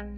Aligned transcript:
Liverpool 0.00 0.16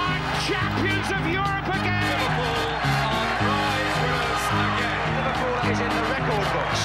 are 0.00 0.20
champions 0.46 1.08
of 1.16 1.22
Europe 1.26 1.68
again. 1.80 2.18
Liverpool 2.20 2.68
are 2.84 3.30
prize 3.40 3.96
winners 4.02 4.46
again. 4.60 5.08
Liverpool 5.16 5.56
is 5.72 5.78
in 5.80 5.90
the 5.96 6.04
record 6.12 6.46
books. 6.52 6.82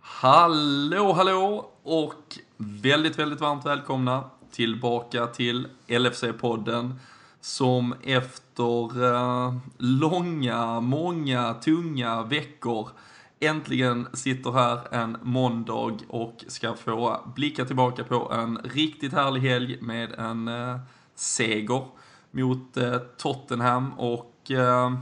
Hallå, 0.00 1.12
hallå 1.12 1.70
och 1.82 2.38
väldigt, 2.56 3.18
väldigt 3.18 3.40
varmt 3.40 3.66
välkomna 3.66 4.24
tillbaka 4.50 5.26
till 5.26 5.68
LFC-podden 5.88 6.92
som 7.40 7.94
efter 8.02 9.04
eh, 9.04 9.54
långa, 9.78 10.80
många, 10.80 11.54
tunga 11.54 12.22
veckor 12.22 12.88
äntligen 13.40 14.08
sitter 14.12 14.52
här 14.52 14.94
en 14.94 15.16
måndag 15.22 15.96
och 16.08 16.44
ska 16.48 16.74
få 16.74 17.20
blicka 17.36 17.64
tillbaka 17.64 18.04
på 18.04 18.32
en 18.32 18.58
riktigt 18.64 19.12
härlig 19.12 19.40
helg 19.40 19.78
med 19.80 20.12
en 20.12 20.48
eh, 20.48 20.78
seger 21.14 21.84
mot 22.30 22.76
eh, 22.76 22.96
Tottenham 23.16 23.92
och 23.92 24.50
eh, 24.50 24.92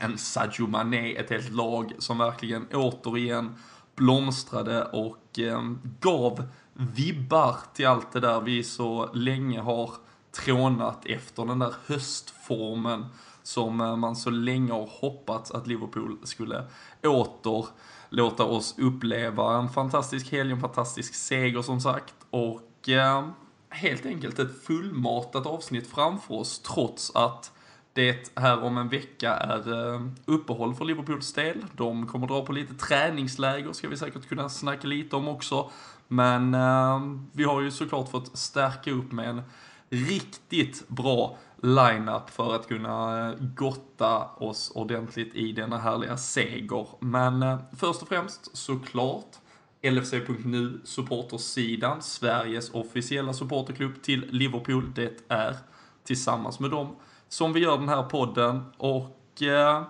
en 0.00 0.18
Sadio 0.18 0.66
Mané, 0.66 1.12
ett 1.16 1.30
helt 1.30 1.52
lag 1.52 1.92
som 1.98 2.18
verkligen 2.18 2.66
återigen 2.72 3.54
blomstrade 3.94 4.84
och 4.84 5.38
eh, 5.38 5.62
gav 6.00 6.42
vibbar 6.72 7.56
till 7.74 7.86
allt 7.86 8.12
det 8.12 8.20
där 8.20 8.40
vi 8.40 8.64
så 8.64 9.10
länge 9.14 9.60
har 9.60 9.90
trånat 10.32 11.06
efter 11.06 11.44
den 11.44 11.58
där 11.58 11.74
höstformen 11.86 13.06
som 13.42 13.80
eh, 13.80 13.96
man 13.96 14.16
så 14.16 14.30
länge 14.30 14.72
har 14.72 14.88
hoppats 15.00 15.50
att 15.50 15.66
Liverpool 15.66 16.18
skulle 16.22 16.64
åter 17.02 17.66
låta 18.08 18.44
oss 18.44 18.74
uppleva. 18.78 19.58
En 19.58 19.68
fantastisk 19.68 20.32
helg, 20.32 20.52
en 20.52 20.60
fantastisk 20.60 21.14
seger 21.14 21.62
som 21.62 21.80
sagt 21.80 22.14
och 22.30 22.88
eh, 22.88 23.28
helt 23.70 24.06
enkelt 24.06 24.38
ett 24.38 24.62
fullmatat 24.62 25.46
avsnitt 25.46 25.86
framför 25.86 26.34
oss 26.34 26.58
trots 26.58 27.16
att 27.16 27.52
det 27.92 28.32
här 28.34 28.62
om 28.62 28.78
en 28.78 28.88
vecka 28.88 29.34
är 29.34 29.94
eh, 29.94 30.00
uppehåll 30.24 30.74
för 30.74 30.84
Liverpools 30.84 31.32
del. 31.32 31.64
De 31.72 32.06
kommer 32.06 32.26
dra 32.26 32.44
på 32.44 32.52
lite 32.52 32.74
träningsläger, 32.74 33.72
ska 33.72 33.88
vi 33.88 33.96
säkert 33.96 34.28
kunna 34.28 34.48
snacka 34.48 34.86
lite 34.86 35.16
om 35.16 35.28
också. 35.28 35.70
Men 36.08 36.54
eh, 36.54 37.00
vi 37.32 37.44
har 37.44 37.60
ju 37.60 37.70
såklart 37.70 38.10
fått 38.10 38.38
stärka 38.38 38.90
upp 38.90 39.12
med 39.12 39.28
en 39.28 39.42
riktigt 39.90 40.88
bra 40.88 41.36
line-up 41.62 42.30
för 42.30 42.54
att 42.54 42.68
kunna 42.68 43.28
eh, 43.28 43.34
gotta 43.38 44.24
oss 44.24 44.72
ordentligt 44.74 45.34
i 45.34 45.52
denna 45.52 45.78
härliga 45.78 46.16
seger. 46.16 46.86
Men 47.00 47.42
eh, 47.42 47.58
först 47.76 48.02
och 48.02 48.08
främst 48.08 48.56
såklart 48.56 49.36
LFC.nu 49.82 50.80
supportersidan, 50.84 52.02
Sveriges 52.02 52.70
officiella 52.70 53.32
supporterklubb 53.32 54.02
till 54.02 54.26
Liverpool. 54.30 54.92
Det 54.94 55.24
är 55.28 55.56
tillsammans 56.04 56.60
med 56.60 56.70
dem 56.70 56.96
som 57.28 57.52
vi 57.52 57.60
gör 57.60 57.78
den 57.78 57.88
här 57.88 58.02
podden 58.02 58.64
och 58.76 59.42
eh, 59.42 59.82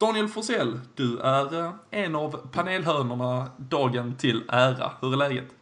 Daniel 0.00 0.28
Forsell, 0.28 0.80
du 0.94 1.18
är 1.18 1.64
eh, 1.64 1.72
en 1.90 2.14
av 2.14 2.48
panelhönorna 2.52 3.50
dagen 3.56 4.14
till 4.14 4.42
ära. 4.48 4.92
Hur 5.00 5.12
är 5.12 5.16
läget? 5.16 5.57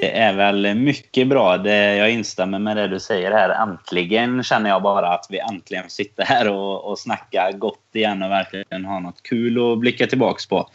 Det 0.00 0.18
är 0.18 0.34
väl 0.34 0.74
mycket 0.74 1.28
bra. 1.28 1.58
Det, 1.58 1.96
jag 1.96 2.10
instämmer 2.10 2.58
med 2.58 2.76
det 2.76 2.88
du 2.88 3.00
säger 3.00 3.30
här. 3.30 3.68
Äntligen 3.68 4.42
känner 4.42 4.70
jag 4.70 4.82
bara 4.82 5.14
att 5.14 5.26
vi 5.30 5.38
äntligen 5.38 5.90
sitter 5.90 6.24
här 6.24 6.48
och, 6.48 6.90
och 6.90 6.98
snackar 6.98 7.52
gott 7.52 7.88
igen 7.92 8.22
och 8.22 8.30
verkligen 8.30 8.84
har 8.84 9.00
något 9.00 9.22
kul 9.22 9.72
att 9.72 9.78
blicka 9.78 10.06
tillbaks 10.06 10.46
på. 10.46 10.70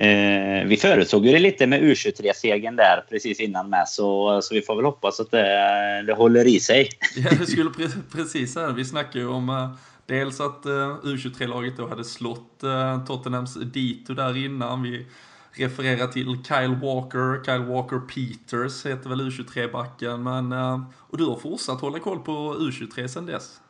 Eh, 0.00 0.64
vi 0.66 0.78
förutsåg 0.80 1.26
ju 1.26 1.32
det 1.32 1.38
lite 1.38 1.66
med 1.66 1.82
U23-segern 1.82 2.76
där 2.76 3.04
precis 3.10 3.40
innan 3.40 3.70
med 3.70 3.88
så, 3.88 4.42
så 4.42 4.54
vi 4.54 4.62
får 4.62 4.76
väl 4.76 4.84
hoppas 4.84 5.20
att 5.20 5.30
det, 5.30 6.02
det 6.06 6.14
håller 6.14 6.46
i 6.46 6.60
sig. 6.60 6.88
Ja, 7.16 7.30
det 7.38 7.46
skulle 7.46 7.70
pre 7.70 7.86
precis 8.12 8.52
säga. 8.52 8.72
Vi 8.72 8.84
snackade 8.84 9.18
ju 9.18 9.28
om 9.28 9.48
eh, 9.48 9.70
dels 10.06 10.40
att 10.40 10.66
eh, 10.66 10.96
U23-laget 11.04 11.76
då 11.76 11.88
hade 11.88 12.04
slått 12.04 12.62
eh, 12.62 13.06
Tottenhams 13.06 13.54
dito 13.54 14.14
där 14.14 14.44
innan. 14.44 14.82
Vi 14.82 15.06
refererar 15.52 16.06
till 16.06 16.36
Kyle 16.48 16.74
Walker, 16.74 17.44
Kyle 17.44 17.64
Walker 17.64 17.98
Peters 17.98 18.86
heter 18.86 19.08
väl 19.08 19.20
U23-backen. 19.20 20.22
Men, 20.22 20.52
eh, 20.52 20.80
och 21.10 21.18
du 21.18 21.24
har 21.24 21.36
fortsatt 21.36 21.80
hålla 21.80 21.98
koll 21.98 22.18
på 22.18 22.32
U23 22.58 23.06
sedan 23.06 23.26
dess. 23.26 23.60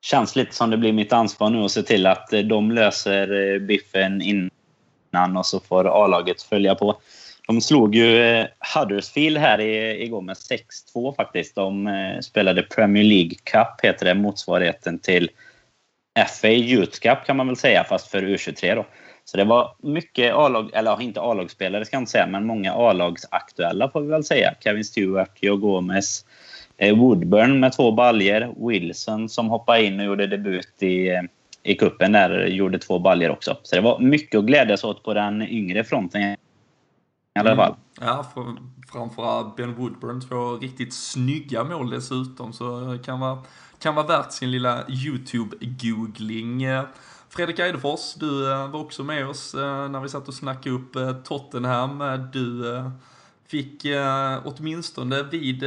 Känns 0.00 0.36
lite 0.36 0.54
som 0.54 0.70
det 0.70 0.76
blir 0.76 0.92
mitt 0.92 1.12
ansvar 1.12 1.50
nu 1.50 1.64
att 1.64 1.70
se 1.70 1.82
till 1.82 2.06
att 2.06 2.32
eh, 2.32 2.40
de 2.40 2.70
löser 2.70 3.54
eh, 3.54 3.58
biffen 3.58 4.22
innan 4.22 5.36
och 5.36 5.46
så 5.46 5.60
får 5.60 6.04
A-laget 6.04 6.42
följa 6.42 6.74
på. 6.74 7.00
De 7.46 7.60
slog 7.60 7.94
ju 7.94 8.46
Huddersfield 8.74 9.38
här 9.38 9.60
igår 9.60 10.20
med 10.20 10.36
6-2 10.94 11.14
faktiskt. 11.16 11.54
De 11.54 11.88
spelade 12.22 12.62
Premier 12.62 13.04
League 13.04 13.34
Cup, 13.44 13.80
heter 13.82 14.06
det, 14.06 14.14
motsvarigheten 14.14 14.98
till 14.98 15.30
FA 16.28 16.48
Youth 16.48 16.98
Cup 16.98 17.26
kan 17.26 17.36
man 17.36 17.46
väl 17.46 17.56
säga, 17.56 17.84
fast 17.84 18.08
för 18.08 18.22
U23 18.22 18.74
då. 18.74 18.86
Så 19.30 19.36
det 19.36 19.44
var 19.44 19.74
mycket 19.78 20.34
A-lag, 20.34 20.70
eller 20.72 21.02
inte 21.02 21.20
A-lagsspelare 21.20 21.84
ska 21.84 21.96
jag 21.96 22.00
inte 22.00 22.10
säga, 22.10 22.26
men 22.26 22.46
många 22.46 22.74
A-lagsaktuella 22.74 23.90
får 23.90 24.00
vi 24.00 24.08
väl 24.08 24.24
säga. 24.24 24.54
Kevin 24.60 24.84
Stewart, 24.84 25.38
Joe 25.40 25.56
Gomez, 25.56 26.24
eh, 26.76 26.96
Woodburn 26.96 27.60
med 27.60 27.72
två 27.72 27.92
baljer, 27.92 28.68
Wilson 28.68 29.28
som 29.28 29.48
hoppade 29.48 29.84
in 29.84 30.00
och 30.00 30.06
gjorde 30.06 30.26
debut 30.26 30.82
i 30.82 31.28
i 31.62 31.74
kuppen 31.74 32.12
där 32.12 32.46
gjorde 32.46 32.78
två 32.78 32.98
baljer 32.98 33.30
också. 33.30 33.56
Så 33.62 33.76
det 33.76 33.82
var 33.82 33.98
mycket 33.98 34.38
att 34.38 34.44
glädjas 34.44 34.84
åt 34.84 35.04
på 35.04 35.14
den 35.14 35.42
yngre 35.42 35.84
fronten 35.84 36.22
i 36.22 36.36
alla 37.38 37.56
fall. 37.56 37.74
Mm. 38.00 38.08
Ja, 38.08 38.26
för, 38.34 38.44
framförallt 38.92 39.56
Ben 39.56 39.74
Woodburn 39.74 40.20
två 40.20 40.56
riktigt 40.56 40.94
snygga 40.94 41.64
mål 41.64 41.90
dessutom 41.90 42.52
så 42.52 42.80
det 42.80 42.98
kan 42.98 43.20
vara, 43.20 43.38
kan 43.78 43.94
vara 43.94 44.06
värt 44.06 44.32
sin 44.32 44.50
lilla 44.50 44.84
YouTube-googling. 44.84 46.84
Fredrik 47.30 47.58
Eidefors, 47.58 48.14
du 48.14 48.52
eh, 48.52 48.70
var 48.70 48.80
också 48.80 49.04
med 49.04 49.28
oss 49.28 49.54
eh, 49.54 49.88
när 49.88 50.00
vi 50.00 50.08
satt 50.08 50.28
och 50.28 50.34
snackade 50.34 50.74
upp 50.74 50.96
eh, 50.96 51.12
Tottenham. 51.12 52.02
Du 52.32 52.82
fick 53.46 53.86
åtminstone 54.44 55.22
vid 55.22 55.64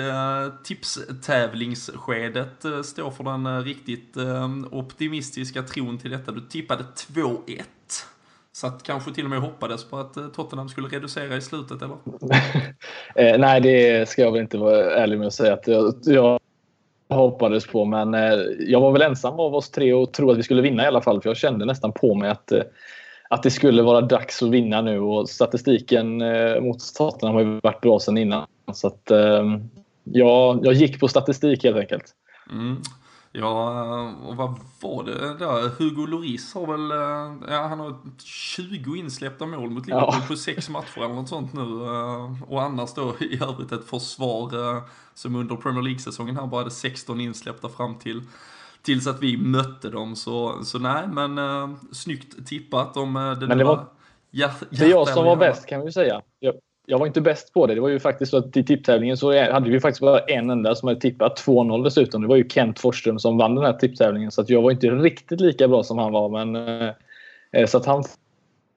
tipstävlingsskedet 0.64 2.66
stå 2.84 3.12
för 3.12 3.24
den 3.24 3.64
riktigt 3.64 4.18
optimistiska 4.72 5.64
tron 5.64 5.98
till 5.98 6.12
detta. 6.12 6.32
Du 6.32 6.42
tippade 6.42 6.84
2-1. 6.84 7.62
Så 8.54 8.68
att 8.68 8.84
kanske 8.84 9.14
till 9.14 9.24
och 9.24 9.30
med 9.30 9.42
hoppades 9.42 9.84
på 9.84 9.98
att 9.98 10.34
Tottenham 10.34 10.70
skulle 10.70 10.88
reducera 10.88 11.38
i 11.38 11.42
slutet, 11.42 11.82
eller? 11.82 11.98
eh, 13.34 13.40
nej, 13.40 13.62
det 13.62 14.10
ska 14.10 14.22
jag 14.22 14.32
väl 14.32 14.42
inte 14.42 14.58
vara 14.58 14.92
ärlig 14.92 15.18
med 15.18 15.28
att 15.28 15.34
säga 15.34 15.54
att 15.54 15.68
jag, 15.68 15.96
jag 16.04 16.40
hoppades 17.16 17.68
på. 17.68 17.86
Men 17.86 18.14
eh, 18.14 18.40
jag 18.60 18.82
var 18.82 18.92
väl 18.92 19.02
ensam 19.02 19.40
av 19.40 19.56
oss 19.56 19.70
tre 19.70 19.94
och 19.94 20.14
trodde 20.14 20.32
att 20.32 20.40
vi 20.40 20.44
skulle 20.44 20.62
vinna 20.62 20.84
i 20.84 20.88
alla 20.88 21.02
fall. 21.02 21.22
För 21.22 21.30
jag 21.30 21.38
kände 21.38 21.66
nästan 21.66 21.92
på 21.92 22.16
mig 22.16 22.30
att 22.30 22.52
eh, 22.52 22.62
att 23.32 23.44
det 23.44 23.52
skulle 23.52 23.82
vara 23.82 24.02
dags 24.02 24.44
att 24.44 24.50
vinna 24.50 24.82
nu 24.82 25.00
och 25.00 25.30
statistiken 25.30 26.22
eh, 26.22 26.62
mot 26.62 26.94
Tottenham 26.98 27.36
har 27.36 27.42
ju 27.42 27.60
varit 27.64 27.82
bra 27.82 28.00
sedan 28.00 28.18
innan. 28.18 28.48
Så 28.74 28.88
att, 28.88 29.12
eh, 29.12 29.58
ja, 30.04 30.60
jag 30.64 30.74
gick 30.74 31.00
på 31.00 31.08
statistik 31.08 31.64
helt 31.64 31.78
enkelt. 31.78 32.06
Mm. 32.52 32.82
Ja, 33.34 34.14
och 34.26 34.36
vad 34.36 34.60
var 34.82 35.04
det 35.04 35.38
där? 35.38 35.70
Hugo 35.70 36.06
Lloris 36.06 36.54
har 36.54 36.68
väl, 36.68 36.92
eh, 36.92 37.54
ja 37.54 37.68
han 37.68 37.80
har 37.80 37.96
20 38.24 38.96
insläppta 38.96 39.46
mål 39.46 39.70
mot 39.70 39.88
Liverpool 39.88 40.14
ja. 40.14 40.26
på 40.28 40.36
sex 40.36 40.70
matcher 40.70 40.98
eller 40.98 41.16
något 41.16 41.30
sånt 41.30 41.54
nu. 41.54 41.86
Eh, 41.86 42.44
och 42.44 42.62
annars 42.62 42.94
då 42.94 43.16
i 43.20 43.44
övrigt 43.44 43.72
ett 43.72 43.86
försvar 43.86 44.76
eh, 44.76 44.84
som 45.14 45.36
under 45.36 45.56
Premier 45.56 45.82
League-säsongen 45.82 46.38
här 46.38 46.48
bara 46.48 46.62
hade 46.62 46.72
16 46.72 47.22
insläppta 47.22 47.70
fram 47.70 48.00
till 48.00 48.22
tills 48.82 49.08
att 49.08 49.24
vi 49.24 49.38
mötte 49.38 49.90
dem. 49.90 50.16
Så, 50.16 50.64
så 50.64 50.80
nej, 50.80 51.08
men 51.08 51.38
uh, 51.38 51.76
snyggt 51.92 52.48
tippat 52.48 52.98
om 52.98 53.16
uh, 53.16 53.40
det, 53.40 53.48
men 53.48 53.58
det 53.58 53.64
var, 53.64 53.86
ja, 54.32 54.52
Det 54.70 54.86
är 54.86 54.90
jag 54.90 55.08
som 55.08 55.26
var 55.26 55.36
bäst 55.36 55.66
kan 55.66 55.86
vi 55.86 55.92
säga. 55.92 56.22
Jag, 56.40 56.54
jag, 56.92 57.00
var 57.00 57.08
inte 57.08 57.22
bäst 57.22 57.54
på 57.54 57.68
det. 57.68 57.76
Det 57.76 57.82
var 57.82 57.90
ju 57.90 58.00
faktiskt 58.00 58.32
så 58.32 58.38
att 58.38 58.58
i 58.58 58.64
tipptävlingen 58.64 59.18
så 59.18 59.52
hade 59.52 59.70
vi 59.70 59.80
faktiskt 59.80 60.02
bara 60.02 60.20
en 60.20 60.50
enda 60.50 60.76
som 60.76 60.88
hade 60.88 61.00
tippat 61.00 61.44
2-0 61.46 61.84
dessutom. 61.84 62.22
Det 62.22 62.28
var 62.28 62.36
ju 62.36 62.50
Kent 62.50 62.80
Forsström 62.80 63.20
som 63.20 63.38
vann 63.38 63.56
den 63.56 63.66
här 63.66 63.74
tipptävlingen. 63.74 64.32
Så 64.32 64.42
att 64.42 64.50
jag 64.50 64.62
var 64.62 64.72
inte 64.72 64.88
riktigt 64.88 65.42
lika 65.42 65.68
bra 65.68 65.84
som 65.84 65.98
han 65.98 66.12
var. 66.12 66.30
Men, 66.30 66.56
eh, 66.56 66.94
eh, 67.52 67.68
så 67.68 67.78
att 67.78 67.86
han 67.86 68.04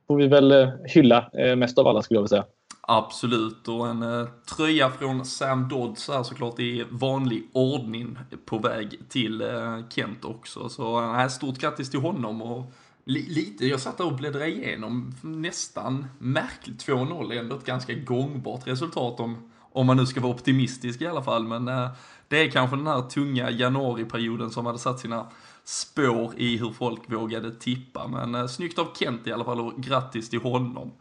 får 0.07 0.17
vi 0.17 0.27
väl 0.27 0.53
eh, 0.53 0.69
hylla 0.85 1.31
mest 1.57 1.79
av 1.79 1.87
alla 1.87 2.03
skulle 2.03 2.17
jag 2.17 2.23
vilja 2.23 2.29
säga. 2.29 2.45
Absolut, 2.87 3.69
och 3.69 3.89
en 3.89 4.03
eh, 4.03 4.29
tröja 4.57 4.91
från 4.91 5.25
Sam 5.25 5.69
Dodds 5.69 6.09
är 6.09 6.23
såklart 6.23 6.61
i 6.61 6.85
vanlig 6.91 7.51
ordning 7.53 8.19
på 8.45 8.59
väg 8.59 8.99
till 9.09 9.41
eh, 9.41 9.89
Kent 9.89 10.25
också. 10.25 10.69
Så 10.69 11.01
eh, 11.01 11.29
stort 11.29 11.59
grattis 11.59 11.91
till 11.91 12.01
honom 12.01 12.43
och 12.43 12.73
lite, 13.05 13.67
jag 13.67 13.81
satt 13.81 13.99
där 13.99 14.06
och 14.06 14.17
bläddrade 14.17 14.49
igenom 14.49 15.15
nästan 15.21 16.06
märkligt 16.19 16.87
2-0, 16.87 17.39
ändå 17.39 17.56
ett 17.56 17.65
ganska 17.65 17.95
gångbart 17.95 18.67
resultat 18.67 19.21
om, 19.21 19.51
Om 19.73 19.87
man 19.87 19.97
nu 19.97 20.06
ska 20.06 20.21
vara 20.21 20.33
optimistisk 20.33 21.01
i 21.01 21.06
alla 21.06 21.23
fall, 21.23 21.45
men 21.45 21.69
eh, 21.69 21.89
det 22.29 22.39
är 22.39 22.51
kanske 22.51 22.77
den 22.77 22.87
här 22.87 23.03
tunga 23.03 23.51
januariperioden 23.51 24.51
som 24.51 24.67
hade 24.67 24.79
satt 24.79 25.01
sina 25.01 25.27
spår 25.65 26.33
i 26.37 26.56
hur 26.56 26.71
folk 26.71 27.12
vågade 27.12 27.51
tippa. 27.51 28.09
Men 28.09 28.35
eh, 28.35 28.47
snyggt 28.47 28.79
av 28.79 28.89
Kent 28.99 29.27
i 29.27 29.33
alla 29.33 29.45
fall 29.45 29.61
och 29.61 29.77
grattis 29.77 30.31
till 30.31 30.41
honom. 30.41 30.93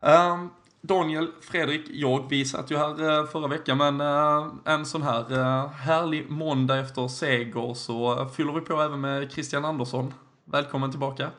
Um, 0.00 0.50
Daniel, 0.80 1.30
Fredrik, 1.40 1.86
jag, 1.90 2.26
vi 2.30 2.44
satt 2.44 2.70
ju 2.70 2.76
här 2.76 3.18
eh, 3.18 3.26
förra 3.26 3.46
veckan 3.46 3.78
men 3.78 4.00
uh, 4.00 4.54
en 4.64 4.86
sån 4.86 5.02
här 5.02 5.32
uh, 5.32 5.68
härlig 5.68 6.30
måndag 6.30 6.78
efter 6.78 7.08
seger 7.08 7.74
så 7.74 8.28
fyller 8.36 8.52
vi 8.52 8.60
på 8.60 8.82
även 8.82 9.00
med 9.00 9.32
Christian 9.32 9.64
Andersson. 9.64 10.14
Välkommen 10.44 10.90
tillbaka. 10.90 11.30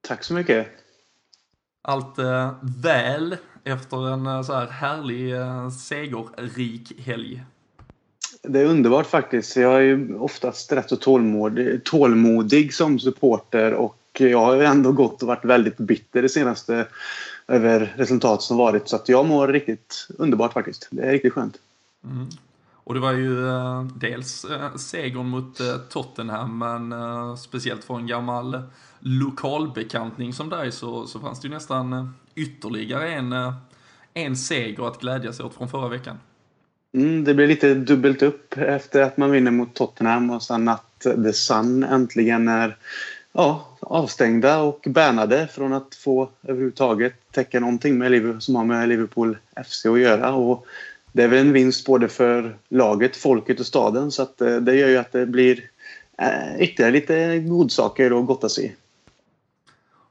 Tack 0.00 0.24
så 0.24 0.34
mycket. 0.34 0.66
Allt 1.82 2.18
uh, 2.18 2.54
väl 2.82 3.36
efter 3.64 4.08
en 4.08 4.44
så 4.44 4.52
här 4.52 4.66
härlig 4.66 5.34
segerrik 5.72 7.00
helg? 7.06 7.44
Det 8.42 8.60
är 8.60 8.64
underbart 8.64 9.06
faktiskt. 9.06 9.56
Jag 9.56 9.74
är 9.74 9.80
ju 9.80 10.14
oftast 10.14 10.72
rätt 10.72 10.88
så 10.88 10.96
tålmodig, 10.96 11.84
tålmodig 11.84 12.74
som 12.74 12.98
supporter 12.98 13.74
och 13.74 13.98
jag 14.18 14.38
har 14.38 14.54
ju 14.54 14.64
ändå 14.64 14.92
gått 14.92 15.22
och 15.22 15.28
varit 15.28 15.44
väldigt 15.44 15.76
bitter 15.76 16.22
det 16.22 16.28
senaste 16.28 16.86
över 17.48 17.94
resultat 17.96 18.42
som 18.42 18.56
varit. 18.56 18.88
Så 18.88 19.00
jag 19.06 19.26
mår 19.26 19.48
riktigt 19.48 20.08
underbart 20.18 20.52
faktiskt. 20.52 20.88
Det 20.90 21.02
är 21.02 21.12
riktigt 21.12 21.32
skönt. 21.32 21.58
Mm. 22.04 22.28
Och 22.84 22.94
det 22.94 23.00
var 23.00 23.12
ju 23.12 23.48
eh, 23.48 23.84
dels 23.84 24.44
eh, 24.44 24.76
segern 24.76 25.26
mot 25.26 25.60
eh, 25.60 25.76
Tottenham, 25.76 26.58
men 26.58 26.92
eh, 26.92 27.36
speciellt 27.36 27.84
för 27.84 27.94
en 27.94 28.06
gammal 28.06 28.62
lokalbekantning 28.98 30.32
som 30.32 30.48
dig 30.48 30.72
så, 30.72 31.06
så 31.06 31.20
fanns 31.20 31.40
det 31.40 31.48
ju 31.48 31.54
nästan 31.54 31.92
eh, 31.92 32.06
ytterligare 32.34 33.12
en, 33.12 33.32
eh, 33.32 33.54
en 34.14 34.36
seger 34.36 34.86
att 34.86 35.00
glädjas 35.00 35.40
åt 35.40 35.54
från 35.54 35.68
förra 35.68 35.88
veckan. 35.88 36.18
Mm, 36.94 37.24
det 37.24 37.34
blir 37.34 37.46
lite 37.46 37.74
dubbelt 37.74 38.22
upp 38.22 38.58
efter 38.58 39.02
att 39.02 39.16
man 39.16 39.30
vinner 39.30 39.50
mot 39.50 39.74
Tottenham 39.74 40.30
och 40.30 40.42
sen 40.42 40.68
att 40.68 41.00
The 41.00 41.32
Sun 41.32 41.84
äntligen 41.84 42.48
är 42.48 42.76
ja, 43.32 43.68
avstängda 43.80 44.60
och 44.60 44.86
bannade 44.86 45.48
från 45.48 45.72
att 45.72 45.94
få 45.94 46.30
överhuvudtaget 46.42 47.14
täcka 47.30 47.60
någonting 47.60 47.98
med 47.98 48.10
Liverpool, 48.10 48.40
som 48.40 48.56
har 48.56 48.64
med 48.64 48.88
Liverpool 48.88 49.38
FC 49.66 49.86
att 49.86 50.00
göra. 50.00 50.32
Och 50.34 50.66
det 51.12 51.22
är 51.22 51.28
väl 51.28 51.38
en 51.38 51.52
vinst 51.52 51.86
både 51.86 52.08
för 52.08 52.58
laget, 52.68 53.16
folket 53.16 53.60
och 53.60 53.66
staden 53.66 54.10
så 54.10 54.22
att 54.22 54.40
eh, 54.40 54.56
det 54.56 54.76
gör 54.76 54.88
ju 54.88 54.96
att 54.96 55.12
det 55.12 55.26
blir 55.26 55.70
eh, 56.18 56.62
ytterligare 56.62 56.92
lite 56.92 57.38
godsaker 57.38 58.20
att 58.20 58.26
gotta 58.26 58.48
sig 58.48 58.64
i. 58.64 58.72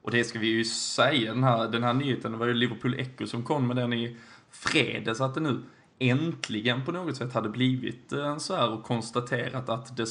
Och 0.02 0.10
det 0.10 0.24
ska 0.24 0.38
vi 0.38 0.46
ju 0.46 0.64
säga, 0.64 1.34
den 1.34 1.44
här, 1.44 1.68
den 1.68 1.82
här 1.82 1.92
nyheten, 1.92 2.32
det 2.32 2.38
var 2.38 2.46
ju 2.46 2.54
Liverpool 2.54 2.94
Echo 2.94 3.26
som 3.26 3.42
kom 3.42 3.66
med 3.66 3.76
den 3.76 3.92
i 3.92 4.16
fredags, 4.50 5.20
att 5.20 5.34
det 5.34 5.40
nu 5.40 5.60
äntligen 5.98 6.84
på 6.84 6.92
något 6.92 7.16
sätt 7.16 7.32
hade 7.32 7.48
blivit 7.48 8.12
eh, 8.12 8.38
så 8.38 8.56
här 8.56 8.72
och 8.72 8.84
konstaterat 8.84 9.68
att 9.68 9.96
det 9.96 10.06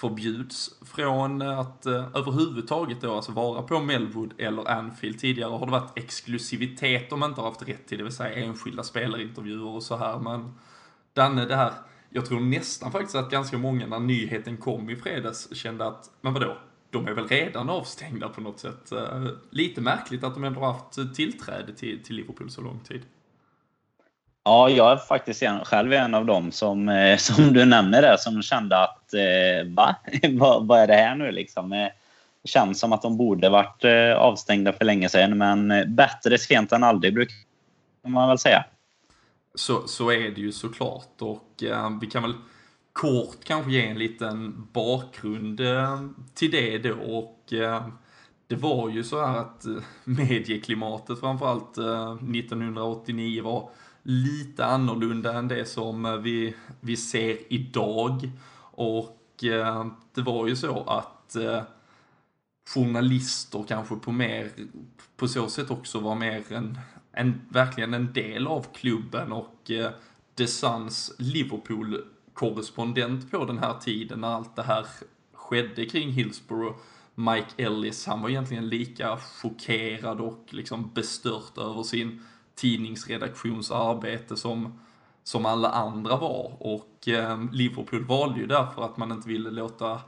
förbjuds 0.00 0.70
från 0.82 1.42
eh, 1.42 1.58
att 1.58 1.86
eh, 1.86 2.06
överhuvudtaget 2.14 3.00
då 3.00 3.14
alltså 3.14 3.32
vara 3.32 3.62
på 3.62 3.80
Melwood 3.80 4.32
eller 4.38 4.70
Anfield. 4.70 5.18
Tidigare 5.18 5.50
har 5.50 5.66
det 5.66 5.72
varit 5.72 5.98
exklusivitet 5.98 7.12
om 7.12 7.20
man 7.20 7.30
inte 7.30 7.40
har 7.40 7.48
haft 7.48 7.68
rätt 7.68 7.86
till, 7.86 7.98
det 7.98 8.04
vill 8.04 8.12
säga 8.12 8.34
enskilda 8.34 8.82
spelarintervjuer 8.82 9.66
och 9.66 9.82
så 9.82 9.96
här. 9.96 10.18
Men 10.18 10.54
Danne, 11.12 11.44
det 11.44 11.56
här, 11.56 11.72
jag 12.10 12.26
tror 12.26 12.40
nästan 12.40 12.92
faktiskt 12.92 13.14
att 13.14 13.30
ganska 13.30 13.58
många 13.58 13.86
när 13.86 14.00
nyheten 14.00 14.56
kom 14.56 14.90
i 14.90 14.96
fredags 14.96 15.54
kände 15.54 15.86
att, 15.86 16.10
men 16.20 16.34
vadå, 16.34 16.58
de 16.90 17.08
är 17.08 17.12
väl 17.12 17.28
redan 17.28 17.70
avstängda 17.70 18.28
på 18.28 18.40
något 18.40 18.58
sätt. 18.58 18.92
Eh, 18.92 19.26
lite 19.50 19.80
märkligt 19.80 20.24
att 20.24 20.34
de 20.34 20.44
ändå 20.44 20.60
har 20.60 20.72
haft 20.72 21.14
tillträde 21.14 21.72
till, 21.72 22.02
till 22.02 22.16
Liverpool 22.16 22.50
så 22.50 22.60
lång 22.60 22.80
tid. 22.80 23.02
Ja, 24.50 24.70
jag 24.70 24.92
är 24.92 24.96
faktiskt 24.96 25.42
en, 25.42 25.64
själv 25.64 25.92
en 25.92 26.14
av 26.14 26.26
dem 26.26 26.52
som, 26.52 26.88
eh, 26.88 27.16
som 27.18 27.52
du 27.52 27.64
nämner 27.64 28.02
där 28.02 28.16
som 28.16 28.42
kände 28.42 28.78
att 28.78 29.14
eh, 29.14 29.72
va? 29.74 29.96
vad, 30.60 30.80
är 30.80 30.86
det 30.86 30.94
här 30.94 31.14
nu 31.14 31.32
liksom? 31.32 31.72
Eh, 31.72 31.88
det 32.42 32.48
känns 32.48 32.80
som 32.80 32.92
att 32.92 33.02
de 33.02 33.16
borde 33.16 33.48
varit 33.48 33.84
eh, 33.84 34.16
avstängda 34.16 34.72
för 34.72 34.84
länge 34.84 35.08
sedan, 35.08 35.38
men 35.38 35.84
bättre 35.94 36.38
sent 36.38 36.72
än 36.72 36.84
aldrig 36.84 37.14
brukar 37.14 37.34
man 38.06 38.28
väl 38.28 38.38
säga. 38.38 38.64
Så, 39.54 39.88
så 39.88 40.10
är 40.10 40.30
det 40.30 40.40
ju 40.40 40.52
såklart 40.52 41.14
och 41.20 41.62
eh, 41.62 41.90
vi 42.00 42.06
kan 42.06 42.22
väl 42.22 42.34
kort 42.92 43.44
kanske 43.44 43.70
ge 43.70 43.86
en 43.86 43.98
liten 43.98 44.68
bakgrund 44.72 45.60
eh, 45.60 46.00
till 46.34 46.50
det 46.50 46.78
då 46.78 46.94
och 46.94 47.52
eh, 47.52 47.86
det 48.46 48.56
var 48.56 48.88
ju 48.88 49.04
så 49.04 49.26
här 49.26 49.38
att 49.38 49.64
medieklimatet 50.04 51.20
framförallt 51.20 51.78
1989 51.78 53.42
var 53.42 53.70
lite 54.02 54.66
annorlunda 54.66 55.32
än 55.32 55.48
det 55.48 55.64
som 55.64 56.06
eh, 56.06 56.16
vi, 56.16 56.54
vi 56.80 56.96
ser 56.96 57.52
idag. 57.52 58.30
Och 58.60 59.44
eh, 59.44 59.86
det 60.14 60.22
var 60.22 60.46
ju 60.46 60.56
så 60.56 60.82
att 60.82 61.36
eh, 61.36 61.62
journalister 62.74 63.64
kanske 63.68 63.96
på 63.96 64.12
mer, 64.12 64.50
på 65.16 65.28
så 65.28 65.48
sätt 65.48 65.70
också 65.70 66.00
var 66.00 66.14
mer 66.14 66.52
en, 66.52 66.78
en 67.12 67.40
verkligen 67.48 67.94
en 67.94 68.12
del 68.12 68.46
av 68.46 68.66
klubben 68.74 69.32
och 69.32 69.70
eh, 69.70 69.90
The 70.34 70.46
Suns 70.46 71.12
Liverpool-korrespondent 71.18 73.30
på 73.30 73.44
den 73.44 73.58
här 73.58 73.78
tiden 73.78 74.20
när 74.20 74.28
allt 74.28 74.56
det 74.56 74.62
här 74.62 74.86
skedde 75.32 75.86
kring 75.86 76.10
Hillsborough 76.10 76.76
Mike 77.14 77.50
Ellis, 77.56 78.06
han 78.06 78.22
var 78.22 78.28
egentligen 78.28 78.68
lika 78.68 79.16
chockerad 79.16 80.20
och 80.20 80.46
liksom 80.50 80.90
bestört 80.94 81.58
över 81.58 81.82
sin 81.82 82.22
tidningsredaktionsarbete 82.60 84.36
som, 84.36 84.78
som 85.22 85.46
alla 85.46 85.70
andra 85.70 86.16
var. 86.16 86.52
Och 86.58 87.08
eh, 87.08 87.44
Liverpool 87.52 88.04
valde 88.04 88.40
ju 88.40 88.46
därför 88.46 88.84
att 88.84 88.96
man 88.96 89.12
inte 89.12 89.28
ville 89.28 89.50
låta 89.50 90.00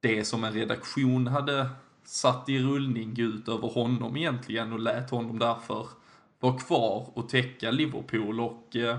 det 0.00 0.24
som 0.24 0.44
en 0.44 0.52
redaktion 0.52 1.26
hade 1.26 1.68
satt 2.04 2.48
i 2.48 2.58
rullning 2.58 3.14
gå 3.14 3.22
ut 3.22 3.48
över 3.48 3.68
honom 3.68 4.16
egentligen 4.16 4.72
och 4.72 4.78
lät 4.78 5.10
honom 5.10 5.38
därför 5.38 5.86
vara 6.40 6.58
kvar 6.58 7.10
och 7.14 7.28
täcka 7.28 7.70
Liverpool 7.70 8.40
och 8.40 8.76
eh, 8.76 8.98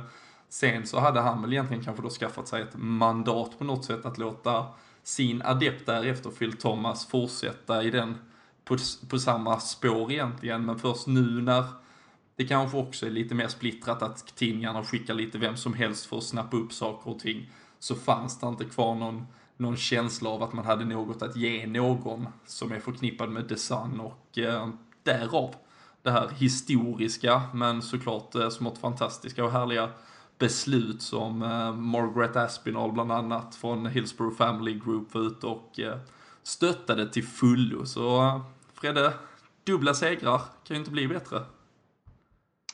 sen 0.50 0.88
så 0.88 1.00
hade 1.00 1.19
han 1.19 1.42
väl 1.42 1.54
egentligen 1.54 1.83
kanske 1.83 2.04
då 2.04 2.10
skaffat 2.10 2.48
sig 2.48 2.62
ett 2.62 2.75
mandat 2.75 3.60
på 3.60 3.63
något 3.63 3.86
sätt 3.86 4.06
att 4.06 4.18
låta 4.18 4.65
sin 5.04 5.42
adept 5.42 5.86
därefter, 5.86 6.30
Phil 6.30 6.57
Thomas, 6.57 7.07
fortsätta 7.07 7.83
i 7.83 7.92
den 7.92 8.18
på, 8.65 8.77
på 9.10 9.19
samma 9.19 9.60
spår 9.60 10.12
egentligen 10.12 10.65
men 10.65 10.80
först 10.80 11.07
nu 11.07 11.42
när 11.42 11.63
det 12.39 12.45
kanske 12.45 12.77
också 12.77 13.06
är 13.06 13.09
lite 13.09 13.36
mer 13.36 13.47
splittrat 13.47 14.01
att 14.01 14.36
tidningarna 14.36 14.83
skickar 14.83 15.13
lite 15.13 15.38
vem 15.38 15.57
som 15.57 15.74
helst 15.74 16.06
för 16.06 16.18
att 16.18 16.24
snappa 16.24 16.57
upp 16.57 16.74
saker 16.74 17.12
och 17.12 17.19
ting. 17.19 17.50
Så 17.80 17.95
fanns 17.95 18.39
det 18.39 18.47
inte 18.47 18.65
kvar 18.65 18.95
någon, 18.95 19.25
någon 19.57 19.77
känsla 19.77 20.30
av 20.30 20.44
att 20.44 20.53
man 20.53 20.65
hade 20.65 20.86
något 20.86 21.22
att 21.22 21.36
ge 21.36 21.67
någon 21.67 22.27
som 22.46 22.72
är 22.72 22.79
förknippad 22.79 23.29
med 23.29 23.50
The 23.50 23.55
Sun 23.55 24.00
och 24.00 24.38
eh, 24.38 24.69
därav 25.03 25.55
det 26.01 26.12
här 26.12 26.29
historiska 26.38 27.41
men 27.53 27.81
såklart 27.81 28.36
eh, 28.36 28.50
smått 28.50 28.77
fantastiska 28.77 29.43
och 29.43 29.51
härliga 29.51 29.89
beslut 30.38 31.01
som 31.01 31.43
eh, 31.43 31.74
Margaret 31.74 32.36
Aspinall 32.36 32.91
bland 32.91 33.12
annat 33.12 33.55
från 33.55 33.86
Hillsborough 33.86 34.38
Family 34.38 34.74
Group 34.74 35.13
var 35.13 35.22
ute 35.22 35.48
och 35.48 35.79
eh, 35.79 35.98
stöttade 36.43 37.10
till 37.10 37.27
fullo. 37.27 37.86
Så 37.86 38.22
eh, 38.22 38.41
Fredde, 38.74 39.13
dubbla 39.63 39.93
segrar 39.93 40.38
kan 40.38 40.75
ju 40.75 40.79
inte 40.79 40.91
bli 40.91 41.08
bättre. 41.08 41.43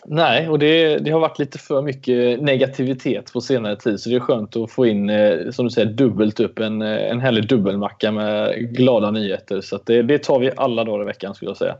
Nej, 0.07 0.49
och 0.49 0.59
det, 0.59 0.97
det, 0.97 1.11
har 1.11 1.19
varit 1.19 1.39
lite 1.39 1.59
för 1.59 1.81
mycket 1.81 2.41
negativitet 2.41 3.33
på 3.33 3.41
senare 3.41 3.75
tid 3.75 3.99
så 3.99 4.09
det 4.09 4.15
är 4.15 4.19
skönt 4.19 4.55
att 4.55 4.71
få 4.71 4.85
in, 4.85 5.09
eh, 5.09 5.51
som 5.51 5.65
du 5.65 5.71
säger, 5.71 5.93
dubbelt 5.93 6.39
upp. 6.39 6.59
En, 6.59 6.81
eh, 6.81 7.11
en 7.11 7.19
härlig 7.19 7.49
dubbelmacka 7.49 8.11
med 8.11 8.55
glada 8.75 9.11
nyheter. 9.11 9.61
Så 9.61 9.79
det, 9.85 10.01
det, 10.01 10.23
tar 10.23 10.39
vi 10.39 10.51
alla 10.57 10.83
dagar 10.83 11.03
i 11.03 11.05
veckan 11.05 11.35
skulle 11.35 11.49
jag 11.49 11.57
säga. 11.57 11.75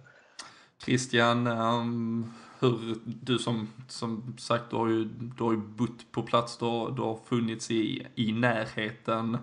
Christian, 0.86 1.48
um, 1.48 2.34
hur, 2.60 2.96
du 3.03 3.38
som, 3.38 3.67
som 3.88 4.36
sagt, 4.38 4.63
du 4.70 4.75
har 4.75 4.88
ju, 4.88 5.03
du 5.38 5.44
har 5.44 5.51
ju 5.51 5.58
bott 5.58 6.12
på 6.12 6.22
plats, 6.22 6.58
du 6.58 6.65
har, 6.65 6.91
du 6.91 7.01
har 7.01 7.20
funnits 7.29 7.72
i, 7.72 8.08
i 8.15 8.32
närheten. 8.32 9.38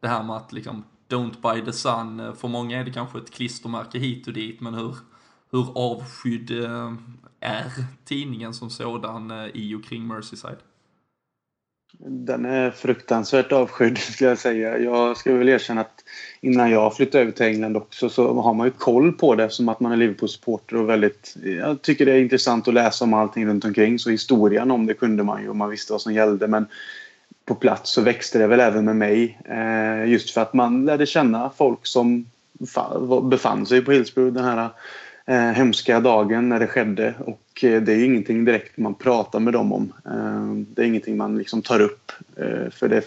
Det 0.00 0.08
här 0.08 0.22
med 0.22 0.36
att 0.36 0.52
liksom, 0.52 0.84
don't 1.08 1.40
buy 1.42 1.64
the 1.64 1.72
sun, 1.72 2.20
eh, 2.20 2.34
för 2.34 2.48
många 2.48 2.80
är 2.80 2.84
det 2.84 2.92
kanske 2.92 3.18
ett 3.18 3.30
klistermärke 3.30 3.98
hit 3.98 4.26
och 4.26 4.32
dit, 4.32 4.60
men 4.60 4.74
hur, 4.74 4.94
hur 5.54 5.66
avskydd 5.74 6.64
eh, 6.64 6.92
är 7.40 7.64
tidningen 8.04 8.54
som 8.54 8.70
sådan 8.70 9.30
eh, 9.30 9.46
i 9.54 9.74
och 9.74 9.84
kring 9.84 10.06
Merseyside? 10.06 10.58
Den 12.06 12.44
är 12.44 12.70
fruktansvärt 12.70 13.52
avskydd 13.52 13.98
skulle 13.98 14.30
jag 14.30 14.38
säga. 14.38 14.78
Jag 14.78 15.16
ska 15.16 15.34
väl 15.34 15.48
erkänna 15.48 15.80
att 15.80 16.04
innan 16.40 16.70
jag 16.70 16.96
flyttade 16.96 17.22
över 17.22 17.32
till 17.32 17.46
England 17.46 17.76
också 17.76 18.08
så 18.08 18.40
har 18.40 18.54
man 18.54 18.66
ju 18.66 18.70
koll 18.70 19.12
på 19.12 19.34
det 19.34 19.50
som 19.50 19.68
att 19.68 19.80
man 19.80 19.92
är 19.92 19.96
Liverpool-supporter 19.96 20.76
och 20.76 20.88
väldigt... 20.88 21.36
Jag 21.42 21.82
tycker 21.82 22.06
det 22.06 22.12
är 22.12 22.20
intressant 22.20 22.68
att 22.68 22.74
läsa 22.74 23.04
om 23.04 23.14
allting 23.14 23.46
runt 23.46 23.64
omkring 23.64 23.98
så 23.98 24.10
historien 24.10 24.70
om 24.70 24.86
det 24.86 24.94
kunde 24.94 25.22
man 25.22 25.42
ju 25.42 25.48
och 25.48 25.56
man 25.56 25.70
visste 25.70 25.92
vad 25.92 26.00
som 26.00 26.14
gällde 26.14 26.48
men 26.48 26.66
på 27.44 27.54
plats 27.54 27.92
så 27.92 28.00
växte 28.00 28.38
det 28.38 28.46
väl 28.46 28.60
även 28.60 28.84
med 28.84 28.96
mig. 28.96 29.38
Eh, 29.44 30.10
just 30.10 30.30
för 30.30 30.40
att 30.40 30.54
man 30.54 30.84
lärde 30.84 31.06
känna 31.06 31.50
folk 31.50 31.86
som 31.86 32.26
befann 33.22 33.66
sig 33.66 33.84
på 33.84 33.92
Hillsborough 33.92 34.32
den 34.32 34.44
här 34.44 34.70
eh, 35.26 35.36
hemska 35.36 36.00
dagen 36.00 36.48
när 36.48 36.60
det 36.60 36.66
skedde. 36.66 37.14
Och 37.18 37.64
eh, 37.64 37.82
det 37.82 37.92
är 37.92 38.04
ingenting 38.04 38.44
direkt 38.44 38.76
man 38.76 38.94
pratar 38.94 39.40
med 39.40 39.52
dem 39.52 39.72
om. 39.72 39.92
Eh, 40.06 40.54
det 40.74 40.82
är 40.82 40.86
ingenting 40.86 41.16
man 41.16 41.38
liksom 41.38 41.62
tar 41.62 41.80
upp. 41.80 42.12
Eh, 42.36 42.70
för 42.70 42.88
det 42.88 43.04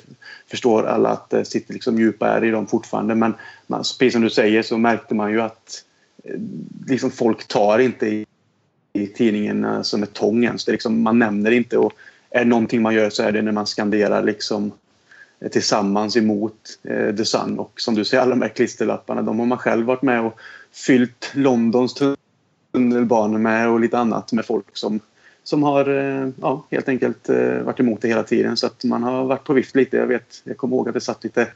förstår 0.48 0.84
alla 0.84 1.10
att 1.10 1.30
det 1.30 1.46
sitter 1.46 1.74
liksom 1.74 2.00
djupa 2.00 2.30
är 2.30 2.44
i 2.44 2.52
dem 2.52 2.68
fortfarande. 2.68 3.16
Men 3.16 3.34
precis 3.68 4.14
som 4.14 4.22
du 4.22 4.30
säger 4.30 4.62
så 4.64 4.78
märkte 4.78 5.16
man 5.16 5.32
ju 5.32 5.42
att 5.42 5.84
eh, 6.24 6.40
liksom 6.88 7.12
folk 7.12 7.48
tar 7.48 7.80
inte 7.80 8.08
i, 8.08 8.26
i 8.94 9.08
tidningen 9.08 9.84
som 9.84 10.04
ett 10.04 10.14
tång 10.14 10.44
ens. 10.44 10.66
Det 10.66 10.72
liksom, 10.72 11.02
man 11.02 11.20
nämner 11.20 11.52
inte. 11.52 11.78
Och 11.78 11.94
är 12.30 12.40
det 12.40 12.50
någonting 12.50 12.82
man 12.82 12.94
gör 12.94 13.10
så 13.10 13.24
är 13.24 13.32
det 13.32 13.42
när 13.42 13.52
man 13.52 13.66
skanderar 13.66 14.24
liksom 14.24 14.72
tillsammans 15.52 16.18
emot 16.18 16.80
eh, 16.84 17.16
The 17.16 17.26
Sun. 17.26 17.60
Och 17.60 17.82
som 17.82 17.96
du 17.96 18.06
säger, 18.06 18.24
alla 18.24 18.36
de 18.36 18.42
här 18.42 18.50
klisterlapparna, 18.50 19.22
de 19.22 19.40
har 19.40 19.46
man 19.46 19.58
själv 19.58 19.86
varit 19.86 20.02
med 20.02 20.22
och 20.22 20.40
fyllt 20.86 21.31
Londons 21.34 21.96
tunnelbanor 22.74 23.38
med 23.38 23.69
och 23.69 23.79
lite 23.79 23.98
annat 23.98 24.31
med 24.31 24.46
folk 24.46 24.65
som, 24.74 25.00
som 25.43 25.63
har 25.63 25.89
eh, 25.89 26.29
ja, 26.41 26.65
helt 26.72 26.89
enkelt 26.89 27.29
eh, 27.29 27.62
varit 27.62 27.79
emot 27.79 28.01
det 28.01 28.07
hela 28.07 28.24
tiden. 28.24 28.57
Så 28.57 28.67
att 28.67 28.84
man 28.84 29.03
har 29.03 29.25
varit 29.25 29.43
på 29.43 29.53
vift 29.53 29.75
lite. 29.75 29.98
Jag, 29.98 30.07
vet, 30.07 30.41
jag 30.43 30.57
kommer 30.57 30.75
ihåg 30.75 30.88
att 30.88 30.93
det 30.93 31.01
satt 31.01 31.24
lite 31.24 31.48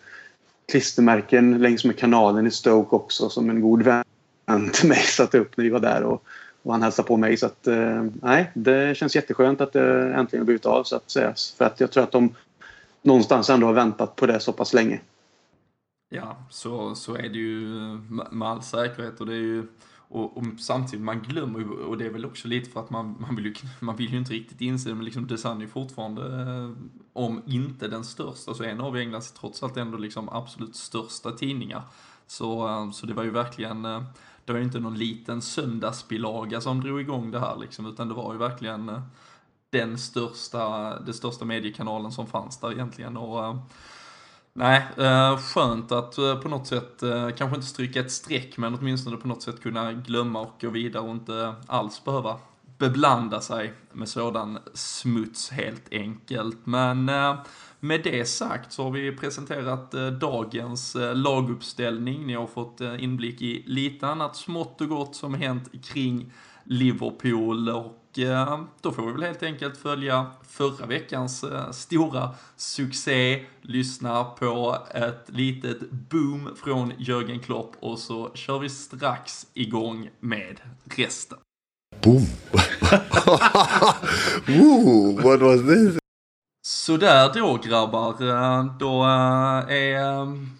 klistermärken 0.71 1.61
längs 1.61 1.85
med 1.85 1.97
kanalen 1.97 2.47
i 2.47 2.51
Stoke 2.51 2.95
också 2.95 3.29
som 3.29 3.49
en 3.49 3.61
god 3.61 3.81
vän 3.81 4.03
till 4.73 4.89
mig 4.89 4.97
satte 5.17 5.39
upp 5.39 5.57
när 5.57 5.63
vi 5.63 5.69
var 5.69 5.79
där. 5.79 6.03
Och, 6.03 6.23
och 6.63 6.71
han 6.71 6.81
hälsade 6.81 7.07
på 7.07 7.17
mig. 7.17 7.37
Så 7.37 7.45
att, 7.45 7.67
eh, 7.67 8.05
nej, 8.21 8.51
det 8.53 8.97
känns 8.97 9.15
jätteskönt 9.15 9.61
att 9.61 9.73
det 9.73 10.13
äntligen 10.13 10.45
blivit 10.45 10.65
av 10.65 10.83
så 10.83 10.95
att 10.95 11.11
säga. 11.11 11.33
För 11.57 11.65
att 11.65 11.79
jag 11.79 11.91
tror 11.91 12.03
att 12.03 12.11
de 12.11 12.35
någonstans 13.01 13.49
ändå 13.49 13.67
har 13.67 13.73
väntat 13.73 14.15
på 14.15 14.25
det 14.25 14.39
så 14.39 14.51
pass 14.51 14.73
länge. 14.73 14.99
Ja, 16.13 16.37
så, 16.49 16.95
så 16.95 17.15
är 17.15 17.29
det 17.29 17.37
ju 17.37 17.67
med 18.31 18.47
all 18.47 18.61
säkerhet. 18.61 19.19
Och 19.21 19.25
det 19.25 19.33
är 19.33 19.37
ju, 19.37 19.67
och, 19.97 20.37
och 20.37 20.43
samtidigt, 20.59 21.05
man 21.05 21.21
glömmer 21.21 21.59
ju, 21.59 21.69
och 21.69 21.97
det 21.97 22.05
är 22.05 22.09
väl 22.09 22.25
också 22.25 22.47
lite 22.47 22.69
för 22.69 22.79
att 22.79 22.89
man, 22.89 23.15
man, 23.19 23.35
vill, 23.35 23.45
ju, 23.45 23.53
man 23.79 23.95
vill 23.95 24.11
ju 24.11 24.17
inte 24.17 24.33
riktigt 24.33 24.61
inse 24.61 24.89
det, 24.89 24.95
men 24.95 25.05
liksom 25.05 25.27
Desan 25.27 25.61
är 25.61 25.67
fortfarande, 25.67 26.41
eh, 26.41 26.71
om 27.13 27.41
inte 27.45 27.87
den 27.87 28.03
största, 28.03 28.53
så 28.53 28.63
en 28.63 28.81
av 28.81 28.97
Englands 28.97 29.31
trots 29.31 29.63
allt 29.63 29.77
ändå 29.77 29.97
liksom 29.97 30.29
absolut 30.29 30.75
största 30.75 31.31
tidningar. 31.31 31.83
Så, 32.27 32.67
eh, 32.67 32.91
så 32.91 33.05
det 33.05 33.13
var 33.13 33.23
ju 33.23 33.31
verkligen, 33.31 33.85
eh, 33.85 34.03
det 34.45 34.51
var 34.51 34.59
ju 34.59 34.65
inte 34.65 34.79
någon 34.79 34.97
liten 34.97 35.41
söndagsbilaga 35.41 36.61
som 36.61 36.81
drog 36.81 37.01
igång 37.01 37.31
det 37.31 37.39
här 37.39 37.57
liksom, 37.57 37.85
utan 37.85 38.07
det 38.07 38.13
var 38.13 38.33
ju 38.33 38.39
verkligen 38.39 39.01
den 39.69 39.97
största, 39.97 40.99
den 40.99 41.13
största 41.13 41.45
mediekanalen 41.45 42.11
som 42.11 42.27
fanns 42.27 42.57
där 42.57 42.71
egentligen. 42.71 43.17
Och, 43.17 43.57
nej, 44.53 44.81
eh, 44.97 45.37
skönt 45.37 45.91
att 45.91 46.17
eh, 46.17 46.39
på 46.39 46.49
något 46.49 46.67
sätt, 46.67 47.03
eh, 47.03 47.29
kanske 47.29 47.55
inte 47.55 47.67
stryka 47.67 47.99
ett 47.99 48.11
streck, 48.11 48.57
men 48.57 48.75
åtminstone 48.75 49.17
på 49.17 49.27
något 49.27 49.41
sätt 49.41 49.61
kunna 49.61 49.93
glömma 49.93 50.41
och 50.41 50.55
gå 50.61 50.69
vidare 50.69 51.03
och 51.03 51.11
inte 51.11 51.55
alls 51.67 52.03
behöva 52.03 52.39
beblanda 52.77 53.41
sig 53.41 53.73
med 53.91 54.09
sådan 54.09 54.59
smuts 54.73 55.49
helt 55.49 55.87
enkelt. 55.91 56.57
Men 56.63 57.05
med 57.79 58.03
det 58.03 58.25
sagt 58.25 58.71
så 58.73 58.83
har 58.83 58.91
vi 58.91 59.11
presenterat 59.11 59.91
dagens 60.19 60.97
laguppställning. 61.13 62.27
Ni 62.27 62.33
har 62.33 62.47
fått 62.47 62.81
inblick 62.99 63.41
i 63.41 63.63
lite 63.67 64.07
annat 64.07 64.35
smått 64.35 64.81
och 64.81 64.89
gott 64.89 65.15
som 65.15 65.33
hänt 65.33 65.69
kring 65.83 66.31
Liverpool 66.63 67.69
och 67.69 68.00
då 68.81 68.91
får 68.91 69.05
vi 69.05 69.11
väl 69.11 69.23
helt 69.23 69.43
enkelt 69.43 69.77
följa 69.77 70.31
förra 70.49 70.85
veckans 70.85 71.43
eh, 71.43 71.71
stora 71.71 72.29
succé, 72.55 73.45
lyssna 73.61 74.23
på 74.23 74.77
ett 74.93 75.25
litet 75.27 75.91
boom 75.91 76.49
från 76.63 76.93
Jörgen 76.97 77.39
Klopp 77.39 77.75
och 77.79 77.99
så 77.99 78.31
kör 78.33 78.59
vi 78.59 78.69
strax 78.69 79.47
igång 79.53 80.09
med 80.19 80.61
resten. 80.97 81.37
Boom! 82.03 82.25
Ooh, 84.61 85.23
what 85.23 85.41
was 85.41 85.61
this? 85.61 85.97
Sådär 86.65 87.31
då 87.33 87.59
grabbar, 87.63 88.21
eh, 88.21 88.65
då 88.79 89.03
är 89.69 90.51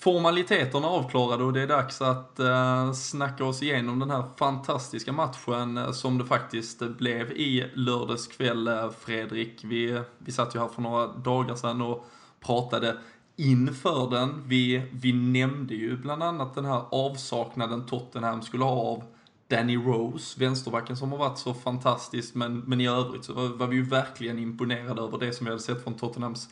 formaliteterna 0.00 0.88
avklarade 0.88 1.44
och 1.44 1.52
det 1.52 1.62
är 1.62 1.66
dags 1.66 2.02
att 2.02 2.40
eh, 2.40 2.92
snacka 2.92 3.44
oss 3.44 3.62
igenom 3.62 3.98
den 3.98 4.10
här 4.10 4.24
fantastiska 4.36 5.12
matchen 5.12 5.78
eh, 5.78 5.92
som 5.92 6.18
det 6.18 6.24
faktiskt 6.24 6.78
blev 6.78 7.32
i 7.32 7.70
lördags 7.74 8.26
kväll, 8.26 8.68
eh, 8.68 8.90
Fredrik. 8.90 9.60
Vi, 9.64 10.00
vi 10.18 10.32
satt 10.32 10.54
ju 10.54 10.58
här 10.58 10.68
för 10.68 10.82
några 10.82 11.06
dagar 11.06 11.54
sedan 11.54 11.82
och 11.82 12.06
pratade 12.40 12.96
inför 13.36 14.10
den. 14.10 14.42
Vi, 14.46 14.82
vi 14.92 15.12
nämnde 15.12 15.74
ju 15.74 15.96
bland 15.96 16.22
annat 16.22 16.54
den 16.54 16.64
här 16.64 16.82
avsaknaden 16.90 17.86
Tottenham 17.86 18.42
skulle 18.42 18.64
ha 18.64 18.72
av 18.72 19.02
Danny 19.48 19.76
Rose, 19.76 20.40
vänsterbacken 20.40 20.96
som 20.96 21.12
har 21.12 21.18
varit 21.18 21.38
så 21.38 21.54
fantastisk, 21.54 22.34
men, 22.34 22.58
men 22.58 22.80
i 22.80 22.88
övrigt 22.88 23.24
så 23.24 23.32
var, 23.32 23.48
var 23.48 23.66
vi 23.66 23.76
ju 23.76 23.84
verkligen 23.84 24.38
imponerade 24.38 25.02
över 25.02 25.18
det 25.18 25.32
som 25.32 25.44
vi 25.44 25.50
hade 25.50 25.62
sett 25.62 25.84
från 25.84 25.94
Tottenhams 25.94 26.48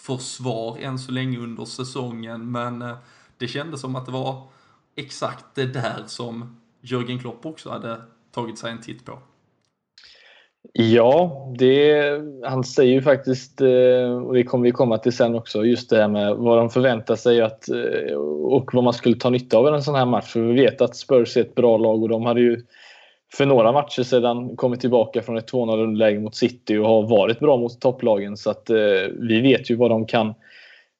försvar 0.00 0.78
än 0.78 0.98
så 0.98 1.12
länge 1.12 1.38
under 1.38 1.64
säsongen, 1.64 2.52
men 2.52 2.82
eh, 2.82 2.96
det 3.38 3.48
kändes 3.48 3.80
som 3.80 3.96
att 3.96 4.06
det 4.06 4.12
var 4.12 4.42
exakt 4.96 5.44
det 5.54 5.66
där 5.66 6.02
som 6.06 6.60
Jörgen 6.80 7.18
Klopp 7.18 7.46
också 7.46 7.70
hade 7.70 7.96
tagit 8.32 8.58
sig 8.58 8.70
en 8.70 8.80
titt 8.80 9.04
på. 9.04 9.18
Ja, 10.72 11.46
det, 11.58 12.02
han 12.44 12.64
säger 12.64 12.92
ju 12.92 13.02
faktiskt, 13.02 13.60
eh, 13.60 14.22
och 14.26 14.34
det 14.34 14.44
kommer 14.44 14.64
vi 14.64 14.72
komma 14.72 14.98
till 14.98 15.12
sen 15.12 15.34
också, 15.34 15.64
just 15.64 15.90
det 15.90 15.96
här 15.96 16.08
med 16.08 16.36
vad 16.36 16.58
de 16.58 16.70
förväntar 16.70 17.16
sig 17.16 17.40
att, 17.40 17.68
eh, 17.68 18.16
och 18.16 18.70
vad 18.72 18.84
man 18.84 18.92
skulle 18.92 19.16
ta 19.16 19.30
nytta 19.30 19.58
av 19.58 19.66
i 19.66 19.68
en 19.68 19.82
sån 19.82 19.94
här 19.94 20.06
match. 20.06 20.32
För 20.32 20.40
vi 20.40 20.52
vet 20.52 20.80
att 20.80 20.96
Spurs 20.96 21.36
är 21.36 21.40
ett 21.40 21.54
bra 21.54 21.78
lag 21.78 22.02
och 22.02 22.08
de 22.08 22.24
hade 22.24 22.40
ju 22.40 22.62
för 23.34 23.46
några 23.46 23.72
matcher 23.72 24.02
sedan 24.02 24.56
kommit 24.56 24.80
tillbaka 24.80 25.22
från 25.22 25.36
ett 25.36 25.52
2-0 25.52 25.82
underläge 25.82 26.20
mot 26.20 26.36
City 26.36 26.76
och 26.76 26.88
har 26.88 27.02
varit 27.02 27.40
bra 27.40 27.56
mot 27.56 27.80
topplagen. 27.80 28.36
Så 28.36 28.50
att 28.50 28.70
eh, 28.70 28.76
vi 29.18 29.40
vet 29.40 29.70
ju 29.70 29.76
vad 29.76 29.90
de 29.90 30.06
kan 30.06 30.34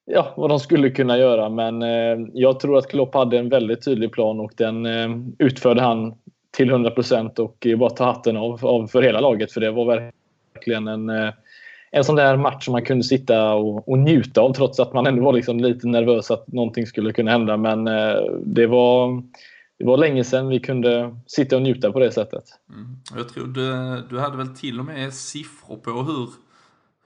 ja, 0.05 0.35
vad 0.37 0.51
de 0.51 0.61
skulle 0.61 0.91
kunna 0.91 1.19
göra. 1.19 1.49
Men 1.49 1.83
eh, 1.83 2.29
jag 2.33 2.61
tror 2.61 2.79
att 2.79 2.89
Klopp 2.89 3.15
hade 3.15 3.39
en 3.39 3.49
väldigt 3.49 3.85
tydlig 3.85 4.13
plan 4.13 4.41
och 4.41 4.53
den 4.57 4.87
eh, 4.87 5.09
utförde 5.39 5.83
han 5.83 6.15
till 6.57 6.71
100 6.71 6.91
procent 6.91 7.39
och 7.39 7.67
eh, 7.67 7.79
bara 7.79 7.91
ta 7.91 8.05
hatten 8.05 8.37
av, 8.37 8.67
av, 8.67 8.87
för 8.87 9.03
hela 9.03 9.21
laget. 9.21 9.53
För 9.53 9.61
det 9.61 9.71
var 9.71 10.11
verkligen 10.55 10.89
en, 10.89 11.09
eh, 11.09 11.33
en 11.91 12.05
sån 12.05 12.17
där 12.17 12.37
match 12.37 12.65
som 12.65 12.73
man 12.73 12.85
kunde 12.85 13.05
sitta 13.05 13.55
och, 13.55 13.89
och 13.89 13.99
njuta 13.99 14.41
av 14.41 14.53
trots 14.53 14.81
att 14.81 14.93
man 14.93 15.07
ändå 15.07 15.23
var 15.23 15.33
liksom 15.33 15.61
lite 15.61 15.87
nervös 15.87 16.31
att 16.31 16.53
någonting 16.53 16.87
skulle 16.87 17.13
kunna 17.13 17.31
hända. 17.31 17.57
Men 17.57 17.87
eh, 17.89 18.15
det 18.45 18.67
var 18.67 19.23
det 19.81 19.87
var 19.87 19.97
länge 19.97 20.25
sedan 20.25 20.49
vi 20.49 20.61
kunde 20.61 21.17
sitta 21.27 21.57
och 21.57 21.63
njuta 21.63 21.93
på 21.93 21.99
det 21.99 22.13
sättet. 22.13 22.45
Mm. 22.69 22.97
Jag 23.17 23.29
tror 23.29 23.47
du, 23.47 24.03
du 24.11 24.21
hade 24.21 24.37
väl 24.37 24.49
till 24.49 24.79
och 24.79 24.85
med 24.85 25.15
siffror 25.15 25.77
på 25.77 25.91
hur, 25.91 26.29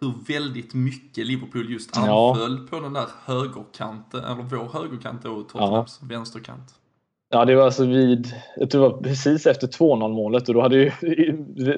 hur 0.01 0.15
väldigt 0.29 0.75
mycket 0.75 1.27
Liverpool 1.27 1.71
just 1.71 1.97
anföll 1.97 2.59
ja. 2.61 2.67
på 2.71 2.81
den 2.81 2.93
där 2.93 3.07
högerkanten, 3.25 4.25
eller 4.25 4.43
vår 4.43 4.81
högerkant 4.81 5.25
och 5.25 5.49
Tottenhams 5.49 5.99
ja. 6.03 6.09
vänsterkant. 6.09 6.75
Ja, 7.31 7.45
det 7.45 7.55
var 7.55 7.65
alltså 7.65 7.85
vid, 7.87 8.35
det 8.57 8.75
var 8.75 8.91
precis 9.03 9.47
efter 9.47 9.67
2-0 9.67 10.09
målet 10.09 10.49
och 10.49 10.55
då 10.55 10.63
hade 10.63 10.77
ju 10.77 10.91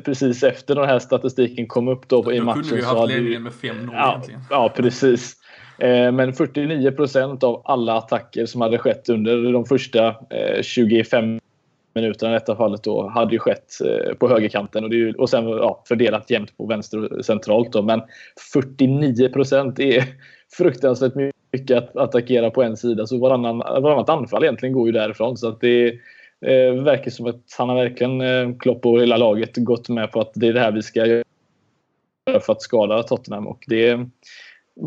precis 0.05 0.43
efter 0.43 0.75
den 0.75 0.85
här 0.85 0.99
statistiken 0.99 1.67
kom 1.67 1.89
upp 1.89 2.09
då, 2.09 2.23
då 2.23 2.33
i 2.33 2.41
matchen. 2.41 2.63
Då 2.63 2.69
kunde 2.69 2.77
vi 2.77 2.99
haft 2.99 3.09
ledningen 3.09 3.43
med 3.43 3.53
5-0 3.53 3.91
ja, 3.93 4.11
egentligen. 4.11 4.41
Ja, 4.51 4.73
precis. 4.77 5.37
Eh, 5.79 6.13
men 6.13 6.33
49 6.33 6.91
procent 6.91 7.43
av 7.43 7.63
alla 7.65 7.97
attacker 7.97 8.47
som 8.47 8.61
hade 8.61 8.79
skett 8.79 9.09
under 9.09 9.53
de 9.53 9.65
första 9.65 10.07
eh, 10.09 10.63
25 10.63 11.39
minuterna 11.95 12.31
i 12.31 12.35
detta 12.35 12.57
fallet 12.57 12.83
då 12.83 13.09
hade 13.09 13.33
ju 13.33 13.39
skett 13.39 13.73
eh, 13.85 14.15
på 14.15 14.29
högerkanten 14.29 14.85
och, 14.85 14.91
det 14.91 14.97
är, 14.97 15.21
och 15.21 15.31
sen 15.31 15.49
ja, 15.49 15.83
fördelat 15.89 16.31
jämnt 16.31 16.57
på 16.57 16.67
vänster 16.67 17.13
och 17.13 17.25
centralt. 17.25 17.73
Då. 17.73 17.83
Men 17.83 18.03
49 18.53 19.29
procent 19.29 19.81
är 19.81 20.05
fruktansvärt 20.57 21.13
mycket 21.53 21.79
att 21.79 21.97
attackera 21.97 22.51
på 22.51 22.63
en 22.63 22.77
sida. 22.77 23.07
Så 23.07 23.19
varannan, 23.19 23.59
varannat 23.59 24.09
anfall 24.09 24.45
egentligen 24.45 24.73
går 24.73 24.87
ju 24.87 24.93
därifrån. 24.93 25.37
Så 25.37 25.49
att 25.49 25.61
det 25.61 25.89
eh, 26.47 26.83
verkar 26.83 27.11
som 27.11 27.27
att 27.27 27.55
han 27.59 27.69
har 27.69 27.77
verkligen, 27.77 28.21
eh, 28.21 28.57
Klopp 28.59 28.87
och 28.87 29.01
hela 29.01 29.17
laget, 29.17 29.57
gått 29.57 29.89
med 29.89 30.13
på 30.13 30.21
att 30.21 30.33
det 30.35 30.49
är 30.49 30.53
det 30.53 30.61
här 30.61 30.73
vi 30.73 30.83
ska 30.83 31.07
göra 31.07 31.23
för 32.41 32.53
att 32.53 32.63
skada 32.63 33.03
Tottenham. 33.03 33.47
Och 33.47 33.65
det, 33.67 34.01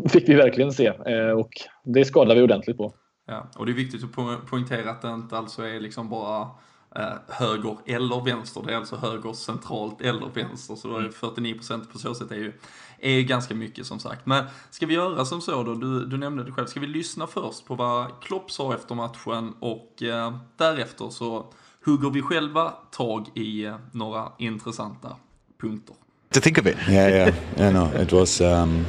fick 0.08 0.28
vi 0.28 0.34
verkligen 0.34 0.72
se 0.72 0.86
eh, 0.86 1.30
och 1.30 1.50
det 1.84 2.04
skadade 2.04 2.34
vi 2.34 2.44
ordentligt 2.44 2.76
på. 2.76 2.94
Ja, 3.26 3.50
och 3.56 3.66
det 3.66 3.72
är 3.72 3.76
viktigt 3.76 4.04
att 4.04 4.46
poängtera 4.46 4.90
att 4.90 5.02
det 5.02 5.08
inte 5.08 5.38
alltså 5.38 5.62
är 5.62 5.80
liksom 5.80 6.08
bara 6.08 6.48
eh, 6.96 7.12
höger 7.28 7.76
eller 7.86 8.24
vänster. 8.24 8.62
Det 8.66 8.72
är 8.72 8.76
alltså 8.76 8.96
höger 8.96 9.32
centralt 9.32 10.00
eller 10.00 10.28
vänster. 10.34 10.74
Så 10.74 10.88
då 10.88 10.96
är 10.96 11.02
49% 11.02 11.74
mm. 11.74 11.86
på 11.86 11.98
så 11.98 12.14
sätt 12.14 12.30
är 12.30 12.36
ju, 12.36 12.52
är 12.98 13.20
ganska 13.20 13.54
mycket 13.54 13.86
som 13.86 13.98
sagt. 13.98 14.26
Men 14.26 14.44
ska 14.70 14.86
vi 14.86 14.94
göra 14.94 15.24
som 15.24 15.40
så 15.40 15.62
då? 15.62 15.74
Du, 15.74 16.06
du 16.06 16.16
nämnde 16.16 16.44
det 16.44 16.52
själv. 16.52 16.66
Ska 16.66 16.80
vi 16.80 16.86
lyssna 16.86 17.26
först 17.26 17.66
på 17.66 17.74
vad 17.74 18.22
Klopp 18.22 18.50
sa 18.50 18.74
efter 18.74 18.94
matchen 18.94 19.54
och 19.60 20.02
eh, 20.02 20.36
därefter 20.56 21.08
så 21.08 21.46
hugger 21.84 22.10
vi 22.10 22.22
själva 22.22 22.72
tag 22.90 23.26
i 23.34 23.64
eh, 23.64 23.76
några 23.92 24.32
intressanta 24.38 25.16
punkter. 25.60 25.96
To 26.34 26.40
think 26.40 26.58
of 26.58 26.66
it. 26.66 26.76
Yeah, 26.88 27.10
yeah. 27.10 27.34
yeah 27.56 27.72
no, 27.72 28.02
it 28.02 28.12
was... 28.12 28.40
Um... 28.40 28.84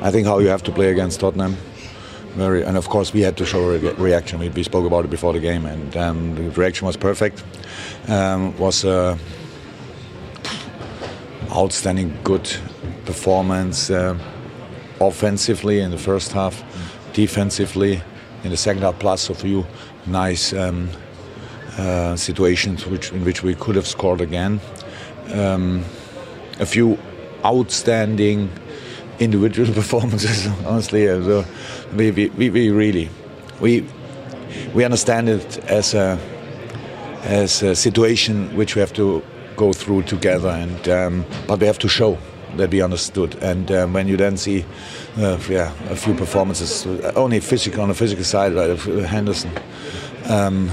I 0.00 0.12
think 0.12 0.28
how 0.28 0.38
you 0.38 0.48
have 0.48 0.62
to 0.62 0.72
play 0.72 0.90
against 0.90 1.20
Tottenham. 1.20 1.56
Very, 2.36 2.62
and 2.62 2.76
of 2.76 2.88
course 2.88 3.12
we 3.12 3.22
had 3.22 3.36
to 3.38 3.44
show 3.44 3.72
a 3.72 3.78
reaction. 3.94 4.38
We, 4.38 4.48
we 4.48 4.62
spoke 4.62 4.86
about 4.86 5.04
it 5.04 5.10
before 5.10 5.32
the 5.32 5.40
game, 5.40 5.66
and 5.66 5.96
um, 5.96 6.34
the 6.36 6.50
reaction 6.50 6.86
was 6.86 6.96
perfect. 6.96 7.42
Um, 8.06 8.56
was 8.58 8.84
uh, 8.84 9.18
outstanding 11.50 12.16
good 12.22 12.48
performance 13.06 13.90
uh, 13.90 14.16
offensively 15.00 15.80
in 15.80 15.90
the 15.90 15.98
first 15.98 16.30
half, 16.30 16.62
defensively 17.12 18.00
in 18.44 18.50
the 18.50 18.56
second 18.56 18.82
half, 18.82 18.98
plus 19.00 19.28
a 19.30 19.34
few 19.34 19.66
nice 20.06 20.52
um, 20.52 20.88
uh, 21.76 22.14
situations 22.14 22.86
which, 22.86 23.10
in 23.10 23.24
which 23.24 23.42
we 23.42 23.56
could 23.56 23.74
have 23.74 23.86
scored 23.86 24.20
again. 24.20 24.60
Um, 25.32 25.84
a 26.60 26.66
few 26.66 26.98
outstanding 27.44 28.48
individual 29.18 29.72
performances. 29.80 30.46
Honestly, 30.66 31.06
so 31.06 31.44
we, 31.94 32.10
we, 32.10 32.50
we 32.50 32.70
really 32.70 33.08
we 33.60 33.84
we 34.74 34.84
understand 34.84 35.28
it 35.28 35.58
as 35.70 35.94
a 35.94 36.18
as 37.24 37.62
a 37.62 37.74
situation 37.74 38.54
which 38.56 38.74
we 38.74 38.80
have 38.80 38.92
to 38.94 39.22
go 39.56 39.72
through 39.72 40.02
together, 40.02 40.48
and 40.48 40.88
um, 40.88 41.24
but 41.46 41.60
we 41.60 41.66
have 41.66 41.78
to 41.78 41.88
show 41.88 42.18
that 42.56 42.70
we 42.70 42.80
understood. 42.80 43.34
And 43.42 43.70
um, 43.72 43.92
when 43.92 44.08
you 44.08 44.16
then 44.16 44.36
see, 44.36 44.64
uh, 45.18 45.38
yeah, 45.48 45.72
a 45.90 45.96
few 45.96 46.14
performances, 46.14 46.86
uh, 46.86 47.12
only 47.16 47.40
physical 47.40 47.82
on 47.82 47.88
the 47.88 47.94
physical 47.94 48.24
side, 48.24 48.54
right, 48.54 48.78
Henderson, 49.06 49.50
um, 50.26 50.70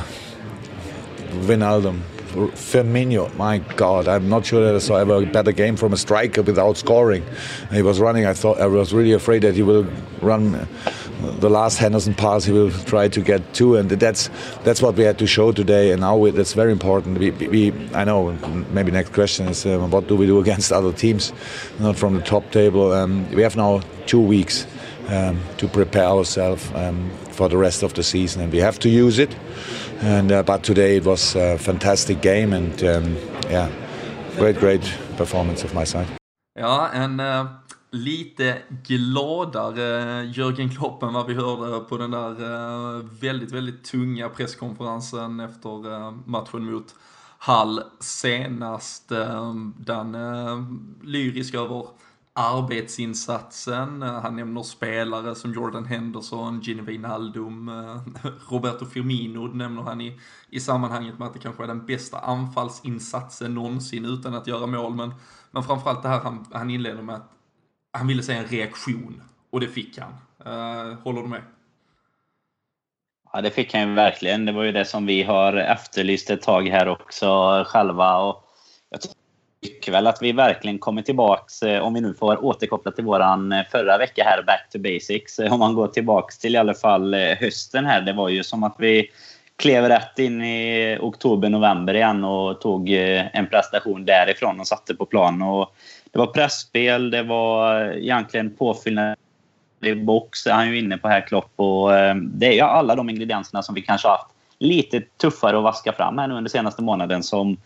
Firmino, 2.36 3.34
my 3.36 3.60
God, 3.60 4.08
I'm 4.08 4.30
not 4.30 4.46
sure 4.46 4.64
that 4.66 4.76
I 4.76 4.80
saw 4.80 4.98
ever 4.98 5.16
a 5.16 5.26
better 5.26 5.52
game 5.52 5.76
from 5.76 5.94
a 5.94 5.98
striker 5.98 6.42
without 6.42 6.78
scoring. 6.78 7.24
He 7.72 7.82
was 7.82 8.00
running. 8.00 8.26
I 8.26 8.34
thought 8.34 8.60
I 8.60 8.68
was 8.68 8.94
really 8.94 9.14
afraid 9.14 9.42
that 9.44 9.56
he 9.56 9.64
will 9.64 9.88
run 10.22 10.68
the 11.40 11.50
last 11.50 11.78
Henderson 11.78 12.14
pass. 12.14 12.44
He 12.44 12.52
will 12.52 12.72
try 12.72 13.08
to 13.08 13.22
get 13.22 13.54
two, 13.54 13.76
and 13.76 13.90
that's 13.90 14.30
that's 14.64 14.82
what 14.82 14.96
we 14.96 15.04
had 15.04 15.18
to 15.20 15.28
show 15.28 15.52
today. 15.52 15.92
And 15.92 16.02
now 16.02 16.30
that's 16.32 16.54
very 16.54 16.72
important. 16.72 17.18
We, 17.18 17.32
we 17.32 17.74
I 17.94 18.04
know 18.04 18.32
maybe 18.72 18.92
next 18.92 19.14
question 19.14 19.48
is 19.48 19.66
um, 19.66 19.92
what 19.92 20.08
do 20.08 20.16
we 20.16 20.26
do 20.26 20.40
against 20.46 20.72
other 20.72 20.92
teams, 20.92 21.34
not 21.80 21.96
from 21.96 22.16
the 22.16 22.22
top 22.22 22.52
table. 22.52 22.92
Um, 22.92 23.30
we 23.32 23.42
have 23.42 23.56
now 23.56 23.82
two 24.06 24.22
weeks 24.22 24.68
um, 25.08 25.40
to 25.58 25.68
prepare 25.68 26.06
ourselves 26.06 26.70
um, 26.76 27.10
for 27.32 27.50
the 27.50 27.58
rest 27.58 27.84
of 27.84 27.94
the 27.94 28.04
season, 28.04 28.42
and 28.42 28.52
we 28.52 28.60
have 28.60 28.80
to 28.80 28.90
use 28.90 29.20
it. 29.20 29.36
And 30.02 30.32
uh, 30.32 30.44
but 30.44 30.64
today 30.64 30.98
it 30.98 31.06
was 31.06 31.36
a 31.36 31.58
fantastic 31.58 32.22
game, 32.22 32.54
and 32.54 32.84
um, 32.84 33.18
yeah, 33.50 33.70
great, 34.38 34.60
great 34.60 34.98
performance 35.18 35.66
of 35.66 35.74
my 35.74 35.86
side. 35.86 36.08
Ja, 36.60 36.90
en 36.94 37.20
uh, 37.20 37.46
lite 37.92 38.58
gladare 38.84 40.24
Jörgen 40.24 40.70
Klopp 40.70 41.04
än 41.04 41.14
vad 41.14 41.28
vi 41.28 41.34
hörde 41.34 41.80
på 41.80 41.98
den 41.98 42.12
där 42.12 42.44
uh, 42.44 43.06
väldigt, 43.22 43.52
väldigt 43.52 43.84
tunga 43.84 44.30
presskonferensen 44.30 45.40
efter 45.40 45.88
uh, 45.88 46.14
matchen 46.26 46.72
mot 46.72 46.96
Hall 47.38 47.84
senast. 48.00 49.12
Um, 49.12 49.74
den 49.78 50.16
uh, 50.16 50.64
lyrisk 51.04 51.56
över 51.56 51.86
arbetsinsatsen. 52.36 54.02
Han 54.02 54.36
nämner 54.36 54.64
spelare 54.64 55.36
som 55.36 55.54
Jordan 55.54 55.86
Henderson, 55.86 56.62
Gini 56.62 56.82
Wijnaldum, 56.82 57.70
eh, 57.70 58.32
Roberto 58.50 58.86
Firmino 58.86 59.48
nämner 59.48 59.82
han 59.82 60.02
i, 60.02 60.20
i 60.50 60.60
sammanhanget 60.60 61.20
med 61.20 61.28
att 61.28 61.34
det 61.34 61.40
kanske 61.40 61.64
är 61.64 61.68
den 61.68 61.86
bästa 61.86 62.20
anfallsinsatsen 62.20 63.54
någonsin 63.54 64.06
utan 64.06 64.34
att 64.34 64.48
göra 64.48 64.68
mål. 64.68 64.96
Men, 64.96 65.14
men 65.52 65.64
framförallt 65.64 66.04
det 66.04 66.10
här 66.10 66.20
han, 66.20 66.46
han 66.52 66.70
inleder 66.70 67.02
med 67.02 67.16
att 67.16 67.32
han 67.92 68.08
ville 68.08 68.24
se 68.24 68.34
en 68.34 68.46
reaktion 68.46 69.22
och 69.50 69.60
det 69.60 69.68
fick 69.68 70.00
han. 70.00 70.14
Uh, 70.46 70.94
håller 71.00 71.22
du 71.22 71.28
med? 71.28 71.42
Ja, 73.34 73.42
det 73.42 73.52
fick 73.52 73.74
han 73.74 73.90
ju 73.90 73.94
verkligen. 73.94 74.46
Det 74.46 74.52
var 74.52 74.64
ju 74.64 74.72
det 74.72 74.86
som 74.86 75.06
vi 75.06 75.24
har 75.24 75.54
efterlyst 75.54 76.30
ett 76.30 76.42
tag 76.42 76.68
här 76.68 76.88
också 76.88 77.64
själva. 77.68 78.18
Och 78.18 78.44
jag 78.90 79.02
tycker 79.62 79.92
väl 79.92 80.08
att 80.08 80.22
vi 80.22 80.32
verkligen 80.32 80.80
kommer 80.80 81.02
tillbaks, 81.02 81.64
eh, 81.64 81.82
om 81.82 81.94
vi 81.94 82.02
nu 82.02 82.14
får 82.14 82.46
återkoppla 82.46 82.92
till 82.92 83.04
våran 83.04 83.52
eh, 83.52 83.66
förra 83.72 83.98
vecka 83.98 84.24
här, 84.24 84.44
Back 84.44 84.70
to 84.72 84.80
Basics. 84.80 85.40
Eh, 85.40 85.54
om 85.54 85.60
man 85.60 85.74
går 85.74 85.88
tillbaks 85.88 86.38
till 86.38 86.56
i 86.56 86.58
alla 86.58 86.74
fall 86.74 87.16
hösten 87.16 87.86
här. 87.86 88.02
Det 88.02 88.14
var 88.14 88.30
ju 88.30 88.44
som 88.44 88.64
att 88.64 88.76
vi 88.80 89.12
klev 89.58 89.86
rätt 89.86 90.20
in 90.20 90.42
i 90.42 90.98
oktober, 91.02 91.50
november 91.50 91.94
igen 91.94 92.24
och 92.24 92.62
tog 92.62 92.90
en 92.90 93.48
prestation 93.48 94.06
därifrån 94.06 94.60
och 94.60 94.68
satte 94.68 94.96
på 94.96 95.06
plan. 95.06 95.42
Och 95.42 95.76
det 96.12 96.20
var 96.20 96.28
pressspel, 96.28 97.12
det 97.12 97.24
var 97.24 97.82
egentligen 97.92 98.56
påfyllnad 98.56 99.16
i 99.82 99.96
box, 99.96 100.48
är 100.48 100.52
han 100.52 100.68
ju 100.68 100.80
inne 100.80 100.98
på 100.98 101.08
här 101.08 101.28
Klopp. 101.28 101.52
Och 101.56 101.90
det 102.16 102.48
är 102.48 102.52
ju 102.52 102.62
alla 102.62 102.96
de 102.96 103.10
ingredienserna 103.10 103.64
som 103.64 103.76
vi 103.76 103.82
kanske 103.82 104.08
har 104.08 104.18
haft 104.18 104.30
lite 104.60 105.02
tuffare 105.02 105.58
att 105.58 105.64
vaska 105.64 105.94
fram 105.94 106.18
här 106.18 106.28
nu 106.28 106.36
under 106.36 106.50
senaste 106.50 106.82
månaden 106.82 107.24
som 107.24 107.58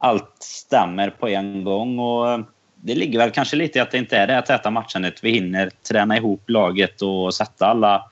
allt 0.00 0.36
stämmer 0.40 1.10
på 1.10 1.28
en 1.28 1.64
gång. 1.64 1.98
Och 1.98 2.30
eh, 2.30 2.40
det 2.74 2.94
ligger 2.94 3.18
väl 3.18 3.30
kanske 3.30 3.56
lite 3.56 3.78
i 3.78 3.82
att 3.82 3.90
det 3.90 3.98
inte 3.98 4.16
är 4.16 4.26
det 4.26 4.32
här 4.32 4.42
täta 4.42 4.70
matchandet. 4.70 5.24
Vi 5.24 5.30
hinner 5.30 5.70
träna 5.70 6.16
ihop 6.16 6.50
laget 6.50 7.02
och 7.02 7.34
sätta 7.34 7.66
alla 7.66 8.10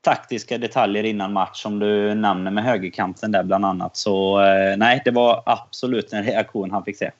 taktiska 0.00 0.58
detaljer 0.58 1.04
innan 1.04 1.32
match 1.32 1.62
som 1.62 1.78
du 1.78 2.14
nämner 2.14 2.50
med 2.50 2.64
högerkanten 2.64 3.32
där 3.32 3.42
bland 3.42 3.64
annat. 3.64 3.96
Så 3.96 4.40
eh, 4.40 4.76
nej, 4.76 5.02
det 5.04 5.10
var 5.10 5.42
absolut 5.46 6.12
en 6.12 6.24
reaktion 6.24 6.70
han 6.70 6.84
fick 6.84 6.96
se. 6.96 7.10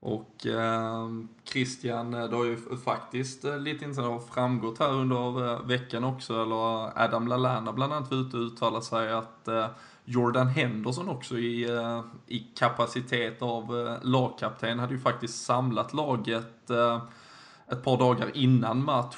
Och 0.00 0.46
eh, 0.46 1.08
Christian, 1.44 2.14
eh, 2.14 2.24
det 2.24 2.36
har 2.36 2.44
ju 2.44 2.56
faktiskt 2.84 3.44
lite 3.44 3.84
intressant 3.84 4.28
framgått 4.34 4.78
här 4.78 4.92
under 4.92 5.66
veckan 5.66 6.04
också, 6.04 6.42
eller 6.42 7.02
Adam 7.04 7.28
Lallana 7.28 7.72
bland 7.72 7.92
annat 7.92 8.10
var 8.10 8.18
ute 8.18 8.36
och 8.36 8.42
uttalade 8.42 8.84
sig 8.84 9.12
att 9.12 9.48
eh, 9.48 9.66
Jordan 10.04 10.48
Henderson 10.48 11.08
också 11.08 11.38
i, 11.38 11.70
eh, 11.70 12.04
i 12.26 12.38
kapacitet 12.38 13.42
av 13.42 13.78
eh, 13.78 14.08
lagkapten 14.08 14.78
hade 14.78 14.94
ju 14.94 15.00
faktiskt 15.00 15.44
samlat 15.44 15.94
laget 15.94 16.70
eh, 16.70 17.02
ett 17.68 17.84
par 17.84 17.98
dagar 17.98 18.30
innan 18.36 18.84
match. 18.84 19.16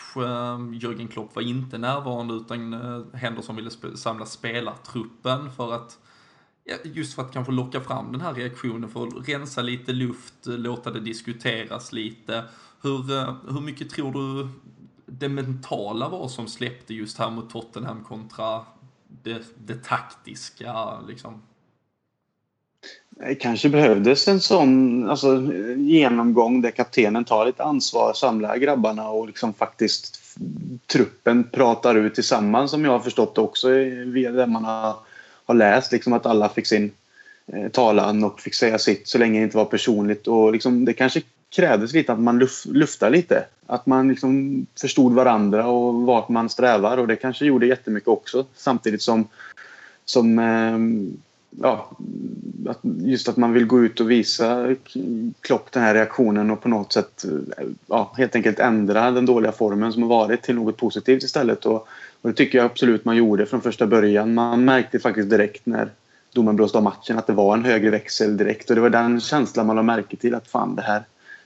Jörgen 0.72 1.08
Klopp 1.08 1.34
var 1.34 1.42
inte 1.42 1.78
närvarande 1.78 2.34
utan 2.34 2.72
Henderson 3.14 3.56
ville 3.56 3.70
sp 3.76 3.84
samla 3.94 4.26
spelartruppen 4.26 5.52
för 5.52 5.72
att 5.72 5.98
just 6.84 7.14
för 7.14 7.22
att 7.22 7.32
kanske 7.32 7.52
locka 7.52 7.80
fram 7.80 8.12
den 8.12 8.20
här 8.20 8.34
reaktionen, 8.34 8.90
för 8.90 9.06
att 9.06 9.28
rensa 9.28 9.62
lite 9.62 9.92
luft, 9.92 10.34
låta 10.44 10.90
det 10.90 11.00
diskuteras 11.00 11.92
lite. 11.92 12.44
Hur, 12.82 13.02
hur 13.52 13.60
mycket 13.60 13.90
tror 13.90 14.12
du 14.12 14.48
det 15.06 15.28
mentala 15.28 16.08
var 16.08 16.28
som 16.28 16.46
släppte 16.46 16.94
just 16.94 17.18
här 17.18 17.30
mot 17.30 17.50
Tottenham 17.50 18.04
kontra 18.04 18.60
det, 19.24 19.42
det 19.66 19.84
taktiska 19.84 21.00
liksom? 21.08 21.42
Det 23.10 23.34
kanske 23.34 23.68
behövdes 23.68 24.28
en 24.28 24.40
sån 24.40 25.10
alltså, 25.10 25.42
genomgång 25.76 26.60
där 26.60 26.70
kaptenen 26.70 27.24
tar 27.24 27.46
lite 27.46 27.62
ansvar, 27.62 28.12
samlar 28.12 28.56
grabbarna 28.56 29.08
och 29.08 29.26
liksom 29.26 29.54
faktiskt 29.54 30.20
truppen 30.86 31.44
pratar 31.52 31.94
ut 31.94 32.14
tillsammans 32.14 32.70
som 32.70 32.84
jag 32.84 32.92
har 32.92 33.00
förstått 33.00 33.38
också 33.38 33.68
via 34.06 34.32
det 34.32 34.46
man 34.46 34.64
har, 34.64 34.96
har 35.44 35.54
läst. 35.54 35.92
Liksom 35.92 36.12
att 36.12 36.26
alla 36.26 36.48
fick 36.48 36.66
sin 36.66 36.92
eh, 37.46 37.68
talan 37.68 38.24
och 38.24 38.40
fick 38.40 38.54
säga 38.54 38.78
sitt 38.78 39.08
så 39.08 39.18
länge 39.18 39.40
det 39.40 39.44
inte 39.44 39.56
var 39.56 39.64
personligt. 39.64 40.26
Och 40.26 40.52
liksom, 40.52 40.84
det 40.84 40.92
kanske 40.92 41.22
krävdes 41.56 41.92
lite 41.92 42.12
att 42.12 42.20
man 42.20 42.38
luf, 42.38 42.66
luftar 42.66 43.10
lite. 43.10 43.44
Att 43.66 43.86
man 43.86 44.08
liksom 44.08 44.66
förstod 44.80 45.12
varandra 45.12 45.66
och 45.66 45.94
vart 45.94 46.28
man 46.28 46.48
strävar 46.48 46.98
och 46.98 47.08
det 47.08 47.16
kanske 47.16 47.44
gjorde 47.44 47.66
jättemycket 47.66 48.08
också 48.08 48.46
samtidigt 48.54 49.02
som, 49.02 49.28
som 50.04 50.38
ehm, 50.38 51.16
ja, 51.60 51.90
just 52.82 53.28
att 53.28 53.36
man 53.36 53.52
vill 53.52 53.66
gå 53.66 53.84
ut 53.84 54.00
och 54.00 54.10
visa 54.10 54.74
Klopp 55.40 55.72
den 55.72 55.82
här 55.82 55.94
reaktionen 55.94 56.50
och 56.50 56.62
på 56.62 56.68
något 56.68 56.92
sätt 56.92 57.24
eh, 57.24 57.66
ja, 57.86 58.12
helt 58.16 58.36
enkelt 58.36 58.58
ändra 58.58 59.10
den 59.10 59.26
dåliga 59.26 59.52
formen 59.52 59.92
som 59.92 60.02
har 60.02 60.08
varit 60.08 60.42
till 60.42 60.54
något 60.54 60.76
positivt 60.76 61.22
istället. 61.22 61.66
Och, 61.66 61.88
och 62.22 62.30
det 62.30 62.32
tycker 62.32 62.58
jag 62.58 62.64
absolut 62.64 63.04
man 63.04 63.16
gjorde 63.16 63.46
från 63.46 63.60
första 63.60 63.86
början. 63.86 64.34
Man 64.34 64.64
märkte 64.64 64.98
faktiskt 64.98 65.30
direkt 65.30 65.66
när 65.66 65.90
domaren 66.32 66.56
blåste 66.56 66.78
av 66.78 66.84
matchen 66.84 67.18
att 67.18 67.26
det 67.26 67.32
var 67.32 67.54
en 67.54 67.64
högre 67.64 67.90
växel 67.90 68.36
direkt 68.36 68.70
och 68.70 68.76
det 68.76 68.82
var 68.82 68.90
den 68.90 69.20
känslan 69.20 69.66
man 69.66 69.76
lade 69.76 69.86
märke 69.86 70.16
till 70.16 70.34
att 70.34 70.48
fan 70.48 70.76
det 70.76 70.82
här 70.82 71.02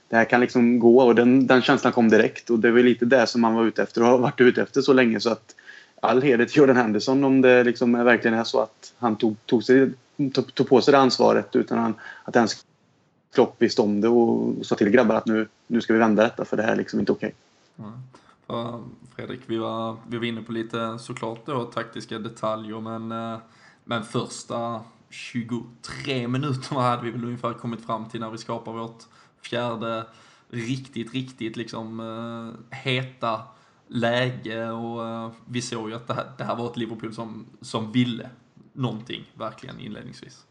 det 0.09 0.15
här 0.15 0.25
kan 0.25 0.41
liksom 0.41 0.79
gå 0.79 1.01
och 1.01 1.15
den, 1.15 1.47
den 1.47 1.61
känslan 1.61 1.93
kom 1.93 2.09
direkt 2.09 2.49
och 2.49 2.59
det 2.59 2.71
var 2.71 2.79
lite 2.79 3.05
det 3.05 3.27
som 3.27 3.41
man 3.41 3.53
var 3.53 3.65
ute 3.65 3.83
efter 3.83 4.01
och 4.01 4.07
har 4.07 4.17
varit 4.17 4.41
ute 4.41 4.61
efter 4.61 4.81
så 4.81 4.93
länge 4.93 5.19
så 5.19 5.29
att 5.29 5.55
all 6.01 6.21
heder 6.21 6.45
till 6.45 6.57
Jordan 6.57 6.77
Henderson 6.77 7.23
om 7.23 7.41
det 7.41 7.63
liksom 7.63 7.91
verkligen 7.91 8.37
är 8.37 8.43
så 8.43 8.61
att 8.61 8.93
han 8.97 9.15
tog, 9.15 9.35
tog, 9.45 9.63
sig, 9.63 9.91
tog, 10.33 10.53
tog 10.53 10.69
på 10.69 10.81
sig 10.81 10.91
det 10.91 10.97
ansvaret 10.97 11.55
utan 11.55 11.77
han, 11.77 11.93
att 12.23 12.35
ens 12.35 12.65
Klopp 13.33 13.61
visste 13.61 13.81
om 13.81 14.01
det 14.01 14.07
och, 14.07 14.65
sa 14.65 14.75
till 14.75 14.89
grabbar 14.89 15.15
att 15.15 15.25
nu, 15.25 15.47
nu 15.67 15.81
ska 15.81 15.93
vi 15.93 15.99
vända 15.99 16.23
detta 16.23 16.45
för 16.45 16.57
det 16.57 16.63
här 16.63 16.71
är 16.71 16.75
liksom 16.75 16.99
inte 16.99 17.11
okej. 17.11 17.35
Okay. 17.77 17.91
Ja. 18.47 18.81
Fredrik, 19.15 19.39
vi 19.45 19.57
var, 19.57 19.97
vi 20.07 20.17
var 20.17 20.25
inne 20.25 20.41
på 20.41 20.51
lite 20.51 20.99
såklart 20.99 21.45
då 21.45 21.63
taktiska 21.63 22.19
detaljer 22.19 22.79
men, 22.79 23.11
eh, 23.11 23.39
men 23.83 24.03
första 24.03 24.81
23 25.09 26.27
minuterna 26.27 26.81
hade 26.81 27.03
vi 27.03 27.11
väl 27.11 27.23
ungefär 27.23 27.53
kommit 27.53 27.85
fram 27.85 28.09
till 28.09 28.19
när 28.19 28.29
vi 28.29 28.37
skapar 28.37 28.71
vårt 28.71 29.03
fjärde 29.41 30.05
riktigt, 30.49 31.13
riktigt 31.13 31.57
liksom 31.57 31.99
uh, 31.99 32.53
heta 32.69 33.41
läge 33.87 34.71
och 34.71 35.01
uh, 35.01 35.31
vi 35.45 35.61
såg 35.61 35.89
ju 35.89 35.95
att 35.95 36.07
det 36.07 36.13
här, 36.13 36.31
det 36.37 36.43
här 36.43 36.55
var 36.55 36.69
ett 36.69 36.77
Liverpool 36.77 37.13
som, 37.13 37.45
som 37.61 37.91
ville 37.91 38.29
någonting 38.73 39.31
verkligen 39.33 39.79
inledningsvis. 39.79 40.45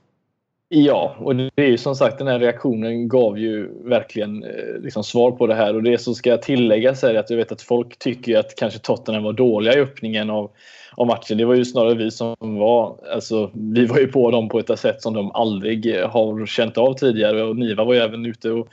Ja, 0.70 1.16
och 1.18 1.36
det 1.36 1.50
är 1.56 1.66
ju 1.66 1.78
som 1.78 1.94
sagt 1.94 2.18
den 2.18 2.26
här 2.26 2.38
reaktionen 2.38 3.08
gav 3.08 3.38
ju 3.38 3.68
verkligen 3.84 4.44
eh, 4.44 4.80
liksom 4.80 5.04
svar 5.04 5.30
på 5.30 5.46
det 5.46 5.54
här. 5.54 5.74
Och 5.74 5.82
det 5.82 5.98
som 5.98 6.14
ska 6.14 6.36
tilläggas 6.36 7.04
är 7.04 7.14
att 7.14 7.30
jag 7.30 7.36
vet 7.36 7.52
att 7.52 7.62
folk 7.62 7.98
tycker 7.98 8.38
att 8.38 8.56
kanske 8.56 8.78
Tottenham 8.78 9.22
var 9.22 9.32
dåliga 9.32 9.74
i 9.74 9.80
öppningen 9.80 10.30
av, 10.30 10.50
av 10.96 11.06
matchen. 11.06 11.38
Det 11.38 11.44
var 11.44 11.54
ju 11.54 11.64
snarare 11.64 11.94
vi 11.94 12.10
som 12.10 12.36
var, 12.40 12.96
alltså 13.14 13.50
vi 13.54 13.86
var 13.86 13.98
ju 13.98 14.06
på 14.06 14.30
dem 14.30 14.48
på 14.48 14.58
ett 14.58 14.78
sätt 14.78 15.02
som 15.02 15.14
de 15.14 15.30
aldrig 15.30 15.96
eh, 15.96 16.10
har 16.10 16.46
känt 16.46 16.78
av 16.78 16.94
tidigare. 16.94 17.42
Och 17.42 17.56
Niva 17.56 17.84
var 17.84 17.94
ju 17.94 18.00
även 18.00 18.26
ute 18.26 18.50
och 18.50 18.68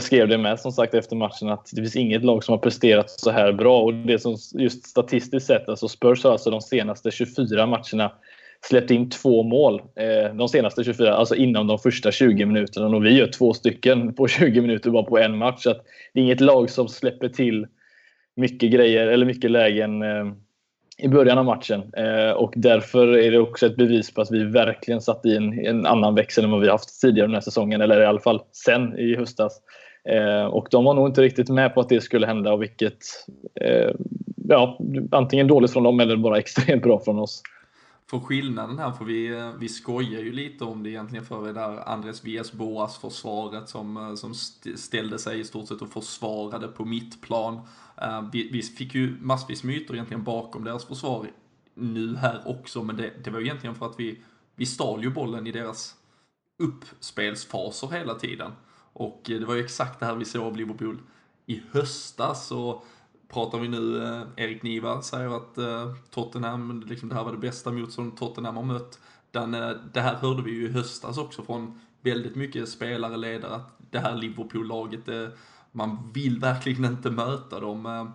skrev 0.00 0.28
det 0.28 0.38
med 0.38 0.60
som 0.60 0.72
sagt 0.72 0.94
efter 0.94 1.16
matchen 1.16 1.48
att 1.48 1.68
det 1.72 1.82
finns 1.82 1.96
inget 1.96 2.24
lag 2.24 2.44
som 2.44 2.52
har 2.52 2.58
presterat 2.58 3.10
så 3.10 3.30
här 3.30 3.52
bra. 3.52 3.82
Och 3.82 3.94
det 3.94 4.18
som 4.18 4.36
just 4.52 4.86
statistiskt 4.86 5.46
sett, 5.46 5.68
alltså 5.68 5.88
Spurs 5.88 6.24
har 6.24 6.32
alltså 6.32 6.50
de 6.50 6.60
senaste 6.60 7.10
24 7.10 7.66
matcherna 7.66 8.12
släppt 8.68 8.90
in 8.90 9.10
två 9.10 9.42
mål 9.42 9.82
eh, 9.96 10.34
de 10.34 10.48
senaste 10.48 10.84
24, 10.84 11.14
alltså 11.14 11.34
inom 11.34 11.66
de 11.66 11.78
första 11.78 12.12
20 12.12 12.46
minuterna. 12.46 12.96
Och 12.96 13.04
vi 13.04 13.18
gör 13.18 13.26
två 13.26 13.54
stycken 13.54 14.14
på 14.14 14.28
20 14.28 14.60
minuter 14.60 14.90
bara 14.90 15.02
på 15.02 15.18
en 15.18 15.38
match. 15.38 15.62
Så 15.62 15.72
det 16.12 16.20
är 16.20 16.24
inget 16.24 16.40
lag 16.40 16.70
som 16.70 16.88
släpper 16.88 17.28
till 17.28 17.66
mycket 18.36 18.72
grejer 18.72 19.06
eller 19.06 19.26
mycket 19.26 19.50
lägen 19.50 20.02
eh, 20.02 20.32
i 20.98 21.08
början 21.08 21.38
av 21.38 21.44
matchen. 21.44 21.82
Eh, 21.96 22.30
och 22.30 22.52
därför 22.56 23.18
är 23.18 23.30
det 23.30 23.38
också 23.38 23.66
ett 23.66 23.76
bevis 23.76 24.14
på 24.14 24.20
att 24.20 24.30
vi 24.30 24.44
verkligen 24.44 25.00
satt 25.00 25.26
i 25.26 25.36
en, 25.36 25.66
en 25.66 25.86
annan 25.86 26.14
växel 26.14 26.44
än 26.44 26.50
vad 26.50 26.60
vi 26.60 26.68
haft 26.68 27.00
tidigare 27.00 27.26
den 27.26 27.34
här 27.34 27.40
säsongen. 27.40 27.80
Eller 27.80 28.00
i 28.00 28.06
alla 28.06 28.20
fall 28.20 28.40
sen 28.52 28.98
i 28.98 29.16
höstas. 29.16 29.60
Eh, 30.08 30.44
och 30.44 30.68
de 30.70 30.84
var 30.84 30.94
nog 30.94 31.08
inte 31.08 31.22
riktigt 31.22 31.48
med 31.48 31.74
på 31.74 31.80
att 31.80 31.88
det 31.88 32.00
skulle 32.00 32.26
hända. 32.26 32.52
Och 32.52 32.62
vilket, 32.62 32.98
eh, 33.60 33.90
ja, 34.48 34.78
antingen 35.10 35.48
dåligt 35.48 35.72
från 35.72 35.82
dem 35.82 36.00
eller 36.00 36.16
bara 36.16 36.38
extremt 36.38 36.82
bra 36.82 37.00
från 37.00 37.18
oss. 37.18 37.42
För 38.14 38.20
skillnaden 38.20 38.78
här, 38.78 38.92
för 38.92 39.04
vi, 39.04 39.28
eh, 39.28 39.52
vi 39.52 39.68
skojar 39.68 40.20
ju 40.20 40.32
lite 40.32 40.64
om 40.64 40.82
det 40.82 40.90
egentligen 40.90 41.24
för 41.24 41.46
det 41.46 41.52
där 41.52 41.88
Andres 41.88 42.24
Vias 42.24 42.52
Boas 42.52 42.98
försvaret 42.98 43.68
som, 43.68 43.96
eh, 43.96 44.14
som 44.14 44.34
ställde 44.76 45.18
sig 45.18 45.40
i 45.40 45.44
stort 45.44 45.68
sett 45.68 45.82
och 45.82 45.88
försvarade 45.88 46.68
på 46.68 46.84
mittplan. 46.84 47.60
Eh, 47.96 48.28
vi, 48.32 48.50
vi 48.50 48.62
fick 48.62 48.94
ju 48.94 49.16
massvis 49.20 49.64
myter 49.64 49.94
egentligen 49.94 50.24
bakom 50.24 50.64
deras 50.64 50.84
försvar 50.84 51.26
nu 51.74 52.16
här 52.16 52.42
också, 52.46 52.82
men 52.82 52.96
det, 52.96 53.12
det 53.24 53.30
var 53.30 53.38
ju 53.38 53.44
egentligen 53.44 53.74
för 53.74 53.86
att 53.86 54.00
vi, 54.00 54.22
vi 54.54 54.66
stal 54.66 55.02
ju 55.02 55.10
bollen 55.10 55.46
i 55.46 55.52
deras 55.52 55.94
uppspelsfaser 56.62 57.88
hela 57.88 58.14
tiden. 58.14 58.52
Och 58.92 59.22
det 59.24 59.44
var 59.44 59.54
ju 59.54 59.64
exakt 59.64 60.00
det 60.00 60.06
här 60.06 60.14
vi 60.14 60.24
såg 60.24 60.42
av 60.42 60.56
Liverpool 60.56 60.98
i 61.46 61.62
höstas. 61.70 62.52
Och 62.52 62.86
pratar 63.28 63.58
vi 63.58 63.68
nu, 63.68 64.04
eh, 64.04 64.22
Erik 64.36 64.62
Niva 64.62 65.02
säger 65.02 65.36
att 65.36 65.58
eh, 65.58 65.94
Tottenham, 66.10 66.84
liksom 66.86 67.08
det 67.08 67.14
här 67.14 67.24
var 67.24 67.32
det 67.32 67.38
bästa 67.38 67.70
motstånd 67.72 68.16
Tottenham 68.16 68.56
har 68.56 68.62
mött. 68.62 68.98
Den, 69.30 69.54
eh, 69.54 69.70
det 69.92 70.00
här 70.00 70.14
hörde 70.14 70.42
vi 70.42 70.50
ju 70.50 70.68
i 70.68 70.72
höstas 70.72 71.18
också 71.18 71.42
från 71.42 71.80
väldigt 72.02 72.36
mycket 72.36 72.68
spelare, 72.68 73.16
ledare, 73.16 73.54
att 73.54 73.76
det 73.90 73.98
här 73.98 74.16
Liverpool-laget, 74.16 75.08
eh, 75.08 75.28
man 75.72 76.10
vill 76.14 76.40
verkligen 76.40 76.84
inte 76.84 77.10
möta 77.10 77.60
dem. 77.60 77.86
Eh, 77.86 78.06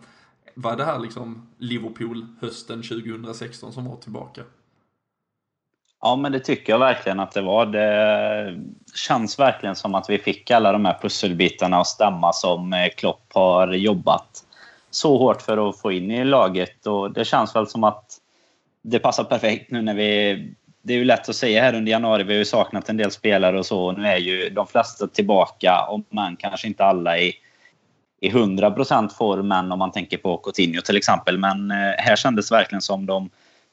var 0.55 0.75
det 0.75 0.85
här 0.85 0.99
liksom 0.99 1.49
Liverpool 1.57 2.27
hösten 2.41 2.83
2016 2.83 3.73
som 3.73 3.85
var 3.85 3.95
tillbaka? 3.95 4.41
Ja, 6.01 6.15
men 6.15 6.31
det 6.31 6.39
tycker 6.39 6.73
jag 6.73 6.79
verkligen 6.79 7.19
att 7.19 7.31
det 7.31 7.41
var. 7.41 7.65
Det 7.65 8.63
känns 8.95 9.39
verkligen 9.39 9.75
som 9.75 9.95
att 9.95 10.09
vi 10.09 10.17
fick 10.17 10.51
alla 10.51 10.71
de 10.71 10.85
här 10.85 10.99
pusselbitarna 11.01 11.77
att 11.77 11.87
stämma 11.87 12.33
som 12.33 12.73
eh, 12.73 12.89
Klopp 12.97 13.33
har 13.33 13.73
jobbat 13.73 14.43
så 14.91 15.17
hårt 15.17 15.41
för 15.41 15.69
att 15.69 15.79
få 15.79 15.91
in 15.91 16.11
i 16.11 16.25
laget. 16.25 16.87
Och 16.87 17.13
det 17.13 17.25
känns 17.25 17.55
väl 17.55 17.67
som 17.67 17.83
att 17.83 18.17
det 18.81 18.99
passar 18.99 19.23
perfekt 19.23 19.71
nu 19.71 19.81
när 19.81 19.93
vi... 19.93 20.53
Det 20.81 20.93
är 20.93 20.97
ju 20.97 21.05
lätt 21.05 21.29
att 21.29 21.35
säga 21.35 21.61
här 21.61 21.75
under 21.75 21.91
januari, 21.91 22.23
vi 22.23 22.33
har 22.33 22.39
ju 22.39 22.45
saknat 22.45 22.89
en 22.89 22.97
del 22.97 23.11
spelare 23.11 23.59
och 23.59 23.65
så. 23.65 23.91
Nu 23.91 24.07
är 24.07 24.17
ju 24.17 24.49
de 24.49 24.67
flesta 24.67 25.07
tillbaka, 25.07 25.85
om 25.89 26.03
man 26.09 26.35
kanske 26.35 26.67
inte 26.67 26.85
alla 26.85 27.17
i, 27.19 27.33
i 28.21 28.29
100% 28.29 29.09
form 29.09 29.71
om 29.71 29.79
man 29.79 29.91
tänker 29.91 30.17
på 30.17 30.37
Coutinho 30.37 30.81
till 30.81 30.97
exempel. 30.97 31.37
Men 31.37 31.71
eh, 31.71 31.77
här 31.77 32.15
kändes 32.15 32.49
det 32.49 32.55
verkligen 32.55 32.81
som 32.81 33.05
de 33.05 33.29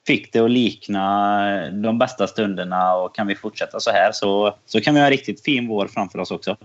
fick 0.07 0.33
det 0.33 0.39
att 0.39 0.51
likna 0.51 1.71
de 1.71 1.99
bästa 1.99 2.27
stunderna 2.27 2.95
och 2.95 3.15
kan 3.15 3.27
vi 3.27 3.35
fortsätta 3.35 3.81
så 3.81 3.91
här 3.91 4.11
så, 4.13 4.55
så 4.67 4.81
kan 4.81 4.95
vi 4.95 5.01
ha 5.01 5.07
en 5.07 5.13
riktigt 5.13 5.45
fin 5.45 5.69
vår 5.69 5.87
framför 5.87 6.19
oss 6.19 6.31
också. 6.31 6.57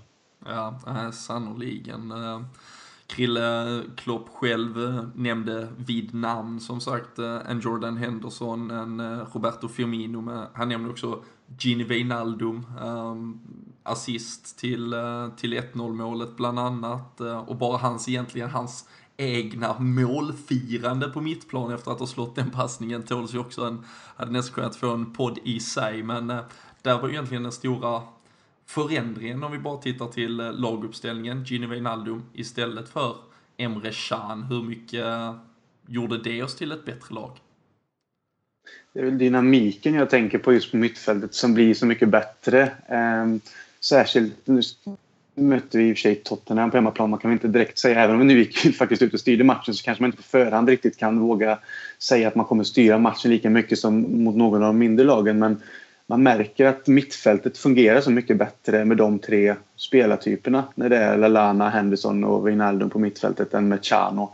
Ja, 0.46 0.80
eh, 0.88 1.12
sannoliken. 1.12 2.12
Eh, 2.12 2.42
Krille 3.12 3.82
Klopp 3.96 4.30
själv 4.30 5.08
nämnde 5.16 5.68
vid 5.78 6.14
namn 6.14 6.60
som 6.60 6.82
sagt 6.82 7.20
eh, 7.20 7.38
en 7.50 7.60
Jordan 7.60 7.98
Henderson, 7.98 8.72
en 8.72 9.00
eh, 9.00 9.26
Roberto 9.34 9.68
Firmino, 9.68 10.22
Med, 10.22 10.48
han 10.54 10.70
nämnde 10.70 10.90
också 10.90 11.24
Gini 11.60 11.84
Wijnaldum, 11.84 12.66
ehm, 12.82 13.40
assist 13.84 14.60
till, 14.60 14.94
eh, 14.94 15.28
till 15.38 15.54
1-0 15.54 15.94
målet 15.94 16.38
bland 16.38 16.60
annat 16.60 17.22
och 17.48 17.56
bara 17.56 17.78
hans 17.78 18.10
egentligen, 18.10 18.50
hans 18.50 18.86
egna 19.18 19.80
målfirande 19.80 21.10
på 21.10 21.22
mittplan 21.22 21.72
efter 21.72 21.92
att 21.92 22.00
ha 22.00 22.08
slått 22.08 22.36
den 22.36 22.52
passningen 22.52 23.04
tåls 23.04 23.34
ju 23.34 23.40
också. 23.40 23.66
En, 23.66 23.86
hade 24.16 24.32
nästan 24.32 24.56
kunnat 24.56 24.76
få 24.76 24.94
en 24.94 25.14
podd 25.14 25.40
i 25.44 25.60
sig, 25.60 26.04
men 26.04 26.28
där 26.82 27.02
var 27.02 27.08
ju 27.08 27.14
egentligen 27.14 27.44
den 27.44 27.52
stora 27.52 28.02
förändringen 28.72 29.44
om 29.44 29.52
vi 29.52 29.60
bara 29.60 29.78
tittar 29.78 30.08
till 30.08 30.40
eh, 30.40 30.54
laguppställningen, 30.54 31.44
Gini 31.44 31.68
Wijnaldum 31.68 32.24
istället 32.34 32.90
för 32.90 33.16
Emre 33.58 33.92
Can. 34.10 34.44
Hur 34.44 34.64
mycket 34.64 35.06
eh, 35.06 35.36
gjorde 35.88 36.24
det 36.24 36.44
oss 36.44 36.56
till 36.56 36.72
ett 36.72 36.86
bättre 36.86 37.16
lag? 37.16 37.32
Det 38.94 39.00
är 39.00 39.04
väl 39.04 39.18
dynamiken 39.18 39.94
jag 39.94 40.10
tänker 40.10 40.38
på 40.38 40.54
just 40.54 40.72
på 40.72 40.78
mittfältet 40.78 41.34
som 41.34 41.54
blir 41.54 41.74
så 41.74 41.86
mycket 41.86 42.10
bättre. 42.10 42.72
Ehm, 42.88 43.40
särskilt 43.80 44.48
nu 44.48 44.62
mötte 45.36 45.78
vi 45.78 45.90
i 45.90 45.94
och 45.94 45.98
för 45.98 46.02
sig 46.02 46.16
Tottenham 46.16 46.72
på 46.72 46.78
hemmaplan. 46.78 47.10
Man 47.10 47.20
kan 47.20 47.30
väl 47.32 47.36
inte 47.36 47.48
direkt 47.48 47.80
säga, 47.80 48.00
även 48.04 48.16
om 48.16 48.20
vi 48.20 48.34
nu 48.34 48.40
gick 48.40 48.76
faktiskt 48.78 49.02
ut 49.02 49.14
och 49.14 49.20
styrde 49.20 49.44
matchen 49.44 49.74
så 49.74 49.84
kanske 49.84 50.04
man 50.04 50.08
inte 50.08 50.18
på 50.18 50.24
förhand 50.24 50.70
riktigt 50.70 50.98
kan 50.98 51.20
våga 51.20 51.60
säga 52.00 52.28
att 52.28 52.36
man 52.36 52.46
kommer 52.46 52.64
styra 52.64 52.98
matchen 52.98 53.32
lika 53.32 53.50
mycket 53.50 53.80
som 53.80 54.24
mot 54.24 54.36
någon 54.36 54.64
av 54.64 54.68
de 54.68 54.78
mindre 54.78 55.06
lagen. 55.06 55.40
Men 55.40 55.62
man 56.12 56.24
märker 56.24 56.66
att 56.66 56.88
mittfältet 56.88 57.58
fungerar 57.58 58.02
så 58.02 58.12
mycket 58.12 58.38
bättre 58.38 58.86
med 58.86 58.98
de 58.98 59.20
tre 59.20 59.56
spelartyperna. 59.76 60.64
När 60.76 60.90
det 60.90 60.98
är 60.98 61.18
Lalana, 61.18 61.70
Henderson 61.70 62.24
och 62.24 62.48
Wijnaldum 62.48 62.90
på 62.90 63.00
mittfältet 63.00 63.54
än 63.54 63.68
med 63.68 63.86
Chano. 63.86 64.34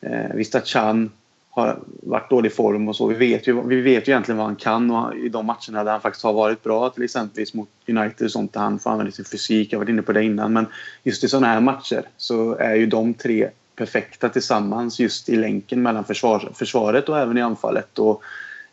Eh, 0.00 0.34
visst 0.34 0.54
att 0.54 0.66
Chan 0.66 1.10
har 1.50 1.78
varit 2.02 2.30
dålig 2.30 2.54
form 2.54 2.88
och 2.88 2.96
så. 2.96 3.06
Vi 3.06 3.14
vet 3.14 3.46
ju, 3.46 3.62
vi 3.62 3.80
vet 3.80 4.08
ju 4.08 4.12
egentligen 4.12 4.36
vad 4.36 4.46
han 4.46 4.56
kan 4.56 4.90
och 4.90 5.16
i 5.16 5.28
de 5.28 5.46
matcherna 5.46 5.84
där 5.84 5.92
han 5.92 6.00
faktiskt 6.00 6.24
har 6.24 6.32
varit 6.32 6.62
bra, 6.62 6.90
till 6.90 7.04
exempel 7.04 7.44
mot 7.54 7.68
United 7.88 8.24
och 8.24 8.32
sånt, 8.32 8.52
där 8.52 8.60
han 8.60 8.78
får 8.78 8.90
använda 8.90 9.12
sin 9.12 9.24
fysik. 9.24 9.72
Jag 9.72 9.78
har 9.78 9.84
varit 9.84 9.92
inne 9.92 10.02
på 10.02 10.12
det 10.12 10.24
innan. 10.24 10.52
Men 10.52 10.66
just 11.02 11.24
i 11.24 11.28
sådana 11.28 11.46
här 11.46 11.60
matcher 11.60 12.02
så 12.16 12.54
är 12.54 12.74
ju 12.74 12.86
de 12.86 13.14
tre 13.14 13.48
perfekta 13.76 14.28
tillsammans 14.28 15.00
just 15.00 15.28
i 15.28 15.36
länken 15.36 15.82
mellan 15.82 16.04
försvar, 16.04 16.52
försvaret 16.54 17.08
och 17.08 17.18
även 17.18 17.38
i 17.38 17.40
anfallet. 17.40 17.98
Och 17.98 18.22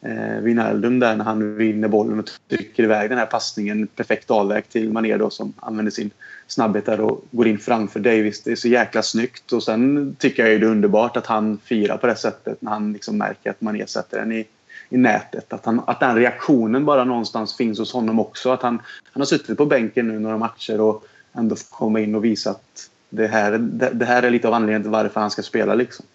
eh, 0.05 0.41
Wijnaldum 0.41 0.99
där 0.99 1.15
när 1.15 1.25
han 1.25 1.55
vinner 1.55 1.87
bollen 1.87 2.19
och 2.19 2.29
trycker 2.49 2.83
iväg 2.83 3.09
den 3.09 3.19
här 3.19 3.25
passningen 3.25 3.87
perfekt 3.87 4.31
avväg 4.31 4.69
till 4.69 4.91
Mané 4.91 5.17
då 5.17 5.29
som 5.29 5.53
använder 5.59 5.91
sin 5.91 6.11
snabbhet 6.47 6.85
där 6.85 7.01
och 7.01 7.25
går 7.31 7.47
in 7.47 7.57
framför 7.57 7.99
Davis. 7.99 8.43
Det 8.43 8.51
är 8.51 8.55
så 8.55 8.67
jäkla 8.67 9.01
snyggt 9.01 9.53
och 9.53 9.63
sen 9.63 10.15
tycker 10.19 10.45
jag 10.47 10.61
det 10.61 10.65
är 10.65 10.69
underbart 10.69 11.17
att 11.17 11.25
han 11.25 11.57
firar 11.63 11.97
på 11.97 12.07
det 12.07 12.15
sättet 12.15 12.61
när 12.61 12.71
han 12.71 12.93
liksom 12.93 13.17
märker 13.17 13.49
att 13.49 13.61
Mané 13.61 13.87
sätter 13.87 14.19
den 14.19 14.31
i, 14.31 14.47
i 14.89 14.97
nätet. 14.97 15.53
Att, 15.53 15.65
han, 15.65 15.81
att 15.87 15.99
den 15.99 16.15
reaktionen 16.15 16.85
bara 16.85 17.03
någonstans 17.03 17.57
finns 17.57 17.79
hos 17.79 17.93
honom 17.93 18.19
också. 18.19 18.49
Att 18.51 18.61
han, 18.61 18.81
han 19.13 19.21
har 19.21 19.25
suttit 19.25 19.57
på 19.57 19.65
bänken 19.65 20.07
nu 20.07 20.19
några 20.19 20.37
matcher 20.37 20.81
och 20.81 21.05
ändå 21.33 21.55
får 21.55 21.75
komma 21.77 21.99
in 21.99 22.15
och 22.15 22.25
visa 22.25 22.49
att 22.49 22.89
det 23.09 23.27
här, 23.27 23.51
det, 23.57 23.89
det 23.93 24.05
här 24.05 24.23
är 24.23 24.29
lite 24.29 24.47
av 24.47 24.53
anledningen 24.53 24.81
till 24.81 24.91
varför 24.91 25.21
han 25.21 25.31
ska 25.31 25.41
spela 25.41 25.75
liksom 25.75 26.05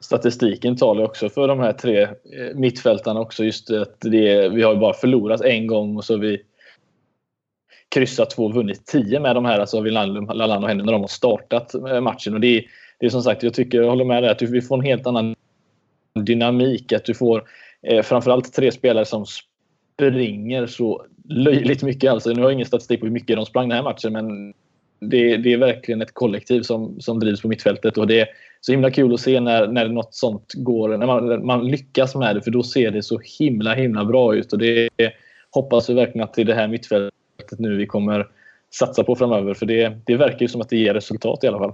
statistiken 0.00 0.76
talar 0.76 1.04
också 1.04 1.28
för 1.28 1.48
de 1.48 1.60
här 1.60 1.72
tre 1.72 2.02
eh, 2.02 2.08
mittfältarna 2.54 3.20
också. 3.20 3.44
Just 3.44 3.70
att 3.70 4.00
det, 4.00 4.48
vi 4.48 4.62
har 4.62 4.74
ju 4.74 4.80
bara 4.80 4.92
förlorat 4.92 5.40
en 5.40 5.66
gång 5.66 5.96
och 5.96 6.04
så 6.04 6.14
har 6.14 6.18
vi 6.18 6.42
kryssat 7.88 8.30
två 8.30 8.44
och 8.44 8.54
vunnit 8.54 8.86
tio 8.86 9.20
med 9.20 9.34
de 9.34 9.44
här. 9.44 9.58
Alltså 9.58 9.80
Wijnaldum, 9.80 10.26
Lallan 10.26 10.62
och 10.62 10.68
Henry 10.68 10.84
när 10.84 10.92
de 10.92 11.00
har 11.00 11.08
startat 11.08 11.74
eh, 11.74 12.00
matchen. 12.00 12.34
Och 12.34 12.40
det, 12.40 12.56
är, 12.56 12.64
det 12.98 13.06
är 13.06 13.10
som 13.10 13.22
sagt, 13.22 13.42
jag 13.42 13.54
tycker, 13.54 13.82
jag 13.82 13.88
håller 13.88 14.04
med 14.04 14.22
dig, 14.22 14.30
att 14.30 14.42
vi 14.42 14.62
får 14.62 14.78
en 14.78 14.84
helt 14.84 15.06
annan 15.06 15.34
dynamik. 16.20 16.92
Att 16.92 17.04
du 17.04 17.14
får 17.14 17.44
eh, 17.82 18.02
framförallt 18.02 18.52
tre 18.52 18.72
spelare 18.72 19.04
som 19.04 19.26
springer 19.26 20.66
så 20.66 21.06
löjligt 21.28 21.82
mycket. 21.82 22.10
Alltså, 22.10 22.30
nu 22.30 22.40
har 22.40 22.48
jag 22.48 22.52
ingen 22.52 22.66
statistik 22.66 23.00
på 23.00 23.06
hur 23.06 23.12
mycket 23.12 23.36
de 23.36 23.46
sprang 23.46 23.68
den 23.68 23.76
här 23.76 23.84
matchen 23.84 24.12
men 24.12 24.54
det, 25.00 25.36
det, 25.36 25.52
är 25.52 25.58
verkligen 25.58 26.02
ett 26.02 26.14
kollektiv 26.14 26.62
som, 26.62 27.00
som 27.00 27.20
drivs 27.20 27.42
på 27.42 27.48
mittfältet. 27.48 27.98
Och 27.98 28.06
det 28.06 28.28
så 28.60 28.72
himla 28.72 28.90
kul 28.90 29.14
att 29.14 29.20
se 29.20 29.40
när, 29.40 29.66
när 29.66 29.88
något 29.88 30.14
sånt 30.14 30.52
går, 30.54 30.96
när 30.96 31.06
man, 31.06 31.46
man 31.46 31.66
lyckas 31.66 32.14
med 32.14 32.36
det, 32.36 32.42
för 32.42 32.50
då 32.50 32.62
ser 32.62 32.90
det 32.90 33.02
så 33.02 33.20
himla 33.38 33.74
himla 33.74 34.04
bra 34.04 34.34
ut. 34.34 34.52
Och 34.52 34.58
det 34.58 34.88
hoppas 35.50 35.90
vi 35.90 35.94
verkligen 35.94 36.24
att 36.24 36.34
det 36.34 36.40
är 36.42 36.44
det 36.44 36.54
här 36.54 36.68
mittfältet 36.68 37.58
nu 37.58 37.76
vi 37.76 37.86
kommer 37.86 38.26
satsa 38.74 39.04
på 39.04 39.16
framöver. 39.16 39.54
För 39.54 39.66
det, 39.66 39.96
det 40.06 40.16
verkar 40.16 40.40
ju 40.40 40.48
som 40.48 40.60
att 40.60 40.68
det 40.68 40.76
ger 40.76 40.94
resultat 40.94 41.44
i 41.44 41.46
alla 41.46 41.58
fall. 41.58 41.72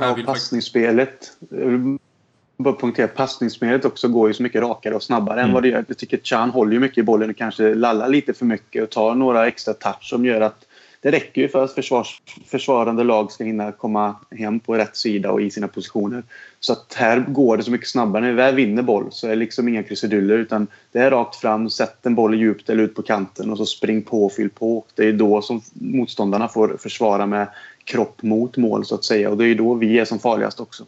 Ja, 0.00 0.16
passningsspelet. 0.26 1.32
bara 2.56 2.74
poängtera 2.74 3.04
att 3.04 3.14
passningsspelet 3.14 3.84
också 3.84 4.08
går 4.08 4.28
ju 4.28 4.34
så 4.34 4.42
mycket 4.42 4.62
rakare 4.62 4.94
och 4.94 5.02
snabbare 5.02 5.40
Mm. 5.40 5.48
än 5.48 5.54
vad 5.54 5.62
det 5.62 5.68
gör. 5.68 5.84
Jag 5.88 5.98
tycker 5.98 6.18
Chan 6.18 6.50
håller 6.50 6.72
ju 6.72 6.80
mycket 6.80 6.98
i 6.98 7.02
bollen 7.02 7.30
och 7.30 7.36
kanske 7.36 7.74
lallar 7.74 8.08
lite 8.08 8.34
för 8.34 8.44
mycket 8.44 8.82
och 8.82 8.90
tar 8.90 9.14
några 9.14 9.46
extra 9.46 9.74
touch 9.74 10.08
som 10.08 10.24
gör 10.24 10.40
att 10.40 10.66
det 11.02 11.10
räcker 11.10 11.40
ju 11.40 11.48
för 11.48 11.64
att 11.64 11.72
försvars, 11.72 12.22
försvarande 12.46 13.04
lag 13.04 13.32
ska 13.32 13.44
hinna 13.44 13.72
komma 13.72 14.16
hem 14.30 14.60
på 14.60 14.74
rätt 14.74 14.96
sida 14.96 15.32
och 15.32 15.42
i 15.42 15.50
sina 15.50 15.68
positioner. 15.68 16.22
Så 16.60 16.72
att 16.72 16.94
här 16.94 17.20
går 17.28 17.56
det 17.56 17.62
så 17.62 17.70
mycket 17.70 17.88
snabbare. 17.88 18.22
När 18.22 18.28
vi 18.28 18.34
väl 18.34 18.54
vinner 18.54 18.82
boll 18.82 19.08
så 19.10 19.26
är 19.26 19.30
det 19.30 19.36
liksom 19.36 19.68
inga 19.68 19.82
krusiduller 19.82 20.38
utan 20.38 20.66
det 20.92 20.98
är 20.98 21.10
rakt 21.10 21.36
fram, 21.36 21.70
sätt 21.70 22.06
en 22.06 22.14
boll 22.14 22.34
djupt 22.34 22.70
eller 22.70 22.82
ut 22.82 22.94
på 22.94 23.02
kanten 23.02 23.50
och 23.50 23.58
så 23.58 23.66
spring 23.66 24.02
på 24.02 24.26
och 24.26 24.32
fyll 24.32 24.50
på. 24.50 24.84
Det 24.94 25.08
är 25.08 25.12
då 25.12 25.42
som 25.42 25.60
motståndarna 25.72 26.48
får 26.48 26.76
försvara 26.78 27.26
med 27.26 27.48
kropp 27.84 28.22
mot 28.22 28.56
mål 28.56 28.84
så 28.84 28.94
att 28.94 29.04
säga 29.04 29.30
och 29.30 29.36
det 29.36 29.46
är 29.46 29.54
då 29.54 29.74
vi 29.74 29.98
är 29.98 30.04
som 30.04 30.18
farligast 30.18 30.60
också. 30.60 30.84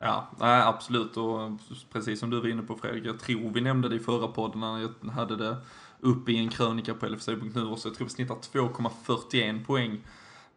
Ja, 0.00 0.28
nej, 0.40 0.62
absolut. 0.62 1.16
Och 1.16 1.50
precis 1.92 2.20
som 2.20 2.30
du 2.30 2.40
var 2.40 2.48
inne 2.48 2.62
på 2.62 2.74
Fredrik, 2.74 3.06
jag 3.06 3.20
tror 3.20 3.50
vi 3.54 3.60
nämnde 3.60 3.88
det 3.88 3.96
i 3.96 3.98
förra 3.98 4.28
podden 4.28 4.60
när 4.60 4.80
jag 4.80 5.10
hade 5.10 5.36
det 5.36 5.56
upp 6.00 6.28
i 6.28 6.36
en 6.36 6.48
krönika 6.48 6.94
på 6.94 7.06
LFC.nu 7.06 7.62
och 7.62 7.78
så 7.78 7.88
jag 7.88 7.94
tror 7.94 8.06
vi 8.06 8.12
snittar 8.12 8.34
2,41 8.34 9.64
poäng 9.64 10.00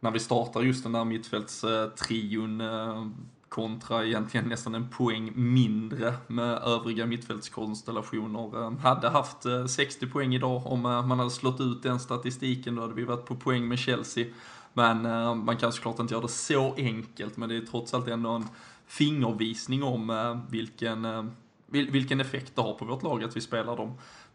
när 0.02 0.10
vi 0.10 0.18
startar 0.18 0.62
just 0.62 0.82
den 0.82 0.92
där 0.92 1.04
mittfältstrion 1.04 2.60
eh, 2.60 3.06
kontra 3.48 4.06
egentligen 4.06 4.48
nästan 4.48 4.74
en 4.74 4.88
poäng 4.88 5.32
mindre 5.34 6.14
med 6.26 6.58
övriga 6.62 7.06
mittfältskonstellationer. 7.06 8.80
Hade 8.80 9.08
haft 9.08 9.46
eh, 9.46 9.66
60 9.66 10.06
poäng 10.06 10.34
idag 10.34 10.66
om 10.66 10.86
eh, 10.86 11.06
man 11.06 11.18
hade 11.18 11.30
slått 11.30 11.60
ut 11.60 11.82
den 11.82 12.00
statistiken, 12.00 12.74
då 12.74 12.82
hade 12.82 12.94
vi 12.94 13.04
varit 13.04 13.26
på 13.26 13.36
poäng 13.36 13.68
med 13.68 13.78
Chelsea. 13.78 14.26
Men 14.74 15.02
man 15.44 15.56
kan 15.56 15.72
såklart 15.72 15.98
inte 15.98 16.14
göra 16.14 16.22
det 16.22 16.28
så 16.28 16.74
enkelt, 16.74 17.36
men 17.36 17.48
det 17.48 17.56
är 17.56 17.60
trots 17.60 17.94
allt 17.94 18.08
ändå 18.08 18.30
en 18.30 18.46
fingervisning 18.86 19.82
om 19.82 20.42
vilken, 20.50 21.30
vilken 21.66 22.20
effekt 22.20 22.56
det 22.56 22.62
har 22.62 22.74
på 22.74 22.84
vårt 22.84 23.02
lag 23.02 23.24
att 23.24 23.36
vi 23.36 23.40
spelar 23.40 23.76
de 23.76 23.94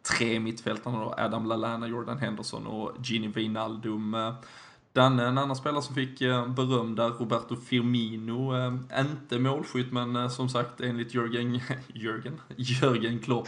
tre 0.09 0.39
mittfältarna 0.39 0.99
då, 0.99 1.13
Adam 1.17 1.45
Lallana, 1.45 1.87
Jordan 1.87 2.17
Henderson 2.17 2.67
och 2.67 2.91
Gini 3.03 3.27
Wijnaldum. 3.27 4.15
Danne, 4.97 5.27
en 5.27 5.37
annan 5.37 5.55
spelare 5.55 5.81
som 5.81 5.95
fick 5.95 6.21
eh, 6.21 6.47
beröm 6.47 6.95
där, 6.95 7.09
Roberto 7.09 7.55
Firmino. 7.55 8.55
Eh, 8.55 8.73
inte 8.99 9.39
målskytt, 9.39 9.91
men 9.91 10.15
eh, 10.15 10.29
som 10.29 10.49
sagt 10.49 10.81
enligt 10.81 11.13
Jörgen, 11.13 11.59
Jörgen, 11.87 12.41
Jörgen 12.55 13.19
Klopp 13.19 13.47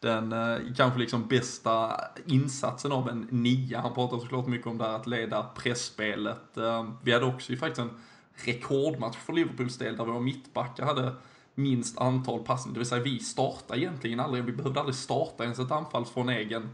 den 0.00 0.34
kanske 0.76 0.98
liksom 0.98 1.28
bästa 1.28 2.00
insatsen 2.26 2.92
av 2.92 3.08
en 3.08 3.26
nia. 3.30 3.80
Han 3.80 3.94
pratar 3.94 4.18
såklart 4.18 4.46
mycket 4.46 4.66
om 4.66 4.78
det 4.78 4.84
här 4.84 4.96
att 4.96 5.06
leda 5.06 5.42
pressspelet. 5.42 6.58
Vi 7.02 7.12
hade 7.12 7.26
också 7.26 7.52
ju 7.52 7.58
faktiskt 7.58 7.80
en 7.80 7.90
rekordmatch 8.34 9.16
för 9.16 9.32
Liverpools 9.32 9.78
del 9.78 9.96
där 9.96 10.04
våra 10.04 10.20
mittbackar 10.20 10.84
hade 10.84 11.12
minst 11.56 11.98
antal 11.98 12.42
passningar. 12.42 12.74
Det 12.74 12.80
vill 12.80 12.88
säga 12.88 13.02
vi 13.02 13.18
startade 13.18 13.80
egentligen 13.80 14.20
aldrig, 14.20 14.44
vi 14.44 14.52
behövde 14.52 14.80
aldrig 14.80 14.96
starta 14.96 15.44
ens 15.44 15.58
ett 15.58 15.70
anfall 15.70 16.04
från 16.04 16.28
egen 16.28 16.70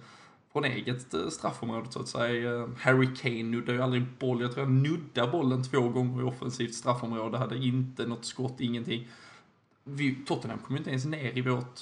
från 0.52 0.64
eget 0.64 1.14
eh, 1.14 1.28
straffområde 1.28 1.86
så 1.90 2.00
att 2.00 2.08
säga. 2.08 2.54
Eh, 2.54 2.68
Harry 2.78 3.08
Kane 3.22 3.42
nuddade 3.42 3.72
ju 3.72 3.82
aldrig 3.82 4.02
boll. 4.18 4.40
Jag 4.40 4.52
tror 4.52 4.66
jag 4.66 4.72
nuddade 4.72 5.32
bollen 5.32 5.64
två 5.64 5.80
gånger 5.80 6.20
i 6.20 6.24
offensivt 6.24 6.74
straffområde. 6.74 7.38
Hade 7.38 7.56
inte 7.56 8.06
något 8.06 8.24
skott, 8.24 8.60
ingenting. 8.60 9.08
Vi, 9.84 10.14
Tottenham 10.26 10.58
kom 10.58 10.76
ju 10.76 10.78
inte 10.78 10.90
ens 10.90 11.04
ner 11.04 11.38
i 11.38 11.40
vårt... 11.40 11.80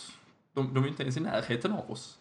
De, 0.54 0.74
de 0.74 0.84
är 0.84 0.88
inte 0.88 1.02
ens 1.02 1.16
i 1.16 1.20
närheten 1.20 1.72
av 1.72 1.90
oss. 1.90 2.18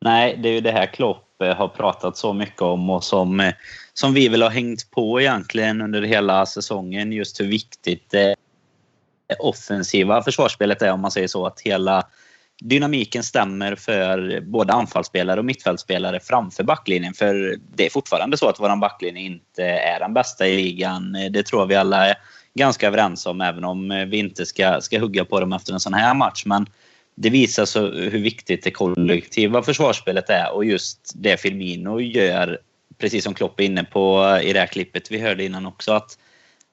Nej, 0.00 0.36
det 0.42 0.48
är 0.48 0.52
ju 0.52 0.60
det 0.60 0.72
här 0.72 0.86
Klopp 0.86 1.42
eh, 1.42 1.56
har 1.56 1.68
pratat 1.68 2.16
så 2.16 2.32
mycket 2.32 2.62
om 2.62 2.90
och 2.90 3.04
som, 3.04 3.52
som 3.92 4.14
vi 4.14 4.28
väl 4.28 4.42
har 4.42 4.50
hängt 4.50 4.90
på 4.90 5.20
egentligen 5.20 5.80
under 5.80 6.02
hela 6.02 6.46
säsongen. 6.46 7.12
Just 7.12 7.40
hur 7.40 7.46
viktigt 7.46 8.10
det 8.10 8.34
offensiva 9.38 10.22
försvarsspelet 10.22 10.82
är 10.82 10.92
om 10.92 11.00
man 11.00 11.10
säger 11.10 11.28
så. 11.28 11.46
Att 11.46 11.60
hela 11.60 12.06
dynamiken 12.60 13.22
stämmer 13.22 13.74
för 13.74 14.40
både 14.40 14.72
anfallsspelare 14.72 15.40
och 15.40 15.44
mittfältspelare 15.44 16.20
framför 16.20 16.64
backlinjen. 16.64 17.14
För 17.14 17.58
det 17.74 17.86
är 17.86 17.90
fortfarande 17.90 18.36
så 18.36 18.48
att 18.48 18.60
vår 18.60 18.76
backlinje 18.80 19.22
inte 19.22 19.64
är 19.64 20.00
den 20.00 20.14
bästa 20.14 20.46
i 20.46 20.56
ligan. 20.56 21.12
Det 21.30 21.42
tror 21.42 21.66
vi 21.66 21.74
alla 21.74 22.06
är 22.08 22.16
ganska 22.54 22.86
överens 22.86 23.26
om, 23.26 23.40
även 23.40 23.64
om 23.64 24.06
vi 24.10 24.18
inte 24.18 24.46
ska, 24.46 24.80
ska 24.80 24.98
hugga 24.98 25.24
på 25.24 25.40
dem 25.40 25.52
efter 25.52 25.72
en 25.72 25.80
sån 25.80 25.94
här 25.94 26.14
match. 26.14 26.42
Men 26.46 26.66
det 27.14 27.30
visar 27.30 27.64
så 27.64 27.80
hur 27.90 28.22
viktigt 28.22 28.64
det 28.64 28.70
kollektiva 28.70 29.62
försvarsspelet 29.62 30.30
är 30.30 30.54
och 30.54 30.64
just 30.64 31.12
det 31.14 31.40
Firmino 31.40 32.00
gör, 32.00 32.58
precis 32.98 33.24
som 33.24 33.34
Klopp 33.34 33.60
är 33.60 33.64
inne 33.64 33.84
på 33.84 34.38
i 34.42 34.52
det 34.52 34.60
här 34.60 34.66
klippet 34.66 35.10
vi 35.10 35.18
hörde 35.18 35.44
innan 35.44 35.66
också, 35.66 35.92
att 35.92 36.18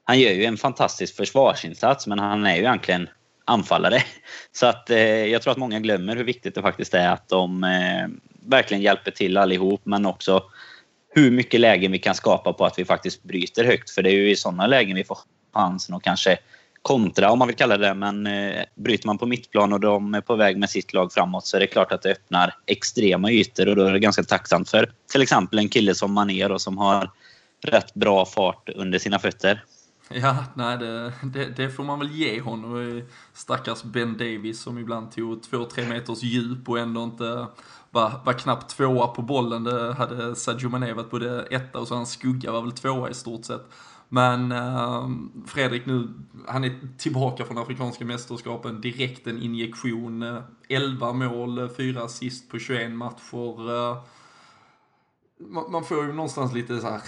han 0.06 0.20
gör 0.20 0.32
ju 0.32 0.46
en 0.46 0.58
fantastisk 0.58 1.16
försvarsinsats 1.16 2.08
men 2.08 2.20
han 2.20 2.46
är 2.46 2.56
ju 2.56 2.62
egentligen 2.62 3.10
anfallare. 3.46 4.04
Så 4.52 4.66
att 4.66 4.90
eh, 4.90 5.26
jag 5.26 5.42
tror 5.42 5.52
att 5.52 5.58
många 5.58 5.80
glömmer 5.80 6.16
hur 6.16 6.24
viktigt 6.24 6.56
det 6.56 6.62
faktiskt 6.62 6.94
är 6.94 7.10
att 7.10 7.30
de 7.30 7.64
eh, 7.64 8.08
verkligen 8.50 8.84
hjälper 8.84 9.12
till 9.12 9.38
allihop 9.38 9.82
men 9.84 10.06
också 10.06 10.44
hur 11.10 11.32
mycket 11.32 11.60
lägen 11.60 11.92
vi 11.92 12.00
kan 12.00 12.16
skapa 12.16 12.54
på 12.54 12.66
att 12.66 12.80
vi 12.80 12.86
faktiskt 12.86 13.24
bryter 13.24 13.64
högt. 13.64 13.90
För 13.90 14.04
det 14.04 14.10
är 14.10 14.14
ju 14.14 14.32
i 14.32 14.36
sådana 14.36 14.68
lägen 14.68 14.96
vi 14.96 15.04
får 15.04 15.18
chansen 15.54 15.96
att 15.96 16.04
kanske 16.04 16.38
kontra 16.82 17.32
om 17.32 17.40
man 17.40 17.48
vill 17.48 17.58
kalla 17.58 17.78
det 17.78 17.94
men 17.94 18.28
eh, 18.28 18.64
bryter 18.76 19.08
man 19.08 19.18
på 19.18 19.26
mittplan 19.26 19.74
och 19.74 19.80
de 19.80 20.14
är 20.14 20.22
på 20.22 20.36
väg 20.36 20.58
med 20.58 20.70
sitt 20.70 20.94
lag 20.94 21.14
framåt 21.14 21.46
så 21.46 21.58
är 21.58 21.62
det 21.62 21.68
klart 21.68 21.92
att 21.92 22.02
det 22.02 22.12
öppnar 22.12 22.56
extrema 22.66 23.32
ytor 23.32 23.68
och 23.68 23.76
då 23.76 23.84
är 23.84 23.94
det 23.94 24.00
ganska 24.00 24.24
tacksamt 24.24 24.70
för 24.70 24.92
till 25.12 25.22
exempel 25.22 25.60
en 25.60 25.70
kille 25.70 25.96
som 25.96 26.14
Mané 26.14 26.48
då, 26.48 26.60
som 26.60 26.78
har 26.78 27.12
rätt 27.64 27.94
bra 27.94 28.26
fart 28.26 28.70
under 28.76 29.00
sina 29.00 29.20
fötter. 29.20 29.64
Ja, 30.10 30.46
nej 30.54 30.78
det, 30.78 31.14
det, 31.24 31.46
det 31.46 31.70
får 31.70 31.84
man 31.84 32.00
väl 32.00 32.12
ge 32.12 32.42
honom. 32.42 33.02
Stackars 33.34 33.84
Ben 33.84 34.18
Davis 34.18 34.62
som 34.62 34.78
ibland 34.78 35.12
tog 35.12 35.42
2-3 35.42 35.90
meters 35.90 36.24
djup 36.24 36.70
och 36.70 36.80
ändå 36.80 37.04
inte 37.04 37.48
var, 37.92 38.22
var 38.26 38.34
knappt 38.34 38.70
tvåa 38.70 39.08
på 39.08 39.22
bollen. 39.22 39.64
Det 39.64 39.94
hade 39.94 40.36
Sadio 40.36 40.70
Mané 40.70 40.94
varit 40.94 41.12
både 41.12 41.44
etta 41.44 41.80
och 41.80 41.88
så 41.88 41.96
hans 41.96 42.12
skugga 42.12 42.52
var 42.52 42.62
väl 42.62 42.72
tvåa 42.72 43.10
i 43.10 43.14
stort 43.14 43.46
sett. 43.46 43.72
Men 44.10 44.52
eh, 44.52 45.10
Fredrik 45.46 45.86
nu, 45.86 46.10
han 46.48 46.64
är 46.64 46.98
tillbaka 46.98 47.46
från 47.46 47.58
Afrikanska 47.58 48.06
mästerskapen, 48.06 48.82
direkt 48.82 49.28
en 49.28 49.42
injektion. 49.42 50.24
Eh, 50.24 50.42
11 50.70 51.14
mål, 51.14 51.70
4 51.78 52.04
assist 52.04 52.50
på 52.50 52.60
21 52.60 52.92
matcher. 52.92 53.70
Eh, 53.76 54.04
man, 55.40 55.72
man 55.72 55.84
får 55.84 56.06
ju 56.06 56.14
någonstans 56.14 56.54
lite 56.54 56.80
så 56.80 56.88
här 56.88 57.02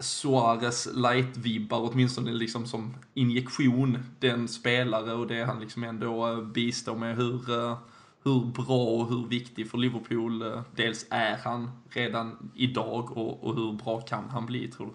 Suarez 0.00 0.88
light-vibbar, 0.94 1.90
åtminstone 1.92 2.32
liksom 2.32 2.66
som 2.66 2.94
injektion, 3.14 3.98
den 4.20 4.48
spelare 4.48 5.12
och 5.12 5.26
det 5.26 5.44
han 5.44 5.60
liksom 5.60 5.84
ändå 5.84 6.28
eh, 6.28 6.42
bistår 6.42 6.96
med. 6.96 7.16
Hur, 7.16 7.50
eh, 7.50 7.78
hur 8.24 8.64
bra 8.64 8.84
och 8.84 9.08
hur 9.08 9.28
viktig 9.28 9.70
för 9.70 9.78
Liverpool 9.78 10.42
eh, 10.42 10.60
dels 10.76 11.06
är 11.10 11.36
han 11.44 11.70
redan 11.90 12.50
idag 12.54 13.16
och, 13.16 13.44
och 13.44 13.54
hur 13.54 13.72
bra 13.72 14.00
kan 14.00 14.28
han 14.30 14.46
bli, 14.46 14.68
tror 14.68 14.86
du? 14.86 14.92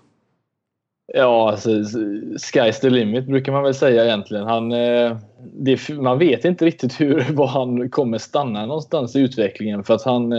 Ja, 1.13 1.51
alltså, 1.51 1.69
sky's 1.69 2.81
the 2.81 2.89
limit 2.89 3.25
brukar 3.25 3.51
man 3.51 3.63
väl 3.63 3.73
säga 3.73 4.05
egentligen. 4.05 4.47
Han, 4.47 4.69
det, 5.53 5.89
man 5.89 6.19
vet 6.19 6.45
inte 6.45 6.65
riktigt 6.65 7.01
hur, 7.01 7.33
var 7.33 7.47
han 7.47 7.89
kommer 7.89 8.17
stanna 8.17 8.65
någonstans 8.65 9.15
i 9.15 9.19
utvecklingen 9.19 9.83
för 9.83 9.93
att 9.93 10.03
han, 10.03 10.33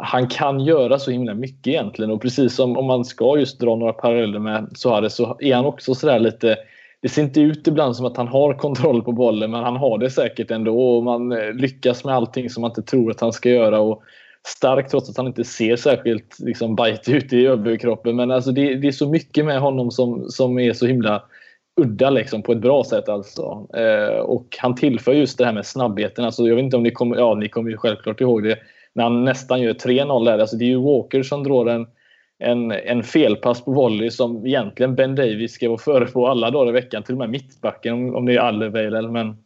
han 0.00 0.28
kan 0.28 0.60
göra 0.60 0.98
så 0.98 1.10
himla 1.10 1.34
mycket 1.34 1.66
egentligen 1.66 2.10
och 2.10 2.22
precis 2.22 2.54
som 2.54 2.76
om 2.76 2.84
man 2.84 3.04
ska 3.04 3.38
just 3.38 3.60
dra 3.60 3.76
några 3.76 3.92
paralleller 3.92 4.38
med 4.38 4.68
Suarez 4.74 5.14
så 5.14 5.36
är 5.40 5.54
han 5.54 5.64
också 5.64 5.94
sådär 5.94 6.18
lite 6.18 6.56
det 7.02 7.08
ser 7.08 7.22
inte 7.22 7.40
ut 7.40 7.66
ibland 7.66 7.96
som 7.96 8.06
att 8.06 8.16
han 8.16 8.28
har 8.28 8.54
kontroll 8.54 9.02
på 9.02 9.12
bollen 9.12 9.50
men 9.50 9.64
han 9.64 9.76
har 9.76 9.98
det 9.98 10.10
säkert 10.10 10.50
ändå 10.50 10.80
och 10.80 11.02
man 11.04 11.32
eh, 11.32 11.52
lyckas 11.52 12.04
med 12.04 12.14
allting 12.14 12.50
som 12.50 12.60
man 12.60 12.70
inte 12.70 12.82
tror 12.82 13.10
att 13.10 13.20
han 13.20 13.32
ska 13.32 13.50
göra. 13.50 13.80
Och 13.80 14.02
stark 14.46 14.88
trots 14.88 15.10
att 15.10 15.16
han 15.16 15.26
inte 15.26 15.44
ser 15.44 15.76
särskilt 15.76 16.36
liksom, 16.38 16.76
bite 16.76 17.12
ut 17.12 17.32
i 17.32 17.46
överkroppen. 17.46 18.16
Men 18.16 18.30
alltså, 18.30 18.52
det, 18.52 18.74
det, 18.74 18.88
är 18.88 18.92
så 18.92 19.08
mycket 19.08 19.44
med 19.44 19.60
honom 19.60 19.90
som, 19.90 20.30
som 20.30 20.58
är 20.58 20.72
så 20.72 20.86
himla 20.86 21.22
udda 21.80 22.10
liksom, 22.10 22.42
på 22.42 22.52
ett 22.52 22.58
bra 22.58 22.84
sätt. 22.84 23.08
Alltså. 23.08 23.66
Eh, 23.74 24.18
och 24.18 24.56
han 24.58 24.74
tillför 24.74 25.12
just 25.12 25.38
det 25.38 25.44
här 25.44 25.52
med 25.52 25.66
snabbheten. 25.66 26.24
Alltså, 26.24 26.48
jag 26.48 26.56
vet 26.56 26.64
inte 26.64 26.76
om 26.76 26.82
ni 26.82 26.90
kommer, 26.90 27.16
ja, 27.16 27.34
ni 27.34 27.48
kommer 27.48 27.70
ju 27.70 27.76
självklart 27.76 28.20
ihåg 28.20 28.42
det. 28.42 28.58
När 28.96 29.04
han 29.04 29.24
nästan 29.24 29.62
gör 29.62 29.72
3-0 29.72 30.24
där. 30.24 30.38
Alltså, 30.38 30.56
det 30.56 30.64
är 30.64 30.68
ju 30.68 30.82
Walker 30.82 31.22
som 31.22 31.44
drar 31.44 31.66
en, 31.66 31.86
en, 32.38 32.72
en 32.72 33.02
felpass 33.02 33.64
på 33.64 33.72
volley 33.72 34.10
som 34.10 34.46
egentligen 34.46 34.94
Ben 34.94 35.14
Davis 35.14 35.52
ska 35.52 35.68
vara 35.68 35.78
före 35.78 36.06
på 36.06 36.28
alla 36.28 36.50
dagar 36.50 36.68
i 36.68 36.72
veckan. 36.72 37.02
Till 37.02 37.14
och 37.14 37.18
med 37.18 37.30
mittbacken 37.30 37.94
om, 37.94 38.14
om 38.14 38.26
det 38.26 38.34
är 38.34 38.38
Alderweireld. 38.38 39.12
Men 39.12 39.36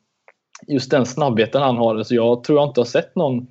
just 0.67 0.91
den 0.91 1.07
snabbheten 1.07 1.63
han 1.63 1.77
har. 1.77 1.97
Alltså, 1.97 2.15
jag 2.15 2.45
tror 2.45 2.59
jag 2.59 2.69
inte 2.69 2.81
har 2.81 2.87
sett 2.87 3.17
någon 3.17 3.47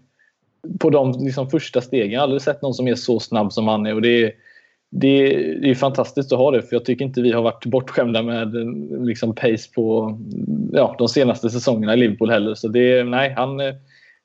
på 0.79 0.89
de 0.89 1.11
liksom, 1.19 1.49
första 1.49 1.81
stegen. 1.81 2.11
Jag 2.11 2.19
har 2.19 2.23
aldrig 2.23 2.41
sett 2.41 2.61
någon 2.61 2.73
som 2.73 2.87
är 2.87 2.95
så 2.95 3.19
snabb 3.19 3.53
som 3.53 3.67
han 3.67 3.85
är. 3.85 3.95
Och 3.95 4.01
det, 4.01 4.23
är 4.23 4.31
det, 4.91 5.27
det 5.61 5.69
är 5.69 5.75
fantastiskt 5.75 6.33
att 6.33 6.39
ha 6.39 6.51
det, 6.51 6.61
för 6.61 6.75
jag 6.75 6.85
tycker 6.85 7.05
inte 7.05 7.21
vi 7.21 7.31
har 7.31 7.41
varit 7.41 7.65
bortskämda 7.65 8.23
med 8.23 8.53
liksom, 9.05 9.35
pace 9.35 9.69
på 9.75 10.17
ja, 10.73 10.95
de 10.97 11.07
senaste 11.07 11.49
säsongerna 11.49 11.93
i 11.93 11.97
Liverpool 11.97 12.29
heller. 12.29 12.55
Så 12.55 12.67
det, 12.67 13.03
nej, 13.03 13.33
han 13.37 13.59
eh, 13.59 13.73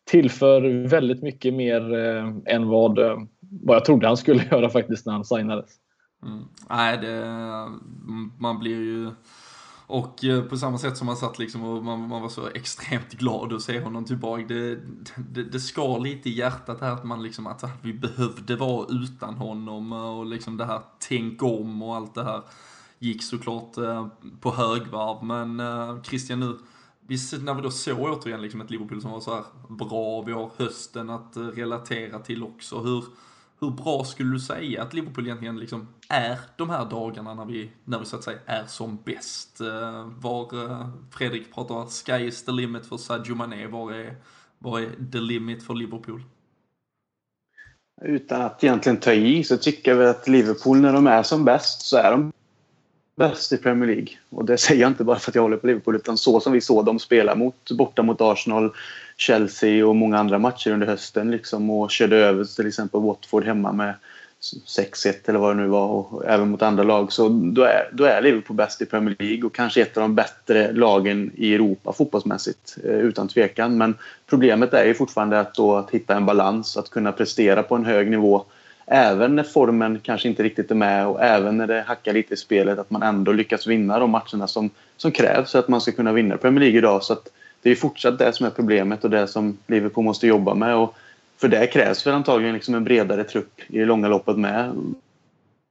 tillför 0.04 0.88
väldigt 0.88 1.22
mycket 1.22 1.54
mer 1.54 1.94
eh, 1.94 2.54
än 2.54 2.68
vad, 2.68 2.98
eh, 2.98 3.18
vad 3.40 3.76
jag 3.76 3.84
trodde 3.84 4.06
han 4.06 4.16
skulle 4.16 4.44
göra 4.50 4.70
faktiskt 4.70 5.06
när 5.06 5.12
han 5.12 5.24
signades. 5.24 5.70
Mm. 6.22 6.44
Nej, 6.70 6.98
det, 6.98 7.24
man 8.38 8.58
blir 8.58 8.76
ju 8.76 9.10
Och 9.86 10.24
eh, 10.24 10.42
på 10.42 10.56
samma 10.56 10.78
sätt 10.78 10.96
som 10.96 11.06
man 11.06 11.16
satt 11.16 11.38
liksom 11.38 11.64
och 11.64 11.84
man, 11.84 12.08
man 12.08 12.22
var 12.22 12.28
så 12.28 12.48
extremt 12.54 13.12
glad 13.12 13.52
att 13.52 13.62
se 13.62 13.80
honom 13.80 14.04
tillbaka. 14.04 14.44
Det, 14.48 14.78
det, 15.16 15.44
det 15.44 15.60
skar 15.60 16.00
lite 16.00 16.28
i 16.28 16.32
hjärtat 16.32 16.80
här 16.80 16.92
att 16.92 17.04
man 17.04 17.22
liksom, 17.22 17.46
att 17.46 17.64
vi 17.82 17.92
behövde 17.92 18.56
vara 18.56 18.86
utan 18.90 19.34
honom 19.34 19.92
och 19.92 20.26
liksom 20.26 20.56
det 20.56 20.64
här 20.64 20.80
tänk 21.08 21.42
om 21.42 21.82
och 21.82 21.96
allt 21.96 22.14
det 22.14 22.24
här 22.24 22.42
gick 22.98 23.22
såklart 23.22 23.76
eh, 23.76 24.06
på 24.40 24.50
högvarv. 24.50 25.24
Men 25.24 25.62
Christian 26.04 26.40
nu, 26.40 26.58
vi, 27.06 27.16
när 27.42 27.54
vi 27.54 27.62
då 27.62 27.70
såg 27.70 28.00
återigen 28.00 28.42
liksom 28.42 28.60
ett 28.60 28.70
Liverpool 28.70 29.02
som 29.02 29.10
var 29.10 29.20
så 29.20 29.34
här 29.34 29.44
bra, 29.68 30.22
vi 30.22 30.32
har 30.32 30.50
hösten 30.56 31.10
att 31.10 31.36
eh, 31.36 31.42
relatera 31.42 32.18
till 32.18 32.42
också. 32.42 32.78
Hur, 32.78 33.04
hur 33.60 33.70
bra 33.70 34.04
skulle 34.04 34.32
du 34.32 34.40
säga 34.40 34.82
att 34.82 34.94
Liverpool 34.94 35.26
egentligen 35.26 35.58
liksom 35.58 35.88
är 36.08 36.38
de 36.56 36.70
här 36.70 36.84
dagarna 36.84 37.34
när 37.34 37.44
vi, 37.44 37.70
när 37.84 37.98
vi 37.98 38.04
så 38.04 38.16
att 38.16 38.24
säga 38.24 38.38
är 38.46 38.66
som 38.66 38.98
bäst? 39.04 39.60
Eh, 39.60 40.04
var 40.04 40.64
eh, 40.64 40.88
Fredrik 41.10 41.54
pratar 41.54 41.86
sky 41.86 42.26
is 42.26 42.44
the 42.44 42.52
limit 42.52 42.86
för 42.86 42.96
Sadio 42.96 43.34
Mané, 43.34 43.66
var 43.66 43.92
är, 43.92 44.16
var 44.58 44.80
är 44.80 44.90
the 45.12 45.20
limit 45.20 45.62
för 45.62 45.74
Liverpool? 45.74 46.22
Utan 48.02 48.42
att 48.42 48.64
egentligen 48.64 49.00
ta 49.00 49.12
i 49.12 49.44
så 49.44 49.56
tycker 49.56 49.90
jag 49.90 49.98
väl 49.98 50.08
att 50.08 50.28
Liverpool 50.28 50.80
när 50.80 50.92
de 50.92 51.06
är 51.06 51.22
som 51.22 51.44
bäst 51.44 51.82
så 51.82 51.96
är 51.96 52.10
de 52.10 52.32
bäst 53.16 53.52
i 53.52 53.56
Premier 53.56 53.86
League. 53.86 54.08
Och 54.30 54.44
det 54.44 54.58
säger 54.58 54.80
jag 54.80 54.90
inte 54.90 55.04
bara 55.04 55.18
för 55.18 55.30
att 55.30 55.34
jag 55.34 55.42
håller 55.42 55.56
på 55.56 55.66
Liverpool 55.66 55.96
utan 55.96 56.18
så 56.18 56.40
som 56.40 56.52
vi 56.52 56.60
såg 56.60 56.84
dem 56.84 56.98
spela 56.98 57.34
mot, 57.34 57.70
borta 57.70 58.02
mot 58.02 58.20
Arsenal, 58.20 58.74
Chelsea 59.16 59.86
och 59.86 59.96
många 59.96 60.18
andra 60.18 60.38
matcher 60.38 60.70
under 60.70 60.86
hösten 60.86 61.30
liksom 61.30 61.70
och 61.70 61.90
körde 61.90 62.16
över 62.16 62.44
till 62.44 62.66
exempel 62.66 63.00
Watford 63.00 63.44
hemma 63.44 63.72
med 63.72 63.94
6-1 64.66 65.14
eller 65.26 65.38
vad 65.38 65.56
det 65.56 65.62
nu 65.62 65.68
var 65.68 65.86
och 65.86 66.24
även 66.26 66.50
mot 66.50 66.62
andra 66.62 66.82
lag 66.82 67.12
så 67.12 67.28
då 67.28 67.62
är, 67.62 67.90
då 67.92 68.04
är 68.04 68.22
Liverpool 68.22 68.56
bäst 68.56 68.82
i 68.82 68.86
Premier 68.86 69.16
League 69.18 69.44
och 69.44 69.54
kanske 69.54 69.82
ett 69.82 69.96
av 69.96 70.00
de 70.00 70.14
bättre 70.14 70.72
lagen 70.72 71.30
i 71.34 71.54
Europa 71.54 71.92
fotbollsmässigt 71.92 72.76
eh, 72.84 72.90
utan 72.90 73.28
tvekan. 73.28 73.78
Men 73.78 73.94
problemet 74.26 74.74
är 74.74 74.84
ju 74.84 74.94
fortfarande 74.94 75.40
att, 75.40 75.54
då, 75.54 75.76
att 75.76 75.90
hitta 75.90 76.16
en 76.16 76.26
balans, 76.26 76.76
att 76.76 76.90
kunna 76.90 77.12
prestera 77.12 77.62
på 77.62 77.74
en 77.74 77.84
hög 77.84 78.10
nivå 78.10 78.44
även 78.86 79.36
när 79.36 79.42
formen 79.42 80.00
kanske 80.02 80.28
inte 80.28 80.42
riktigt 80.42 80.70
är 80.70 80.74
med 80.74 81.06
och 81.06 81.22
även 81.22 81.56
när 81.56 81.66
det 81.66 81.84
hackar 81.86 82.12
lite 82.12 82.34
i 82.34 82.36
spelet 82.36 82.78
att 82.78 82.90
man 82.90 83.02
ändå 83.02 83.32
lyckas 83.32 83.66
vinna 83.66 83.98
de 83.98 84.10
matcherna 84.10 84.46
som, 84.46 84.70
som 84.96 85.10
krävs 85.10 85.52
för 85.52 85.58
att 85.58 85.68
man 85.68 85.80
ska 85.80 85.92
kunna 85.92 86.12
vinna 86.12 86.36
Premier 86.36 86.60
League 86.60 86.78
idag. 86.78 87.02
Så 87.02 87.12
att 87.12 87.28
det 87.62 87.70
är 87.70 87.74
fortsatt 87.74 88.18
det 88.18 88.32
som 88.32 88.46
är 88.46 88.50
problemet 88.50 89.04
och 89.04 89.10
det 89.10 89.26
som 89.26 89.58
Liverpool 89.66 90.04
måste 90.04 90.26
jobba 90.26 90.54
med. 90.54 90.76
Och 90.76 90.94
för 91.36 91.48
det 91.48 91.66
krävs 91.66 92.06
väl 92.06 92.14
antagligen 92.14 92.54
liksom 92.54 92.74
en 92.74 92.84
bredare 92.84 93.24
trupp 93.24 93.60
i 93.68 93.78
det 93.78 93.84
långa 93.84 94.08
loppet 94.08 94.36
med. 94.36 94.72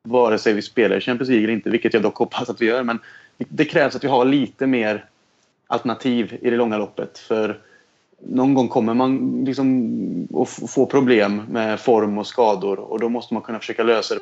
Vare 0.03 0.37
sig 0.37 0.53
vi 0.53 0.61
spelar 0.61 0.97
i 0.97 1.01
Champions 1.01 1.29
League 1.29 1.43
eller 1.43 1.53
inte, 1.53 1.69
vilket 1.69 1.93
jag 1.93 2.03
dock 2.03 2.17
hoppas 2.17 2.49
att 2.49 2.61
vi 2.61 2.65
gör. 2.65 2.83
Men 2.83 2.99
det 3.37 3.65
krävs 3.65 3.95
att 3.95 4.03
vi 4.03 4.07
har 4.07 4.25
lite 4.25 4.67
mer 4.67 5.05
alternativ 5.67 6.37
i 6.41 6.49
det 6.49 6.57
långa 6.57 6.77
loppet. 6.77 7.17
För 7.17 7.59
någon 8.25 8.53
gång 8.53 8.67
kommer 8.67 8.93
man 8.93 9.43
liksom 9.45 10.27
att 10.35 10.49
få 10.71 10.85
problem 10.85 11.41
med 11.49 11.79
form 11.79 12.17
och 12.17 12.27
skador 12.27 12.79
och 12.79 12.99
då 12.99 13.09
måste 13.09 13.33
man 13.33 13.43
kunna 13.43 13.59
försöka 13.59 13.83
lösa 13.83 14.15
det 14.15 14.21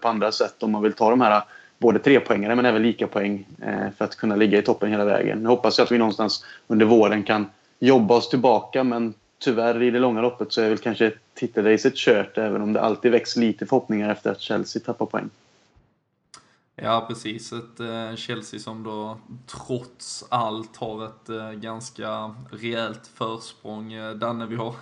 på 0.00 0.08
andra 0.08 0.32
sätt 0.32 0.62
om 0.62 0.72
man 0.72 0.82
vill 0.82 0.92
ta 0.92 1.10
de 1.10 1.20
här 1.20 1.42
både 1.78 1.98
trepoängare 1.98 2.54
men 2.54 2.66
även 2.66 2.82
lika 2.82 3.06
poäng 3.06 3.46
eh, 3.62 3.90
för 3.98 4.04
att 4.04 4.16
kunna 4.16 4.36
ligga 4.36 4.58
i 4.58 4.62
toppen 4.62 4.90
hela 4.90 5.04
vägen. 5.04 5.42
Jag 5.42 5.50
hoppas 5.50 5.78
att 5.78 5.92
vi 5.92 5.98
någonstans 5.98 6.44
under 6.66 6.86
våren 6.86 7.22
kan 7.22 7.46
jobba 7.78 8.16
oss 8.16 8.28
tillbaka 8.28 8.84
men 8.84 9.14
tyvärr 9.38 9.82
i 9.82 9.90
det 9.90 9.98
långa 9.98 10.22
loppet 10.22 10.52
så 10.52 10.60
är 10.62 10.68
väl 10.68 10.78
kanske 10.78 11.12
titelracet 11.34 11.96
kört 11.96 12.38
även 12.38 12.62
om 12.62 12.72
det 12.72 12.80
alltid 12.80 13.10
väcks 13.10 13.36
lite 13.36 13.66
förhoppningar 13.66 14.12
efter 14.12 14.30
att 14.30 14.40
Chelsea 14.40 14.82
tappar 14.82 15.06
poäng. 15.06 15.30
Ja, 16.82 17.04
precis. 17.08 17.52
Ett 17.52 17.80
eh, 17.80 18.16
Chelsea 18.16 18.60
som 18.60 18.82
då 18.82 19.18
trots 19.46 20.24
allt 20.28 20.76
har 20.76 21.06
ett 21.06 21.28
eh, 21.28 21.50
ganska 21.50 22.34
rejält 22.50 23.06
försprång. 23.06 23.92
Eh, 23.92 24.14
Danne, 24.14 24.46
vi 24.46 24.56
har, 24.56 24.74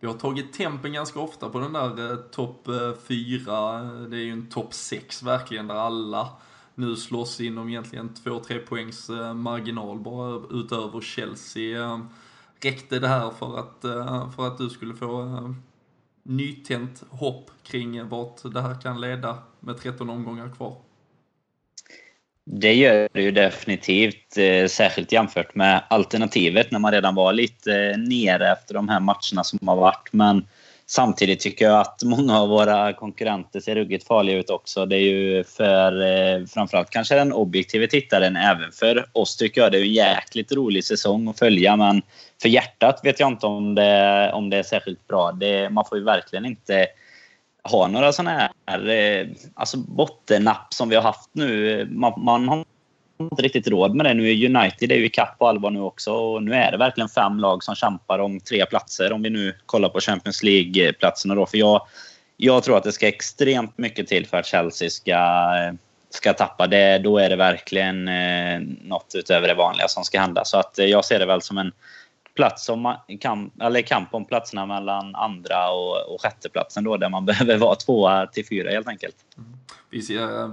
vi 0.00 0.06
har 0.06 0.14
tagit 0.14 0.52
tempen 0.52 0.92
ganska 0.92 1.20
ofta 1.20 1.48
på 1.48 1.58
den 1.58 1.72
där 1.72 2.10
eh, 2.10 2.16
topp 2.16 2.68
eh, 2.68 2.92
4. 3.08 3.82
Det 3.82 4.16
är 4.16 4.20
ju 4.20 4.32
en 4.32 4.48
topp 4.50 4.74
6 4.74 5.22
verkligen, 5.22 5.66
där 5.66 5.74
alla 5.74 6.28
nu 6.74 6.96
slåss 6.96 7.40
inom 7.40 7.68
egentligen 7.68 8.10
2-3 8.24 8.58
poängs 8.66 9.10
eh, 9.10 9.34
marginal 9.34 9.98
bara 9.98 10.42
utöver 10.50 11.00
Chelsea. 11.00 12.06
Räckte 12.60 12.98
det 12.98 13.08
här 13.08 13.30
för 13.30 13.58
att, 13.58 13.80
för 14.36 14.46
att 14.46 14.58
du 14.58 14.70
skulle 14.70 14.94
få 14.94 15.54
nytänt 16.22 17.04
hopp 17.10 17.50
kring 17.62 18.08
vart 18.08 18.52
det 18.52 18.60
här 18.60 18.80
kan 18.80 19.00
leda 19.00 19.38
med 19.60 19.78
13 19.78 20.10
omgångar 20.10 20.52
kvar? 20.56 20.83
Det 22.46 22.74
gör 22.74 23.08
det 23.12 23.22
ju 23.22 23.30
definitivt, 23.30 24.38
eh, 24.38 24.66
särskilt 24.66 25.12
jämfört 25.12 25.54
med 25.54 25.82
alternativet 25.90 26.70
när 26.70 26.78
man 26.78 26.92
redan 26.92 27.14
var 27.14 27.32
lite 27.32 27.74
eh, 27.74 27.98
nere 27.98 28.52
efter 28.52 28.74
de 28.74 28.88
här 28.88 29.00
matcherna 29.00 29.44
som 29.44 29.68
har 29.68 29.76
varit. 29.76 30.08
Men 30.12 30.46
samtidigt 30.86 31.40
tycker 31.40 31.64
jag 31.64 31.80
att 31.80 32.02
många 32.04 32.40
av 32.40 32.48
våra 32.48 32.92
konkurrenter 32.92 33.60
ser 33.60 33.74
ruggigt 33.74 34.06
farliga 34.06 34.38
ut 34.38 34.50
också. 34.50 34.86
Det 34.86 34.96
är 34.96 35.00
ju 35.00 35.44
för 35.44 36.02
eh, 36.02 36.46
framförallt 36.46 36.90
kanske 36.90 37.14
den 37.14 37.32
objektiva 37.32 37.86
tittaren, 37.86 38.36
även 38.36 38.72
för 38.72 39.06
oss 39.12 39.36
tycker 39.36 39.60
jag 39.60 39.72
det 39.72 39.78
är 39.78 39.82
en 39.82 39.92
jäkligt 39.92 40.52
rolig 40.52 40.84
säsong 40.84 41.28
att 41.28 41.38
följa. 41.38 41.76
Men 41.76 42.02
för 42.42 42.48
hjärtat 42.48 43.00
vet 43.04 43.20
jag 43.20 43.28
inte 43.28 43.46
om 43.46 43.74
det, 43.74 44.30
om 44.32 44.50
det 44.50 44.56
är 44.56 44.62
särskilt 44.62 45.06
bra. 45.08 45.32
Det, 45.32 45.70
man 45.70 45.84
får 45.84 45.98
ju 45.98 46.04
verkligen 46.04 46.44
inte 46.44 46.86
ha 47.64 47.86
några 47.88 48.12
sådana 48.12 48.50
här 48.66 48.88
eh, 48.88 49.26
alltså 49.54 49.76
bottennapp 49.76 50.74
som 50.74 50.88
vi 50.88 50.96
har 50.96 51.02
haft 51.02 51.30
nu. 51.32 51.86
Man, 51.90 52.12
man 52.16 52.48
har 52.48 52.64
inte 53.18 53.42
riktigt 53.42 53.68
råd 53.68 53.94
med 53.94 54.06
det. 54.06 54.14
Nu 54.14 54.30
är 54.30 54.56
United 54.56 54.92
är 54.92 54.96
ju 54.96 55.06
ikapp 55.06 55.38
på 55.38 55.48
allvar 55.48 55.70
nu 55.70 55.80
också. 55.80 56.12
Och 56.12 56.42
nu 56.42 56.54
är 56.54 56.72
det 56.72 56.78
verkligen 56.78 57.08
fem 57.08 57.38
lag 57.38 57.64
som 57.64 57.74
kämpar 57.74 58.18
om 58.18 58.40
tre 58.40 58.66
platser 58.66 59.12
om 59.12 59.22
vi 59.22 59.30
nu 59.30 59.54
kollar 59.66 59.88
på 59.88 60.00
Champions 60.00 60.42
League-platserna. 60.42 61.34
Då. 61.34 61.46
För 61.46 61.58
jag, 61.58 61.86
jag 62.36 62.62
tror 62.62 62.76
att 62.76 62.84
det 62.84 62.92
ska 62.92 63.08
extremt 63.08 63.78
mycket 63.78 64.08
till 64.08 64.26
för 64.26 64.36
att 64.36 64.46
Chelsea 64.46 64.90
ska, 64.90 65.18
ska 66.10 66.32
tappa. 66.32 66.66
Det, 66.66 66.98
då 66.98 67.18
är 67.18 67.28
det 67.28 67.36
verkligen 67.36 68.08
eh, 68.08 68.60
något 68.82 69.12
utöver 69.14 69.48
det 69.48 69.54
vanliga 69.54 69.88
som 69.88 70.04
ska 70.04 70.20
hända. 70.20 70.44
Så 70.44 70.58
att, 70.58 70.78
eh, 70.78 70.86
jag 70.86 71.04
ser 71.04 71.18
det 71.18 71.26
väl 71.26 71.42
som 71.42 71.58
en 71.58 71.72
plats 72.34 72.68
om 72.68 72.96
kamp, 73.20 73.62
eller 73.62 73.82
kamp 73.82 74.14
om 74.14 74.24
platserna 74.24 74.66
mellan 74.66 75.14
andra 75.14 75.70
och, 75.70 76.14
och 76.14 76.22
sjätteplatsen 76.22 76.84
då, 76.84 76.96
där 76.96 77.08
man 77.08 77.24
behöver 77.26 77.58
vara 77.58 77.74
tvåa 77.74 78.26
till 78.26 78.46
fyra 78.46 78.70
helt 78.70 78.88
enkelt. 78.88 79.16
Mm. 79.36 79.50
Vi 79.90 80.02
ser, 80.02 80.42
eh, 80.42 80.50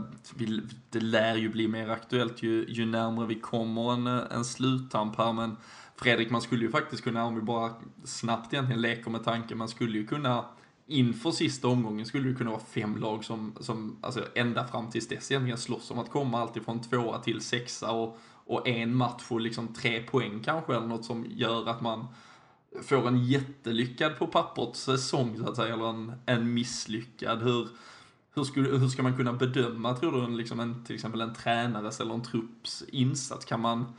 det 0.90 1.00
lär 1.00 1.36
ju 1.36 1.50
bli 1.50 1.68
mer 1.68 1.90
aktuellt 1.90 2.44
ju, 2.44 2.66
ju 2.70 2.86
närmare 2.86 3.28
vi 3.28 3.36
kommer 3.36 3.94
en, 3.94 4.08
eh, 4.08 4.24
en 4.32 4.46
sluttamp 4.46 5.18
här, 5.18 5.34
men 5.34 5.58
Fredrik, 5.96 6.30
man 6.30 6.42
skulle 6.42 6.66
ju 6.66 6.72
faktiskt 6.72 7.04
kunna, 7.04 7.26
om 7.26 7.36
vi 7.36 7.42
bara 7.42 7.72
snabbt 8.04 8.54
egentligen 8.54 8.82
leker 8.82 9.12
med 9.12 9.24
tanken, 9.24 9.58
man 9.58 9.68
skulle 9.68 9.98
ju 9.98 10.08
kunna 10.08 10.46
inför 10.88 11.32
sista 11.32 11.68
omgången 11.68 12.06
skulle 12.06 12.30
det 12.30 12.36
kunna 12.36 12.50
vara 12.52 12.62
fem 12.72 12.98
lag 12.98 13.24
som, 13.24 13.56
som 13.60 13.98
alltså 14.02 14.28
ända 14.36 14.68
fram 14.68 14.90
tills 14.90 15.08
dess 15.08 15.32
egentligen 15.32 15.58
slåss 15.58 15.92
om 15.92 16.00
att 16.00 16.10
komma 16.10 16.42
alltifrån 16.42 16.82
tvåa 16.82 17.20
till 17.20 17.42
sexa 17.42 17.92
och 17.92 18.18
och 18.46 18.68
en 18.68 18.96
match 18.96 19.24
och 19.30 19.42
liksom 19.42 19.74
tre 19.74 20.04
poäng 20.04 20.42
kanske 20.46 20.76
eller 20.76 20.88
något 20.88 21.06
som 21.06 21.26
gör 21.30 21.70
att 21.70 21.82
man 21.82 22.08
får 22.82 23.08
en 23.08 23.26
jättelyckad 23.26 24.18
på 24.18 24.28
pappret 24.28 24.76
säsong 24.76 25.38
så 25.38 25.50
att 25.50 25.56
säga, 25.56 25.74
eller 25.74 25.90
en, 25.90 26.14
en 26.26 26.54
misslyckad. 26.54 27.42
Hur, 27.42 27.68
hur, 28.36 28.44
skulle, 28.44 28.78
hur 28.78 28.88
ska 28.88 29.04
man 29.04 29.18
kunna 29.18 29.34
bedöma, 29.34 29.96
tror 29.96 30.12
du, 30.12 30.38
liksom 30.38 30.60
en, 30.60 30.84
till 30.86 30.96
exempel 30.96 31.22
en 31.22 31.34
tränares 31.34 32.00
eller 32.00 32.14
en 32.14 32.24
trupps 32.24 32.84
insats? 32.88 33.46
Kan 33.46 33.62
man, 33.62 33.94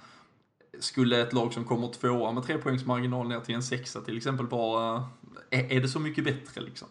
skulle 0.79 1.23
ett 1.23 1.33
lag 1.33 1.53
som 1.53 1.65
kommer 1.65 1.89
tvåa 1.89 2.33
med 2.33 2.43
tre 2.43 2.59
poängs 2.59 2.87
marginal 2.87 3.29
ner 3.29 3.41
till 3.41 3.55
en 3.55 3.63
sexa 3.63 4.01
till 4.01 4.17
exempel 4.17 4.47
vara, 4.47 5.05
är, 5.51 5.73
är 5.73 5.81
det 5.81 5.89
så 5.89 6.01
mycket 6.01 6.25
bättre 6.25 6.61
liksom? 6.61 6.89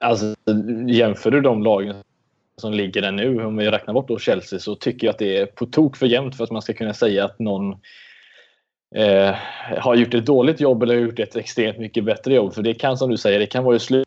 Alltså 0.00 0.34
jämför 0.88 1.30
du 1.30 1.40
de 1.40 1.62
lagen 1.62 1.96
som 2.60 2.72
ligger 2.72 3.02
där 3.02 3.12
nu, 3.12 3.44
om 3.44 3.56
vi 3.56 3.70
räknar 3.70 3.94
bort 3.94 4.08
då 4.08 4.18
Chelsea, 4.18 4.58
så 4.58 4.74
tycker 4.74 5.06
jag 5.06 5.12
att 5.12 5.18
det 5.18 5.36
är 5.36 5.46
på 5.46 5.66
tok 5.66 5.96
för 5.96 6.06
jämnt 6.06 6.36
för 6.36 6.44
att 6.44 6.50
man 6.50 6.62
ska 6.62 6.72
kunna 6.72 6.94
säga 6.94 7.24
att 7.24 7.38
någon 7.38 7.72
eh, 8.94 9.34
har 9.78 9.94
gjort 9.94 10.14
ett 10.14 10.26
dåligt 10.26 10.60
jobb 10.60 10.82
eller 10.82 10.94
gjort 10.94 11.18
ett 11.18 11.36
extremt 11.36 11.78
mycket 11.78 12.04
bättre 12.04 12.34
jobb. 12.34 12.54
För 12.54 12.62
det 12.62 12.74
kan 12.74 12.96
som 12.96 13.10
du 13.10 13.16
säger, 13.16 13.38
det 13.38 13.46
kan 13.46 13.64
vara 13.64 13.76
i 13.76 14.04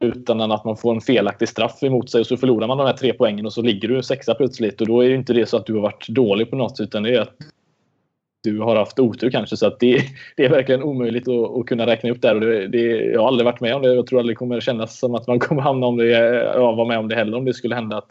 slutändan 0.00 0.52
att 0.52 0.64
man 0.64 0.76
får 0.76 0.94
en 0.94 1.00
felaktig 1.00 1.48
straff 1.48 1.82
emot 1.82 2.10
sig 2.10 2.20
och 2.20 2.26
så 2.26 2.36
förlorar 2.36 2.66
man 2.66 2.78
de 2.78 2.86
här 2.86 2.96
tre 2.96 3.12
poängen 3.12 3.46
och 3.46 3.52
så 3.52 3.62
ligger 3.62 3.88
du 3.88 4.02
sexa 4.02 4.34
plötsligt 4.34 4.80
och 4.80 4.86
då 4.86 5.04
är 5.04 5.08
det 5.08 5.14
inte 5.14 5.32
det 5.32 5.46
så 5.46 5.56
att 5.56 5.66
du 5.66 5.74
har 5.74 5.80
varit 5.80 6.08
dålig 6.08 6.50
på 6.50 6.56
något 6.56 6.80
utan 6.80 7.02
det 7.02 7.14
är 7.14 7.20
att 7.20 7.36
du 8.42 8.60
har 8.60 8.76
haft 8.76 8.98
otur 8.98 9.30
kanske. 9.30 9.56
Så 9.56 9.66
att 9.66 9.80
det, 9.80 10.02
det 10.36 10.44
är 10.44 10.50
verkligen 10.50 10.82
omöjligt 10.82 11.28
att, 11.28 11.56
att, 11.56 11.66
kunna 11.66 11.86
räkna 11.86 12.10
upp 12.10 12.22
det 12.22 12.28
här. 12.28 12.34
Och 12.34 12.40
det, 12.40 12.68
det, 12.68 13.04
jag 13.04 13.20
har 13.20 13.28
aldrig 13.28 13.44
varit 13.44 13.60
med 13.60 13.74
om 13.74 13.82
det. 13.82 13.94
Jag 13.94 14.06
tror 14.06 14.18
aldrig 14.18 14.36
det 14.36 14.38
kommer 14.38 14.60
kännas 14.60 14.98
som 14.98 15.14
att 15.14 15.26
man 15.26 15.38
kommer 15.40 15.62
hamna 15.62 15.86
om 15.86 15.96
det. 15.96 16.08
ja, 16.54 16.72
vara 16.72 16.88
med 16.88 16.98
om 16.98 17.08
det 17.08 17.14
heller 17.14 17.36
om 17.36 17.44
det 17.44 17.54
skulle 17.54 17.74
hända. 17.74 17.96
att 17.96 18.10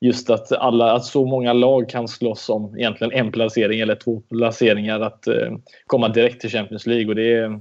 Just 0.00 0.30
att, 0.30 0.52
alla, 0.52 0.92
att 0.92 1.04
så 1.04 1.26
många 1.26 1.52
lag 1.52 1.88
kan 1.88 2.08
slåss 2.08 2.48
om 2.48 2.78
egentligen 2.78 3.12
en 3.12 3.32
placering 3.32 3.80
eller 3.80 3.94
två 3.94 4.20
placeringar 4.20 5.00
att 5.00 5.26
eh, 5.26 5.52
komma 5.86 6.08
direkt 6.08 6.40
till 6.40 6.50
Champions 6.50 6.86
League. 6.86 7.08
Och 7.08 7.14
det, 7.14 7.32
är, 7.32 7.60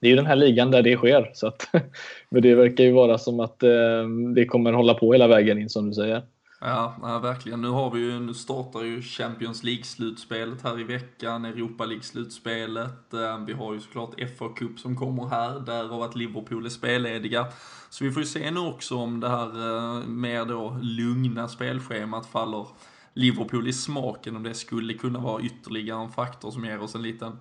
det 0.00 0.06
är 0.06 0.10
ju 0.10 0.16
den 0.16 0.26
här 0.26 0.36
ligan 0.36 0.70
där 0.70 0.82
det 0.82 0.96
sker. 0.96 1.30
Så 1.34 1.46
att, 1.46 1.68
men 2.28 2.42
det 2.42 2.54
verkar 2.54 2.84
ju 2.84 2.92
vara 2.92 3.18
som 3.18 3.40
att 3.40 3.62
eh, 3.62 4.08
det 4.34 4.44
kommer 4.44 4.72
hålla 4.72 4.94
på 4.94 5.12
hela 5.12 5.26
vägen 5.26 5.58
in 5.58 5.68
som 5.68 5.88
du 5.88 5.94
säger. 5.94 6.22
Ja, 6.62 6.96
ja, 7.02 7.18
verkligen. 7.18 7.60
Nu 7.60 7.68
har 7.68 7.90
vi 7.90 8.00
ju, 8.00 8.20
nu 8.20 8.34
startar 8.34 8.82
ju 8.82 9.02
Champions 9.02 9.62
League-slutspelet 9.62 10.62
här 10.62 10.80
i 10.80 10.84
veckan, 10.84 11.44
Europa 11.44 11.84
League-slutspelet. 11.84 13.14
Eh, 13.14 13.38
vi 13.46 13.52
har 13.52 13.74
ju 13.74 13.80
såklart 13.80 14.14
FA 14.38 14.48
Cup 14.56 14.78
som 14.78 14.96
kommer 14.96 15.26
här, 15.26 15.60
därav 15.60 16.02
att 16.02 16.16
Liverpool 16.16 16.66
är 16.66 16.70
spellediga. 16.70 17.46
Så 17.90 18.04
vi 18.04 18.12
får 18.12 18.22
ju 18.22 18.26
se 18.26 18.50
nu 18.50 18.60
också 18.60 18.96
om 18.96 19.20
det 19.20 19.28
här 19.28 19.46
eh, 19.46 20.06
mer 20.06 20.44
då 20.44 20.78
lugna 20.82 21.48
spelschemat 21.48 22.26
faller 22.26 22.66
Liverpool 23.14 23.68
i 23.68 23.72
smaken, 23.72 24.36
om 24.36 24.42
det 24.42 24.54
skulle 24.54 24.94
kunna 24.94 25.18
vara 25.18 25.42
ytterligare 25.42 26.02
en 26.02 26.12
faktor 26.12 26.50
som 26.50 26.64
ger 26.64 26.82
oss 26.82 26.94
en 26.94 27.02
liten 27.02 27.38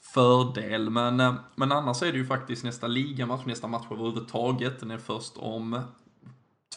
fördel. 0.00 0.90
Men, 0.90 1.20
eh, 1.20 1.34
men 1.54 1.72
annars 1.72 2.02
är 2.02 2.12
det 2.12 2.18
ju 2.18 2.26
faktiskt 2.26 2.64
nästa 2.64 2.86
ligamatch, 2.86 3.46
nästa 3.46 3.66
match 3.66 3.86
överhuvudtaget. 3.90 4.80
Den 4.80 4.90
är 4.90 4.98
först 4.98 5.32
om 5.36 5.80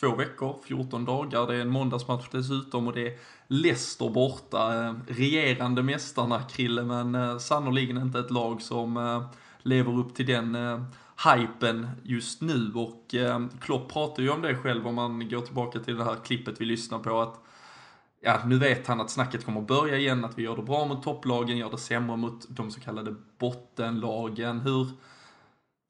två 0.03 0.15
veckor, 0.15 0.55
14 0.63 1.05
dagar. 1.05 1.47
Det 1.47 1.55
är 1.55 1.61
en 1.61 1.69
måndagsmatch 1.69 2.25
dessutom 2.31 2.87
och 2.87 2.93
det 2.93 3.07
är 3.07 3.13
Leicester 3.47 4.09
borta. 4.09 4.85
Eh, 4.85 4.93
regerande 5.07 5.83
mästarna, 5.83 6.41
Krille, 6.43 6.83
men 6.83 7.15
eh, 7.15 7.37
sannoliken 7.37 7.97
inte 7.97 8.19
ett 8.19 8.31
lag 8.31 8.61
som 8.61 8.97
eh, 8.97 9.23
lever 9.61 9.97
upp 9.99 10.15
till 10.15 10.25
den 10.25 10.57
hypen 11.35 11.89
just 12.03 12.41
nu. 12.41 12.71
Och 12.75 13.15
Klopp 13.61 13.93
pratar 13.93 14.23
ju 14.23 14.29
om 14.29 14.41
det 14.41 14.55
själv 14.55 14.87
om 14.87 14.95
man 14.95 15.29
går 15.29 15.41
tillbaka 15.41 15.79
till 15.79 15.97
det 15.97 16.03
här 16.03 16.15
klippet 16.25 16.61
vi 16.61 16.65
lyssnar 16.65 16.99
på. 16.99 17.21
att 17.21 17.39
ja, 18.21 18.39
nu 18.45 18.59
vet 18.59 18.87
han 18.87 19.01
att 19.01 19.09
snacket 19.09 19.45
kommer 19.45 19.61
börja 19.61 19.97
igen, 19.97 20.25
att 20.25 20.37
vi 20.37 20.43
gör 20.43 20.55
det 20.55 20.63
bra 20.63 20.85
mot 20.85 21.03
topplagen, 21.03 21.57
gör 21.57 21.71
det 21.71 21.77
sämre 21.77 22.17
mot 22.17 22.45
de 22.49 22.71
så 22.71 22.79
kallade 22.79 23.15
bottenlagen. 23.37 24.59
Hur, 24.59 24.87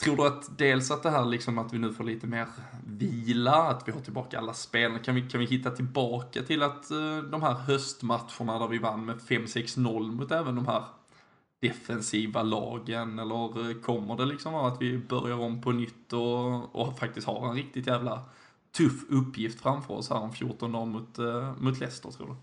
Tror 0.04 0.16
du 0.16 0.28
att 0.28 0.58
dels 0.58 0.92
att 0.92 1.04
det 1.04 1.10
här 1.10 1.26
liksom 1.26 1.58
att 1.58 1.74
vi 1.74 1.78
nu 1.78 1.94
får 1.94 2.04
lite 2.04 2.28
mer 2.28 2.48
vila, 2.88 3.56
att 3.56 3.88
vi 3.88 3.92
har 3.92 4.00
tillbaka 4.00 4.38
alla 4.38 4.54
spel, 4.54 5.00
kan 5.00 5.16
vi, 5.16 5.30
kan 5.30 5.40
vi 5.40 5.46
hitta 5.46 5.72
tillbaka 5.72 6.42
till 6.42 6.64
att 6.64 6.92
uh, 6.92 7.18
de 7.18 7.42
här 7.42 7.54
höstmatcherna 7.54 8.60
där 8.60 8.68
vi 8.68 8.78
vann 8.78 9.06
med 9.06 9.16
5-6-0 9.16 10.12
mot 10.12 10.32
även 10.32 10.56
de 10.56 10.68
här 10.68 10.84
defensiva 11.62 12.44
lagen 12.44 13.20
eller 13.20 13.70
eh, 13.70 13.76
kommer 13.76 14.16
det 14.16 14.26
liksom 14.26 14.56
att 14.56 14.82
vi 14.82 14.98
börjar 14.98 15.40
om 15.40 15.62
på 15.62 15.72
nytt 15.72 16.14
och, 16.14 16.76
och 16.76 17.00
faktiskt 17.00 17.28
har 17.28 17.50
en 17.50 17.56
riktigt 17.56 17.88
jävla 17.88 18.22
tuff 18.78 19.04
uppgift 19.10 19.62
framför 19.62 19.94
oss 19.94 20.10
här 20.10 20.20
om 20.20 20.34
14 20.34 20.72
dagar 20.72 20.86
mot, 20.86 21.20
uh, 21.20 21.54
mot 21.58 21.80
Leicester 21.80 22.12
tror 22.12 22.28
du? 22.28 22.36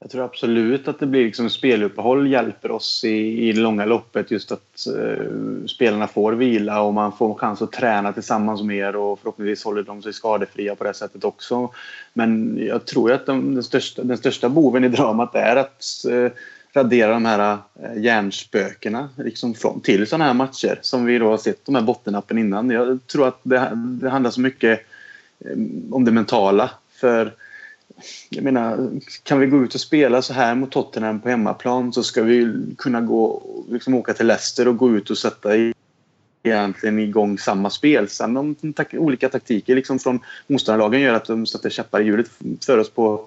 Jag 0.00 0.10
tror 0.10 0.24
absolut 0.24 0.88
att 0.88 0.98
det 0.98 1.06
blir 1.06 1.24
liksom 1.24 1.50
speluppehåll 1.50 2.30
hjälper 2.30 2.70
oss 2.70 3.04
i, 3.04 3.48
i 3.48 3.52
det 3.52 3.60
långa 3.60 3.84
loppet. 3.84 4.30
Just 4.30 4.52
att 4.52 4.86
eh, 4.96 5.24
spelarna 5.66 6.06
får 6.06 6.32
vila 6.32 6.82
och 6.82 6.94
man 6.94 7.12
får 7.12 7.34
chans 7.34 7.62
att 7.62 7.72
träna 7.72 8.12
tillsammans 8.12 8.62
mer 8.62 8.96
och 8.96 9.18
förhoppningsvis 9.18 9.64
håller 9.64 9.82
de 9.82 10.02
sig 10.02 10.12
skadefria 10.12 10.74
på 10.74 10.84
det 10.84 10.94
sättet 10.94 11.24
också. 11.24 11.70
Men 12.12 12.58
jag 12.66 12.86
tror 12.86 13.12
att 13.12 13.26
de, 13.26 13.54
den, 13.54 13.64
största, 13.64 14.02
den 14.02 14.18
största 14.18 14.48
boven 14.48 14.84
i 14.84 14.88
dramat 14.88 15.34
är 15.34 15.56
att 15.56 15.84
eh, 16.10 16.32
radera 16.72 17.12
de 17.12 17.24
här 17.24 17.58
eh, 17.82 18.02
hjärnspökena 18.02 19.08
liksom 19.16 19.54
från, 19.54 19.80
till 19.80 20.06
sådana 20.06 20.24
här 20.24 20.34
matcher 20.34 20.78
som 20.82 21.04
vi 21.04 21.18
då 21.18 21.30
har 21.30 21.38
sett 21.38 21.66
de 21.66 21.74
här 21.74 21.82
bottennappen 21.82 22.38
innan. 22.38 22.70
Jag 22.70 23.06
tror 23.06 23.28
att 23.28 23.40
det, 23.42 23.70
det 23.74 24.10
handlar 24.10 24.30
så 24.30 24.40
mycket 24.40 24.80
eh, 25.44 25.56
om 25.90 26.04
det 26.04 26.12
mentala. 26.12 26.70
För 27.00 27.32
jag 28.30 28.44
menar, 28.44 28.90
kan 29.22 29.40
vi 29.40 29.46
gå 29.46 29.64
ut 29.64 29.74
och 29.74 29.80
spela 29.80 30.22
så 30.22 30.32
här 30.32 30.54
mot 30.54 30.72
Tottenham 30.72 31.20
på 31.20 31.28
hemmaplan 31.28 31.92
så 31.92 32.02
ska 32.02 32.22
vi 32.22 32.52
kunna 32.78 33.00
gå, 33.00 33.42
liksom 33.68 33.94
åka 33.94 34.14
till 34.14 34.26
Leicester 34.26 34.68
och 34.68 34.76
gå 34.76 34.96
ut 34.96 35.10
och 35.10 35.18
sätta 35.18 35.56
i, 35.56 35.74
egentligen 36.42 36.98
igång 36.98 37.38
samma 37.38 37.70
spel. 37.70 38.08
Sen 38.08 38.36
om 38.36 38.54
tak 38.76 38.94
olika 38.94 39.28
taktiker 39.28 39.74
liksom 39.74 39.98
från 39.98 40.20
motståndarlagen 40.46 41.00
gör 41.00 41.14
att 41.14 41.24
de 41.24 41.46
sätter 41.46 41.70
käppar 41.70 42.00
i 42.00 42.04
hjulet 42.04 42.30
för 42.66 42.78
oss 42.78 42.90
på, 42.90 43.24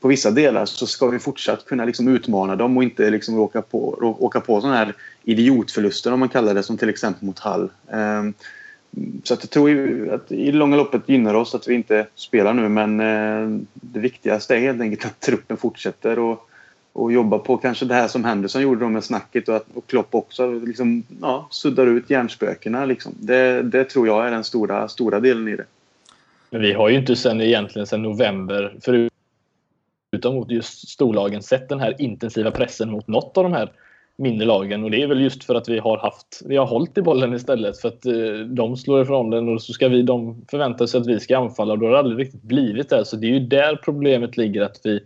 på 0.00 0.08
vissa 0.08 0.30
delar 0.30 0.66
så 0.66 0.86
ska 0.86 1.06
vi 1.06 1.18
fortsatt 1.18 1.66
kunna 1.66 1.84
liksom 1.84 2.08
utmana 2.08 2.56
dem 2.56 2.76
och 2.76 2.82
inte 2.82 3.10
liksom 3.10 3.38
åka 3.38 3.62
på, 3.62 3.98
åka 4.18 4.40
på 4.40 4.60
sådana 4.60 4.76
här 4.76 4.94
idiotförluster 5.22 6.12
om 6.12 6.20
man 6.20 6.28
kallar 6.28 6.54
det 6.54 6.62
som 6.62 6.78
till 6.78 6.88
exempel 6.88 7.26
mot 7.26 7.38
Hall. 7.38 7.62
Um, 7.62 7.98
ehm, 7.98 8.34
så 9.22 9.34
att 9.34 9.42
jag 9.42 9.50
tror 9.50 10.12
att 10.12 10.32
i 10.32 10.52
långa 10.52 10.76
loppet 10.76 11.08
gynnar 11.08 11.34
oss 11.34 11.54
att 11.54 11.68
vi 11.68 11.74
inte 11.74 12.06
spelar 12.14 12.54
nu 12.54 12.68
men 12.68 13.00
eh, 13.00 13.60
det 13.72 14.00
viktigaste 14.00 14.56
är 14.56 14.60
helt 14.60 14.80
enkelt 14.80 15.04
att 15.04 15.20
truppen 15.20 15.56
fortsätter 15.56 16.18
och, 16.18 16.48
och 16.92 17.12
jobba 17.12 17.38
på 17.38 17.56
kanske 17.56 17.84
det 17.84 17.94
här 17.94 18.08
som 18.08 18.24
Henderson 18.24 18.62
gjorde 18.62 18.88
med 18.88 19.04
snacket 19.04 19.48
och 19.48 19.56
att 19.56 19.66
och 19.74 19.86
Klopp 19.86 20.14
också 20.14 20.52
liksom, 20.52 21.02
ja, 21.20 21.48
suddar 21.50 21.86
ut 21.86 22.10
hjärnspökena. 22.10 22.84
Liksom. 22.84 23.12
Det, 23.20 23.62
det 23.62 23.84
tror 23.84 24.06
jag 24.06 24.26
är 24.26 24.30
den 24.30 24.44
stora, 24.44 24.88
stora 24.88 25.20
delen 25.20 25.48
i 25.48 25.56
det. 25.56 25.66
Men 26.50 26.62
vi 26.62 26.72
har 26.72 26.88
ju 26.88 26.96
inte 26.96 27.16
sen 27.16 27.40
egentligen 27.40 27.86
sen 27.86 28.02
november, 28.02 28.74
förutom 28.82 30.34
mot 30.34 30.50
just 30.50 30.88
storlagen, 30.88 31.42
sett 31.42 31.68
den 31.68 31.80
här 31.80 32.02
intensiva 32.02 32.50
pressen 32.50 32.90
mot 32.90 33.08
något 33.08 33.36
av 33.36 33.44
de 33.44 33.52
här 33.52 33.72
mindre 34.16 34.46
lagen 34.46 34.84
och 34.84 34.90
det 34.90 35.02
är 35.02 35.06
väl 35.06 35.20
just 35.20 35.44
för 35.44 35.54
att 35.54 35.68
vi 35.68 35.78
har 35.78 35.98
haft, 35.98 36.42
vi 36.44 36.56
har 36.56 36.66
hållit 36.66 36.98
i 36.98 37.02
bollen 37.02 37.34
istället 37.34 37.78
för 37.78 37.88
att 37.88 38.06
eh, 38.06 38.46
de 38.48 38.76
slår 38.76 39.02
ifrån 39.02 39.30
den 39.30 39.48
och 39.48 39.62
så 39.62 39.72
ska 39.72 39.88
vi, 39.88 40.02
de 40.02 40.44
förväntar 40.50 40.86
sig 40.86 41.00
att 41.00 41.06
vi 41.06 41.20
ska 41.20 41.38
anfalla 41.38 41.72
och 41.72 41.78
då 41.78 41.86
har 41.86 41.92
det 41.92 41.98
aldrig 41.98 42.18
riktigt 42.18 42.42
blivit 42.42 42.88
det. 42.88 43.04
Så 43.04 43.16
det 43.16 43.26
är 43.26 43.30
ju 43.30 43.40
där 43.40 43.76
problemet 43.84 44.36
ligger 44.36 44.62
att 44.62 44.80
vi, 44.84 45.00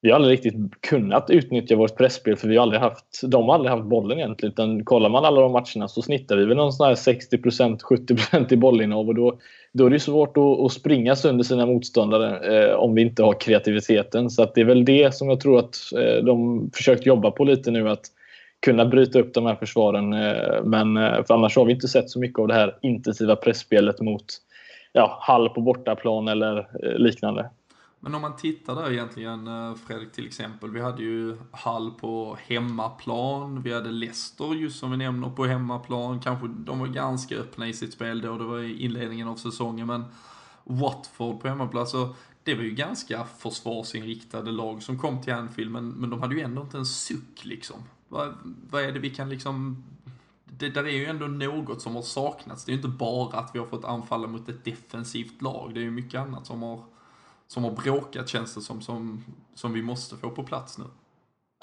vi 0.00 0.10
har 0.10 0.16
aldrig 0.16 0.32
riktigt 0.32 0.80
kunnat 0.80 1.30
utnyttja 1.30 1.76
vårt 1.76 1.96
pressspel 1.96 2.36
för 2.36 2.48
vi 2.48 2.56
har 2.56 2.62
aldrig 2.62 2.80
haft, 2.80 3.20
de 3.22 3.44
har 3.44 3.54
aldrig 3.54 3.70
haft 3.70 3.84
bollen 3.84 4.18
egentligen. 4.18 4.52
Utan 4.52 4.84
kollar 4.84 5.08
man 5.08 5.24
alla 5.24 5.40
de 5.40 5.52
matcherna 5.52 5.88
så 5.88 6.02
snittar 6.02 6.36
vi 6.36 6.44
väl 6.44 6.56
någon 6.56 6.72
sån 6.72 6.86
här 6.86 6.94
60% 6.94 7.78
70% 7.80 8.52
i 8.52 8.56
bollinnehav 8.56 9.08
och 9.08 9.14
då, 9.14 9.38
då 9.72 9.86
är 9.86 9.90
det 9.90 10.00
svårt 10.00 10.36
att, 10.36 10.60
att 10.60 10.72
springa 10.72 11.16
sönder 11.16 11.44
sina 11.44 11.66
motståndare 11.66 12.56
eh, 12.56 12.74
om 12.74 12.94
vi 12.94 13.02
inte 13.02 13.22
har 13.22 13.40
kreativiteten. 13.40 14.30
Så 14.30 14.42
att 14.42 14.54
det 14.54 14.60
är 14.60 14.64
väl 14.64 14.84
det 14.84 15.14
som 15.14 15.28
jag 15.28 15.40
tror 15.40 15.58
att 15.58 15.76
eh, 15.96 16.24
de 16.24 16.70
försökt 16.74 17.06
jobba 17.06 17.30
på 17.30 17.44
lite 17.44 17.70
nu. 17.70 17.90
att 17.90 18.10
kunna 18.60 18.84
bryta 18.84 19.20
upp 19.20 19.34
de 19.34 19.46
här 19.46 19.54
försvaren. 19.54 20.12
Eh, 20.12 20.64
men 20.64 20.96
eh, 20.96 21.24
för 21.24 21.34
annars 21.34 21.56
har 21.56 21.64
vi 21.64 21.72
inte 21.72 21.88
sett 21.88 22.10
så 22.10 22.18
mycket 22.18 22.38
av 22.38 22.48
det 22.48 22.54
här 22.54 22.78
intensiva 22.82 23.36
pressspelet 23.36 24.00
mot 24.00 24.24
ja, 24.92 25.18
Hall 25.20 25.48
på 25.48 25.60
bortaplan 25.60 26.28
eller 26.28 26.58
eh, 26.58 26.98
liknande. 26.98 27.50
Men 28.00 28.14
om 28.14 28.22
man 28.22 28.36
tittar 28.36 28.74
där 28.74 28.92
egentligen, 28.92 29.48
Fredrik 29.86 30.12
till 30.12 30.26
exempel. 30.26 30.70
Vi 30.70 30.80
hade 30.80 31.02
ju 31.02 31.36
Hall 31.50 31.90
på 31.90 32.38
hemmaplan. 32.46 33.62
Vi 33.62 33.74
hade 33.74 33.90
Leicester 33.90 34.54
just 34.54 34.78
som 34.78 34.90
vi 34.90 34.96
nämner 34.96 35.28
på 35.28 35.44
hemmaplan. 35.44 36.20
Kanske 36.20 36.46
de 36.48 36.78
var 36.78 36.86
ganska 36.86 37.36
öppna 37.36 37.68
i 37.68 37.72
sitt 37.72 37.92
spel 37.92 38.20
då. 38.20 38.38
Det 38.38 38.44
var 38.44 38.58
i 38.58 38.84
inledningen 38.84 39.28
av 39.28 39.36
säsongen. 39.36 39.86
Men 39.86 40.04
Watford 40.64 41.40
på 41.40 41.48
hemmaplan. 41.48 41.86
Så 41.86 42.08
det 42.44 42.54
var 42.54 42.62
ju 42.62 42.70
ganska 42.70 43.24
försvarsinriktade 43.38 44.50
lag 44.50 44.82
som 44.82 44.98
kom 44.98 45.22
till 45.22 45.32
Anfield. 45.32 45.70
Men, 45.70 45.88
men 45.88 46.10
de 46.10 46.22
hade 46.22 46.34
ju 46.34 46.40
ändå 46.40 46.62
inte 46.62 46.78
en 46.78 46.86
suck 46.86 47.44
liksom. 47.44 47.76
Vad, 48.14 48.34
vad 48.70 48.82
är 48.82 48.92
det 48.92 48.98
vi 48.98 49.10
kan 49.10 49.28
liksom... 49.28 49.84
Det 50.44 50.68
där 50.68 50.84
är 50.84 50.92
ju 50.92 51.06
ändå 51.06 51.26
något 51.26 51.82
som 51.82 51.94
har 51.94 52.02
saknats. 52.02 52.64
Det 52.64 52.70
är 52.70 52.72
ju 52.72 52.76
inte 52.76 52.88
bara 52.88 53.38
att 53.38 53.50
vi 53.54 53.58
har 53.58 53.66
fått 53.66 53.84
anfalla 53.84 54.26
mot 54.26 54.48
ett 54.48 54.64
defensivt 54.64 55.42
lag. 55.42 55.74
Det 55.74 55.80
är 55.80 55.82
ju 55.82 55.90
mycket 55.90 56.20
annat 56.20 56.46
som 56.46 56.62
har, 56.62 56.84
som 57.46 57.64
har 57.64 57.70
bråkat 57.70 58.28
känns 58.28 58.54
det 58.54 58.60
som, 58.60 58.80
som, 58.80 59.24
som 59.54 59.72
vi 59.72 59.82
måste 59.82 60.16
få 60.16 60.30
på 60.30 60.42
plats 60.42 60.78
nu. 60.78 60.84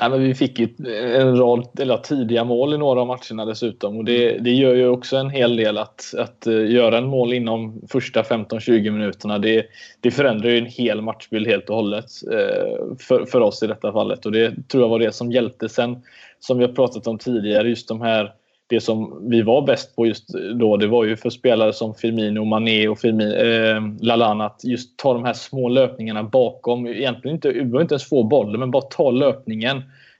Ja, 0.03 0.09
men 0.09 0.23
vi 0.23 0.35
fick 0.35 0.59
ju 0.59 0.67
en 1.15 1.37
rad 1.37 1.79
eller, 1.79 1.97
tidiga 1.97 2.43
mål 2.43 2.73
i 2.73 2.77
några 2.77 3.01
av 3.01 3.07
matcherna 3.07 3.45
dessutom. 3.45 3.97
Och 3.97 4.05
det, 4.05 4.37
det 4.37 4.51
gör 4.51 4.75
ju 4.75 4.87
också 4.87 5.17
en 5.17 5.29
hel 5.29 5.55
del 5.55 5.77
att, 5.77 6.13
att 6.17 6.47
eh, 6.47 6.71
göra 6.71 6.97
en 6.97 7.07
mål 7.07 7.33
inom 7.33 7.81
första 7.89 8.21
15-20 8.21 8.91
minuterna. 8.91 9.39
Det, 9.39 9.65
det 9.99 10.11
förändrar 10.11 10.49
ju 10.49 10.57
en 10.57 10.65
hel 10.65 11.01
matchbild 11.01 11.47
helt 11.47 11.69
och 11.69 11.75
hållet 11.75 12.05
eh, 12.31 12.95
för, 12.99 13.25
för 13.25 13.41
oss 13.41 13.63
i 13.63 13.67
detta 13.67 13.91
fallet. 13.91 14.25
Och 14.25 14.31
det 14.31 14.67
tror 14.67 14.83
jag 14.83 14.89
var 14.89 14.99
det 14.99 15.11
som 15.11 15.31
hjälpte. 15.31 15.69
Sen 15.69 16.01
som 16.39 16.57
vi 16.57 16.65
har 16.65 16.73
pratat 16.73 17.07
om 17.07 17.17
tidigare, 17.17 17.69
just 17.69 17.87
de 17.87 18.01
här 18.01 18.33
det 18.71 18.81
som 18.81 19.29
vi 19.29 19.41
var 19.41 19.61
bäst 19.61 19.95
på 19.95 20.05
just 20.05 20.27
då, 20.55 20.77
det 20.77 20.87
var 20.87 21.05
ju 21.05 21.15
för 21.15 21.29
spelare 21.29 21.73
som 21.73 21.95
Firmino, 21.95 22.45
Mané 22.45 22.87
och 22.87 22.99
Firmino, 22.99 23.33
eh, 23.33 23.81
Lalana 24.01 24.45
att 24.45 24.63
just 24.63 24.97
ta 24.97 25.13
de 25.13 25.23
här 25.23 25.33
små 25.33 25.69
löpningarna 25.69 26.23
bakom. 26.23 26.87
Egentligen 26.87 27.35
inte, 27.35 27.47
vi 27.49 27.61
behöver 27.61 27.81
inte 27.81 27.93
ens 27.93 28.09
få 28.09 28.23
bollen, 28.23 28.59
men 28.59 28.71
bara 28.71 28.81
ta 28.81 29.11
löpningen 29.11 29.77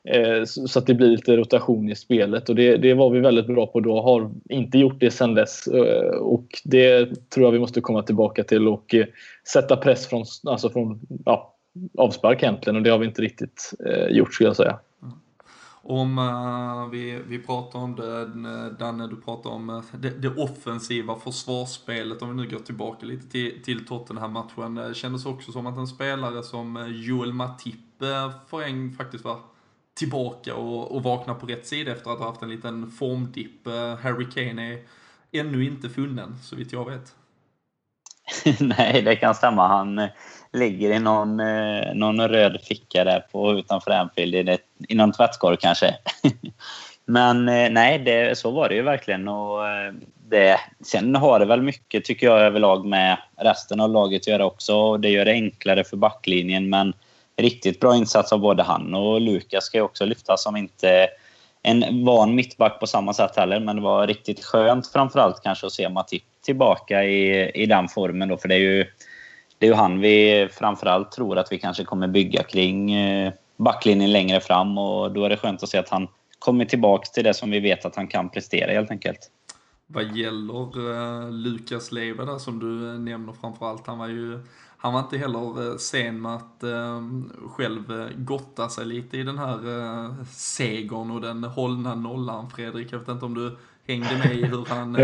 eh, 0.09 0.43
så 0.45 0.79
att 0.79 0.87
det 0.87 0.93
blir 0.93 1.07
lite 1.07 1.37
rotation 1.37 1.89
i 1.89 1.95
spelet. 1.95 2.49
Och 2.49 2.55
det, 2.55 2.77
det 2.77 2.93
var 2.93 3.09
vi 3.09 3.19
väldigt 3.19 3.47
bra 3.47 3.67
på 3.67 3.79
då, 3.79 4.01
har 4.01 4.31
inte 4.49 4.77
gjort 4.77 4.99
det 4.99 5.11
sedan 5.11 5.35
dess. 5.35 5.67
Eh, 5.67 6.17
och 6.17 6.47
det 6.63 7.05
tror 7.29 7.45
jag 7.45 7.51
vi 7.51 7.59
måste 7.59 7.81
komma 7.81 8.03
tillbaka 8.03 8.43
till 8.43 8.67
och 8.67 8.95
eh, 8.95 9.05
sätta 9.53 9.77
press 9.77 10.07
från, 10.07 10.25
alltså 10.45 10.69
från 10.69 10.99
ja, 11.25 11.55
avspark 11.97 12.43
egentligen. 12.43 12.75
Och 12.75 12.83
det 12.83 12.89
har 12.89 12.97
vi 12.97 13.05
inte 13.05 13.21
riktigt 13.21 13.73
eh, 13.85 14.07
gjort 14.07 14.33
skulle 14.33 14.49
jag 14.49 14.55
säga. 14.55 14.79
Om 15.83 16.17
uh, 16.17 16.89
vi, 16.89 17.21
vi 17.27 17.39
pratar 17.39 17.79
om 17.79 17.95
det, 17.95 18.21
eh, 18.21 18.77
Danne, 18.79 19.07
du 19.07 19.15
pratar 19.15 19.49
om 19.49 19.69
uh, 19.69 19.83
det, 19.93 20.09
det, 20.09 20.29
offensiva 20.29 21.15
försvarsspelet, 21.15 22.21
om 22.21 22.29
vi 22.29 22.35
nu 22.35 22.49
går 22.49 22.59
tillbaka 22.59 23.05
lite 23.05 23.27
till, 23.27 23.63
till 23.63 23.87
Tottenham-matchen. 23.87 24.75
Det 24.75 24.93
kändes 24.93 25.25
också 25.25 25.51
som 25.51 25.67
att 25.67 25.77
en 25.77 25.87
spelare 25.87 26.43
som 26.43 26.93
Joel 26.95 27.33
Matip 27.33 27.75
för 28.47 28.61
en 28.61 28.91
faktiskt 28.91 29.23
var 29.23 29.39
tillbaka 29.93 30.55
och, 30.55 30.95
och 30.95 31.03
vakna 31.03 31.33
på 31.33 31.45
rätt 31.45 31.67
sida 31.67 31.91
efter 31.91 32.11
att 32.11 32.19
ha 32.19 32.25
haft 32.25 32.41
en 32.41 32.49
liten 32.49 32.91
formdipp. 32.91 33.67
Harry 34.01 34.29
Kane 34.29 34.73
är 34.73 34.79
ännu 35.31 35.65
inte 35.65 35.89
funnen, 35.89 36.35
så 36.43 36.55
vitt 36.55 36.73
jag 36.73 36.89
vet. 36.89 37.15
Nej, 38.59 39.01
det 39.01 39.15
kan 39.15 39.35
stämma. 39.35 39.67
Han 39.67 39.99
ligger 40.53 40.91
i 40.91 40.99
någon, 40.99 41.39
eh, 41.39 41.93
någon 41.93 42.27
röd 42.27 42.61
ficka 42.63 43.03
där 43.03 43.19
på, 43.31 43.53
utanför 43.53 43.91
Anfield. 43.91 44.35
I, 44.35 44.43
det, 44.43 44.57
I 44.87 44.95
någon 44.95 45.11
tvättkorg 45.11 45.57
kanske. 45.57 45.95
Men 47.05 47.49
eh, 47.49 47.69
nej, 47.69 47.99
det, 47.99 48.37
så 48.37 48.51
var 48.51 48.69
det 48.69 48.75
ju 48.75 48.81
verkligen. 48.81 49.27
Och 49.27 49.67
eh, 49.67 49.93
det, 50.29 50.59
sen 50.83 51.15
har 51.15 51.39
det 51.39 51.45
väl 51.45 51.61
mycket, 51.61 52.05
tycker 52.05 52.27
jag, 52.27 52.39
överlag 52.39 52.85
med 52.85 53.17
resten 53.37 53.79
av 53.79 53.89
laget 53.89 54.21
att 54.21 54.27
göra 54.27 54.45
också. 54.45 54.97
Det 54.97 55.09
gör 55.09 55.25
det 55.25 55.31
enklare 55.31 55.83
för 55.83 55.97
backlinjen, 55.97 56.69
men 56.69 56.93
riktigt 57.37 57.79
bra 57.79 57.95
insats 57.95 58.33
av 58.33 58.39
både 58.39 58.63
han 58.63 58.93
och 58.93 59.21
Lukas 59.21 59.63
ska 59.63 59.77
ju 59.77 59.83
också 59.83 60.05
lyftas 60.05 60.43
som 60.43 60.57
inte 60.57 61.07
en 61.63 62.05
van 62.05 62.35
mittback 62.35 62.79
på 62.79 62.87
samma 62.87 63.13
sätt 63.13 63.35
heller. 63.35 63.59
Men 63.59 63.75
det 63.75 63.81
var 63.81 64.07
riktigt 64.07 64.45
skönt 64.45 64.87
framförallt 64.87 65.43
kanske 65.43 65.67
att 65.67 65.73
se 65.73 65.89
Matip 65.89 66.23
tillbaka 66.45 67.03
i, 67.03 67.49
i 67.49 67.65
den 67.65 67.87
formen 67.87 68.29
då. 68.29 68.37
För 68.37 68.47
det 68.47 68.55
är 68.55 68.59
ju, 68.59 68.85
det 69.61 69.67
är 69.67 69.69
ju 69.69 69.75
han 69.75 69.99
vi 69.99 70.47
framförallt 70.51 71.11
tror 71.11 71.37
att 71.37 71.51
vi 71.51 71.59
kanske 71.59 71.83
kommer 71.83 72.07
bygga 72.07 72.43
kring 72.43 72.93
eh, 72.93 73.33
backlinjen 73.57 74.11
längre 74.11 74.39
fram. 74.39 74.77
Och 74.77 75.11
då 75.11 75.25
är 75.25 75.29
det 75.29 75.37
skönt 75.37 75.63
att 75.63 75.69
se 75.69 75.77
att 75.77 75.89
han 75.89 76.07
kommer 76.39 76.65
tillbaka 76.65 77.05
till 77.13 77.23
det 77.23 77.33
som 77.33 77.51
vi 77.51 77.59
vet 77.59 77.85
att 77.85 77.95
han 77.95 78.07
kan 78.07 78.29
prestera 78.29 78.71
helt 78.71 78.91
enkelt. 78.91 79.19
Vad 79.87 80.17
gäller 80.17 80.79
uh, 80.79 81.31
Lukas 81.31 81.91
Leva 81.91 82.25
där 82.25 82.37
som 82.37 82.59
du 82.59 82.99
nämner 82.99 83.33
framförallt, 83.41 83.87
han 83.87 83.97
var 83.97 84.07
ju 84.07 84.39
han 84.77 84.93
var 84.93 84.99
inte 84.99 85.17
heller 85.17 85.77
sen 85.77 86.21
med 86.21 86.35
att 86.35 86.63
själv 87.51 88.09
gotta 88.15 88.69
sig 88.69 88.85
lite 88.85 89.17
i 89.17 89.23
den 89.23 89.37
här 89.37 90.25
segern 90.25 91.11
och 91.11 91.21
den 91.21 91.43
hållna 91.43 91.95
nollan 91.95 92.49
Fredrik. 92.49 92.87
Jag 92.91 92.99
vet 92.99 93.07
inte 93.07 93.25
om 93.25 93.33
du 93.33 93.57
hängde 93.87 94.17
med 94.17 94.35
i 94.35 94.45
hur 94.45 94.65
han 94.69 94.95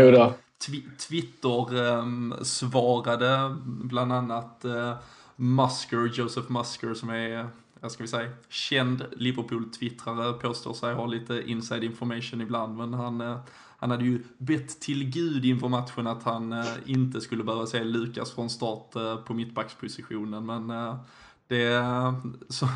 Twitter 0.98 1.74
um, 1.74 2.34
svarade 2.42 3.56
bland 3.64 4.12
annat 4.12 4.64
uh, 4.64 4.94
Musker, 5.36 6.10
Joseph 6.14 6.52
Musker 6.52 6.94
som 6.94 7.10
är 7.10 7.48
jag 7.80 7.92
ska 7.92 8.02
vi 8.02 8.08
säga, 8.08 8.30
känd 8.48 9.04
Liverpool-twittrare, 9.16 10.32
påstår 10.32 10.74
sig 10.74 10.94
ha 10.94 11.06
lite 11.06 11.42
inside 11.46 11.84
information 11.84 12.40
ibland, 12.40 12.76
men 12.76 12.94
han, 12.94 13.20
eh, 13.20 13.40
han 13.78 13.90
hade 13.90 14.04
ju 14.04 14.22
bett 14.38 14.80
till 14.80 15.10
gud 15.10 15.44
inför 15.44 15.68
matchen 15.68 16.06
att 16.06 16.22
han 16.22 16.52
eh, 16.52 16.66
inte 16.86 17.20
skulle 17.20 17.44
behöva 17.44 17.66
se 17.66 17.84
Lukas 17.84 18.32
från 18.32 18.50
start 18.50 18.96
eh, 18.96 19.16
på 19.16 19.34
mittbackspositionen, 19.34 20.46
men 20.46 20.70
eh, 20.70 20.96
det, 21.46 21.82
så, 22.48 22.68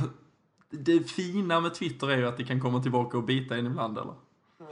det 0.70 1.10
fina 1.10 1.60
med 1.60 1.74
Twitter 1.74 2.10
är 2.10 2.18
ju 2.18 2.26
att 2.26 2.36
det 2.36 2.44
kan 2.44 2.60
komma 2.60 2.82
tillbaka 2.82 3.18
och 3.18 3.24
bita 3.24 3.56
en 3.56 3.66
ibland, 3.66 3.98
eller? 3.98 4.14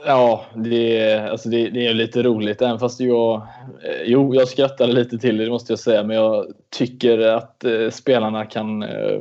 Ja, 0.04 0.44
det, 0.54 1.18
alltså 1.18 1.48
det, 1.48 1.70
det 1.70 1.86
är 1.86 1.94
lite 1.94 2.22
roligt. 2.22 2.62
Även 2.62 2.78
fast 2.78 3.00
jag... 3.00 3.34
Eh, 3.82 4.02
jo, 4.04 4.34
jag 4.34 4.48
skrattade 4.48 4.92
lite 4.92 5.18
till 5.18 5.36
det, 5.36 5.48
måste 5.50 5.72
jag 5.72 5.78
säga. 5.78 6.02
Men 6.02 6.16
jag 6.16 6.46
tycker 6.70 7.18
att 7.18 7.64
eh, 7.64 7.90
spelarna 7.90 8.44
kan 8.44 8.82
eh, 8.82 9.20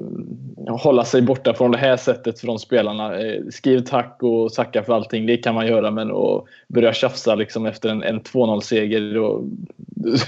hålla 0.68 1.06
sig 1.06 1.22
borta 1.22 1.54
från 1.54 1.72
det 1.72 1.78
här 1.78 1.98
sättet 1.98 2.40
från 2.40 2.60
spelarna. 2.60 3.20
Eh, 3.20 3.42
skriv 3.50 3.80
tack 3.80 4.18
och 4.24 4.54
tacka 4.54 4.84
för 4.84 4.94
allting, 4.94 5.26
det 5.26 5.38
kan 5.38 5.56
man 5.56 5.68
göra. 5.68 5.92
Men 5.92 6.12
att 6.12 6.44
börja 6.68 6.94
tjafsa 6.94 7.36
liksom 7.36 7.66
efter 7.66 7.90
en, 7.90 8.04
en 8.04 8.22
2-0-seger, 8.22 9.02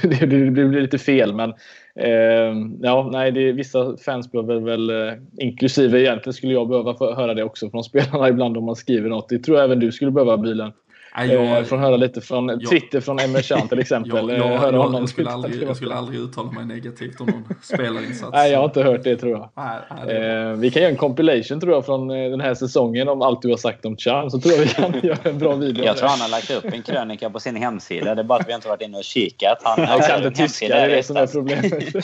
det, 0.20 0.26
det 0.26 0.52
blir 0.52 0.82
lite 0.82 0.98
fel. 0.98 1.34
Men 1.34 1.54
Ehm, 1.96 2.78
ja, 2.82 3.10
nej, 3.12 3.32
det, 3.32 3.52
vissa 3.52 3.98
fans 3.98 4.32
behöver 4.32 4.60
väl, 4.60 4.90
eh, 4.90 5.14
inklusive 5.38 6.02
egentligen 6.02 6.34
skulle 6.34 6.54
jag 6.54 6.70
behöva 6.70 7.16
höra 7.16 7.34
det 7.34 7.44
också 7.44 7.70
från 7.70 7.84
spelarna 7.84 8.30
ibland 8.30 8.58
om 8.58 8.66
man 8.66 8.76
skriver 8.76 9.10
något. 9.10 9.30
Det 9.30 9.40
tror 9.40 9.58
jag 9.58 9.66
även 9.66 9.80
du 9.80 9.92
skulle 9.92 10.12
behöva, 10.12 10.38
Bilen. 10.38 10.72
Nej, 11.18 11.32
jag, 11.32 11.58
eh, 11.58 11.64
får 11.64 11.78
höra 11.78 11.98
lite 11.98 12.22
från 12.22 12.50
jag, 12.50 12.70
Twitter 12.70 13.02
från 13.02 13.20
Emre 13.20 13.42
till 13.42 13.80
exempel. 13.80 14.12
jag, 14.30 14.40
jag, 14.40 14.58
höra 14.58 14.76
jag, 14.76 14.94
jag, 14.94 15.10
skulle 15.10 15.30
aldrig, 15.30 15.64
jag 15.64 15.76
skulle 15.76 15.94
aldrig 15.94 16.20
uttala 16.20 16.52
mig 16.52 16.66
negativt 16.66 17.22
om 17.22 17.28
någon 17.28 17.56
spelarinsats. 17.62 18.32
Nej, 18.34 18.52
jag 18.52 18.60
har 18.60 18.66
inte 18.66 18.84
hört 18.84 19.04
det 19.04 19.18
tror 19.18 19.32
jag. 19.32 19.50
Nej, 19.56 19.80
nej, 20.06 20.16
eh, 20.16 20.52
vi 20.52 20.72
kan 20.72 20.82
göra 20.82 20.92
en 20.92 20.98
compilation 20.98 21.60
tror 21.60 21.74
jag 21.74 21.86
från 21.86 22.12
eh, 22.12 22.30
den 22.30 22.42
här 22.42 22.54
säsongen 22.54 23.10
om 23.10 23.22
allt 23.22 23.42
du 23.42 23.50
har 23.50 23.58
sagt 23.58 23.86
om 23.86 23.98
Chan. 23.98 24.32
Så 24.32 24.40
tror 24.40 24.54
jag 24.54 24.62
vi 24.62 24.68
kan 24.68 25.00
göra 25.04 25.30
en 25.30 25.38
bra 25.38 25.56
video. 25.56 25.86
Jag 25.86 25.98
tror 25.98 26.10
han 26.10 26.22
har 26.22 26.30
lagt 26.30 26.52
upp 26.52 26.74
en 26.74 26.82
krönika 26.82 27.30
på 27.30 27.40
sin 27.40 27.56
hemsida. 27.56 28.16
Det 28.16 28.22
är 28.22 28.24
bara 28.24 28.40
att 28.40 28.50
vi 28.50 28.54
inte 28.54 28.68
varit 28.68 28.82
inne 28.82 28.98
och 28.98 29.04
kikat. 29.04 29.58
Han 29.64 29.84
jag 29.84 30.08
kan 30.08 30.26
inte 30.26 30.44
tyska, 30.44 30.68
det 30.68 30.74
är 30.74 30.90
det 30.90 31.04
som 31.04 31.18
är 31.18 31.28
problemet. 31.28 31.96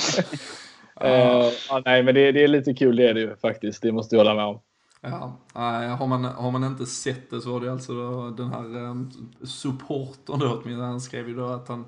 uh, 1.03 1.51
ja, 1.70 1.82
nej, 1.86 2.03
men 2.03 2.16
det, 2.16 2.32
det, 2.32 2.43
är 2.43 2.47
lite 2.47 2.74
kul 2.74 2.95
det 2.95 3.10
är 3.10 3.14
det 3.14 3.20
ju 3.20 3.36
faktiskt. 3.36 3.82
Det 3.82 3.91
måste 3.91 4.16
jag 4.16 4.20
hålla 4.20 4.36
med 4.36 4.45
om. 4.45 4.60
Ja, 5.02 5.38
har 6.00 6.08
man, 6.08 6.26
har 6.26 6.52
man 6.52 6.64
inte 6.64 6.86
sett 6.86 7.30
det 7.30 7.41
så 7.41 7.52
var 7.52 7.62
det 7.62 7.72
alltså 7.72 8.30
den 8.30 8.50
här 8.50 8.78
ehm, 8.78 9.12
supportern 9.43 10.39
då, 10.39 10.84
han 10.84 11.02
skrev 11.02 11.30
ju 11.30 11.36
då 11.36 11.45
att 11.45 11.68
han, 11.68 11.86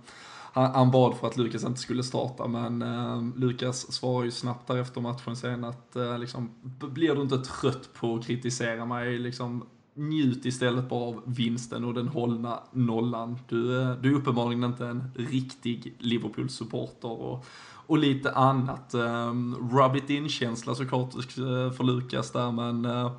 han, 0.54 0.72
han 0.72 0.92
bad 0.92 1.18
för 1.18 1.28
att 1.28 1.38
Lukas 1.38 1.64
inte 1.64 1.80
skulle 1.80 2.04
starta, 2.04 2.48
men 2.48 2.82
eh, 2.82 3.40
Lukas 3.40 3.92
svarade 3.92 4.26
ju 4.26 4.32
snabbt 4.32 4.68
där 4.68 4.78
efter 4.78 5.02
matchen 5.02 5.36
sen 5.36 5.64
att 5.64 5.96
eh, 5.96 6.20
liksom, 6.20 6.50
blir 6.80 7.16
du 7.16 7.22
inte 7.22 7.38
trött 7.38 7.90
på 7.94 8.16
att 8.16 8.26
kritisera 8.26 8.86
mig, 8.86 9.20
liksom, 9.20 9.66
njut 9.94 10.46
istället 10.46 10.90
bara 10.90 11.04
av 11.04 11.22
vinsten 11.26 11.86
och 11.86 11.94
den 11.94 12.08
hållna 12.08 12.60
nollan. 12.72 13.40
Du, 13.48 13.82
eh, 13.82 13.96
du 13.96 14.10
är 14.10 14.16
uppenbarligen 14.16 14.64
inte 14.64 14.86
en 14.86 15.12
riktig 15.16 15.96
Liverpool-supporter 16.00 17.12
och 17.12 17.46
och 17.90 17.98
lite 17.98 18.32
annat. 18.32 18.94
Um, 18.94 19.70
rub 19.72 19.96
it 19.96 20.10
in-känsla 20.10 20.76
såklart 20.76 21.16
eh, 21.16 21.72
för 21.72 21.84
Lukas 21.84 22.32
där, 22.32 22.52
men, 22.52 22.86
uh, 22.86 23.12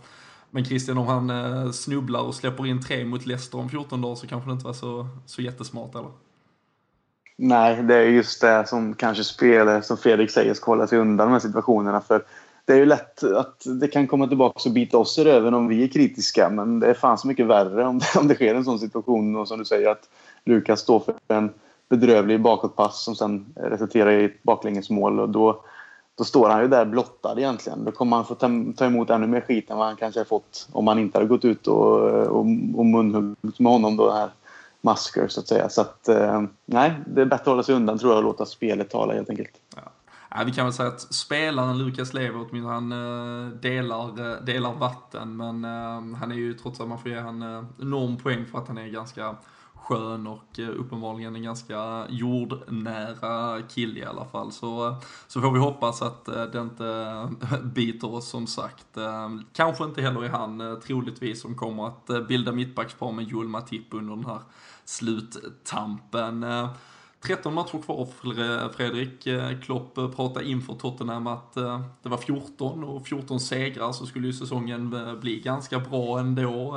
men 0.51 0.65
Christian 0.65 0.99
om 0.99 1.07
han 1.07 1.31
uh, 1.31 1.71
snubblar 1.71 2.21
och 2.21 2.35
släpper 2.35 2.67
in 2.67 2.83
tre 2.83 3.05
mot 3.05 3.27
Leicester 3.27 3.59
om 3.59 3.69
14 3.69 4.01
dagar 4.01 4.15
så 4.15 4.27
kanske 4.27 4.51
det 4.51 4.53
inte 4.53 4.67
var 4.67 4.73
så, 4.73 5.07
så 5.27 5.43
jättesmart 5.43 5.95
eller? 5.95 6.11
Nej, 7.39 7.83
det 7.83 7.95
är 7.95 8.03
just 8.03 8.41
det 8.41 8.65
som 8.67 8.95
kanske 8.95 9.25
spelar, 9.25 9.81
som 9.81 9.97
Fredrik 9.97 10.31
säger, 10.31 10.55
ska 10.55 10.71
hålla 10.71 10.87
sig 10.87 10.99
undan 10.99 11.27
de 11.27 11.33
här 11.33 11.41
situationerna. 11.41 12.01
För 12.01 12.25
det 12.65 12.73
är 12.73 12.77
ju 12.77 12.87
lätt 12.87 13.23
att 13.23 13.63
det 13.81 13.89
kan 13.89 14.07
komma 14.07 14.29
tillbaka 14.29 14.69
och 14.69 14.75
bita 14.75 14.99
oss 14.99 15.19
i 15.19 15.25
röven 15.25 15.55
om 15.55 15.69
vi 15.69 15.85
är 15.85 15.89
kritiska. 15.89 16.51
Men 16.51 16.81
det 16.81 16.87
är 16.87 16.95
fan 16.95 17.19
så 17.19 17.27
mycket 17.27 17.47
värre 17.47 17.87
om 17.87 17.99
det, 17.99 18.19
om 18.21 18.29
det 18.29 18.35
sker 18.35 18.55
en 18.55 18.65
sån 18.65 18.79
situation 18.79 19.37
och 19.37 19.49
som 19.49 19.59
du 19.59 19.65
säger 19.65 19.89
att 19.89 20.09
Lukas 20.45 20.81
står 20.81 21.01
för 21.01 21.15
en 21.29 21.51
bedrövlig 21.91 22.41
bakåtpass 22.41 23.05
som 23.05 23.15
sen 23.15 23.47
resulterar 23.55 24.11
i 24.11 24.25
ett 24.25 24.43
baklängesmål. 24.43 25.21
Och 25.21 25.29
då, 25.29 25.63
då 26.19 26.25
står 26.25 26.49
han 26.49 26.63
ju 26.63 26.69
där 26.69 26.85
blottad 26.85 27.39
egentligen. 27.39 27.85
Då 27.85 27.93
kommer 27.93 28.17
han 28.17 28.25
få 28.25 28.35
ta, 28.35 28.49
ta 28.77 28.85
emot 28.85 29.11
ännu 29.11 29.27
mer 29.27 29.41
skit 29.41 29.71
än 29.71 29.79
vad 29.79 29.87
han 29.87 29.97
kanske 29.97 30.21
har 30.21 30.25
fått 30.25 30.69
om 30.73 30.87
han 30.87 30.99
inte 30.99 31.19
hade 31.19 31.29
gått 31.29 31.45
ut 31.45 31.67
och, 31.67 32.01
och, 32.11 32.47
och 32.75 32.87
munhuggit 32.87 33.59
med 33.59 33.73
honom 33.73 33.97
då, 33.97 34.11
här 34.11 34.31
Masker 34.81 35.29
så 35.29 35.41
att 35.41 35.49
säga. 35.49 35.69
Så 35.69 35.81
att, 35.81 36.09
eh, 36.09 36.43
nej, 36.67 36.95
det 37.07 37.21
är 37.21 37.25
bättre 37.25 37.43
att 37.43 37.47
hålla 37.47 37.63
sig 37.63 37.75
undan 37.75 37.99
tror 37.99 38.13
jag 38.13 38.19
och 38.19 38.25
låta 38.25 38.47
spelet 38.47 38.91
tala 38.91 39.15
helt 39.15 39.31
enkelt. 39.31 39.51
Ja. 39.77 39.83
Ja, 40.35 40.43
vi 40.47 40.53
kan 40.53 40.67
väl 40.67 40.73
säga 40.73 40.89
att 40.89 41.01
spelaren 41.01 41.79
Lukas 41.79 42.15
Lever 42.15 42.47
åtminstone 42.51 42.75
han 42.75 42.93
eh, 42.93 43.49
delar, 43.49 44.33
eh, 44.33 44.41
delar 44.45 44.73
vatten 44.73 45.37
men 45.37 45.65
eh, 45.65 46.19
han 46.19 46.33
är 46.33 46.35
ju 46.35 46.55
trots 46.55 46.81
att 46.81 46.89
man 46.89 46.99
får 46.99 47.11
ge 47.11 47.21
han 47.21 47.67
enorm 47.81 48.17
poäng 48.17 48.47
för 48.47 48.59
att 48.59 48.69
han 48.69 48.79
är 48.79 48.87
ganska 48.87 49.37
skön 49.91 50.27
och 50.27 50.59
eh, 50.59 50.69
uppenbarligen 50.69 51.37
en 51.37 51.43
ganska 51.43 52.07
jordnära 52.09 53.63
kille 53.63 54.01
i 54.01 54.05
alla 54.05 54.25
fall. 54.25 54.53
Så, 54.53 54.89
eh, 54.89 54.97
så 55.27 55.41
får 55.41 55.53
vi 55.53 55.59
hoppas 55.59 56.03
att 56.03 56.29
eh, 56.29 56.45
det 56.45 56.61
inte 56.61 57.29
biter 57.63 58.15
oss 58.15 58.29
som 58.29 58.47
sagt. 58.47 58.87
Kanske 59.53 59.85
inte 59.85 60.03
heller 60.03 60.25
är 60.25 60.29
han 60.29 60.81
troligtvis 60.87 61.41
som 61.41 61.55
kommer 61.55 61.87
att 61.87 62.29
bilda 62.29 62.53
mittbackspar 62.53 63.13
med 63.13 63.25
Joel 63.25 63.49
Matip 63.49 63.95
under 63.95 64.17
den 64.17 64.25
här 64.25 64.41
sluttampen. 64.85 66.47
13 67.21 67.55
matcher 67.55 67.83
kvar 67.83 68.09
Fredrik. 68.73 69.29
Klopp 69.65 69.95
pratade 69.95 70.49
inför 70.49 70.75
Tottenham 70.75 71.27
att 71.27 71.55
det 72.03 72.09
var 72.09 72.17
14 72.17 72.85
och 72.85 73.07
14 73.07 73.41
segrar 73.41 73.93
så 73.93 74.07
skulle 74.07 74.27
ju 74.27 74.33
säsongen 74.33 74.97
bli 75.21 75.41
ganska 75.41 75.79
bra 75.79 76.19
ändå. 76.19 76.77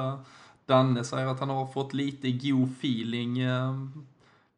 Danne 0.65 1.03
säger 1.03 1.27
att 1.27 1.39
han 1.39 1.49
har 1.49 1.65
fått 1.65 1.93
lite 1.93 2.31
god 2.31 2.69
feeling. 2.79 3.39
Eh, 3.39 3.73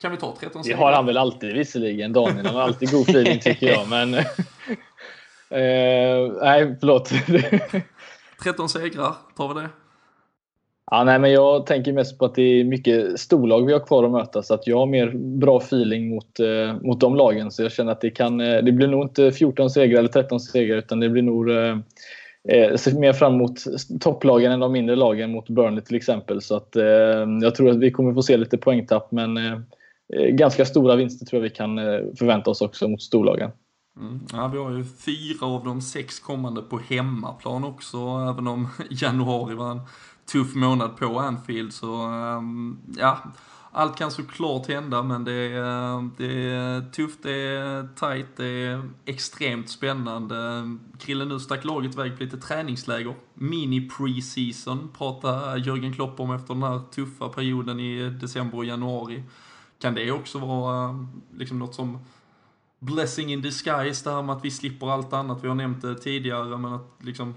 kan 0.01 0.11
vi 0.11 0.17
ta 0.17 0.35
13 0.39 0.63
segrar? 0.63 0.77
Det 0.77 0.83
har 0.83 0.91
han 0.91 1.05
väl 1.05 1.17
alltid 1.17 1.53
visserligen. 1.53 2.13
Daniel 2.13 2.45
han 2.45 2.55
har 2.55 2.61
alltid 2.61 2.91
god 2.91 3.09
feeling 3.09 3.39
tycker 3.39 3.67
jag. 3.67 3.89
Men 3.89 4.13
eh, 4.13 4.23
nej, 6.41 6.75
förlåt. 6.79 7.11
13 8.43 8.69
segrar, 8.69 9.15
tar 9.35 9.53
vi 9.53 9.61
det? 9.61 9.69
Ja, 10.91 11.03
nej, 11.03 11.19
men 11.19 11.31
jag 11.31 11.65
tänker 11.65 11.93
mest 11.93 12.19
på 12.19 12.25
att 12.25 12.35
det 12.35 12.41
är 12.41 12.63
mycket 12.63 13.19
storlag 13.19 13.65
vi 13.65 13.73
har 13.73 13.79
kvar 13.79 14.03
att 14.03 14.11
möta 14.11 14.43
så 14.43 14.53
att 14.53 14.67
jag 14.67 14.77
har 14.77 14.85
mer 14.85 15.11
bra 15.15 15.57
feeling 15.57 16.09
mot, 16.09 16.39
eh, 16.39 16.81
mot 16.81 16.99
de 16.99 17.15
lagen. 17.15 17.51
Så 17.51 17.63
jag 17.63 17.71
känner 17.71 17.91
att 17.91 18.01
det 18.01 18.09
kan, 18.09 18.41
eh, 18.41 18.63
det 18.63 18.71
blir 18.71 18.87
nog 18.87 19.03
inte 19.03 19.31
14 19.31 19.69
segrar 19.69 19.99
eller 19.99 20.09
13 20.09 20.39
segrar 20.39 20.77
utan 20.77 20.99
det 20.99 21.09
blir 21.09 21.21
nog 21.21 21.51
eh, 21.51 21.77
eh, 22.49 22.75
ser 22.75 22.99
mer 22.99 23.13
fram 23.13 23.33
emot 23.33 23.63
topplagen 23.99 24.51
än 24.51 24.59
de 24.59 24.71
mindre 24.71 24.95
lagen 24.95 25.31
mot 25.31 25.49
Burnley 25.49 25.83
till 25.83 25.95
exempel. 25.95 26.41
Så 26.41 26.55
att, 26.55 26.75
eh, 26.75 26.85
jag 27.41 27.55
tror 27.55 27.69
att 27.69 27.79
vi 27.79 27.91
kommer 27.91 28.13
få 28.13 28.21
se 28.23 28.37
lite 28.37 28.57
poängtapp 28.57 29.11
men 29.11 29.37
eh, 29.37 29.53
eh, 30.13 30.27
ganska 30.29 30.65
stora 30.65 30.95
vinster 30.95 31.25
tror 31.25 31.43
jag 31.43 31.49
vi 31.49 31.55
kan 31.55 31.77
eh, 31.77 31.99
förvänta 32.19 32.49
oss 32.49 32.61
också 32.61 32.87
mot 32.87 33.01
storlagen. 33.01 33.51
Mm. 33.99 34.19
Ja, 34.33 34.47
vi 34.47 34.57
har 34.57 34.71
ju 34.71 34.83
fyra 34.83 35.47
av 35.47 35.63
de 35.63 35.81
sex 35.81 36.19
kommande 36.19 36.61
på 36.61 36.79
hemmaplan 36.89 37.63
också, 37.63 37.97
även 38.33 38.47
om 38.47 38.67
januari 38.89 39.55
var 39.55 39.71
en 39.71 39.81
tuff 40.31 40.55
månad 40.55 40.97
på 40.97 41.19
Anfield 41.19 41.73
så 41.73 42.07
um, 42.07 42.79
ja, 42.97 43.19
allt 43.77 43.97
kan 43.97 44.11
såklart 44.11 44.67
hända, 44.67 45.03
men 45.03 45.23
det 45.23 45.33
är, 45.33 46.09
det 46.17 46.51
är 46.51 46.91
tufft, 46.91 47.23
det 47.23 47.31
är 47.31 47.87
tight, 47.95 48.27
det 48.35 48.45
är 48.45 48.89
extremt 49.05 49.69
spännande. 49.69 50.63
Krille, 50.99 51.25
nu 51.25 51.39
stack 51.39 51.65
laget 51.65 51.93
iväg 51.93 52.17
på 52.17 52.23
lite 52.23 52.37
träningsläger. 52.37 53.15
Mini 53.33 53.89
preseason 53.89 54.89
pratar 54.97 55.57
Jörgen 55.57 55.93
Klopp 55.93 56.19
om 56.19 56.31
efter 56.31 56.53
den 56.53 56.63
här 56.63 56.81
tuffa 56.91 57.29
perioden 57.29 57.79
i 57.79 58.09
december 58.09 58.57
och 58.57 58.65
januari. 58.65 59.23
Kan 59.79 59.93
det 59.93 60.11
också 60.11 60.39
vara 60.39 61.07
liksom 61.37 61.59
något 61.59 61.75
som 61.75 61.99
blessing 62.79 63.33
in 63.33 63.41
disguise, 63.41 64.09
det 64.09 64.15
här 64.15 64.21
med 64.21 64.35
att 64.35 64.45
vi 64.45 64.51
slipper 64.51 64.91
allt 64.91 65.13
annat, 65.13 65.43
vi 65.43 65.47
har 65.47 65.55
nämnt 65.55 65.81
det 65.81 65.95
tidigare, 65.95 66.57
men 66.57 66.73
att 66.73 66.97
liksom 66.99 67.35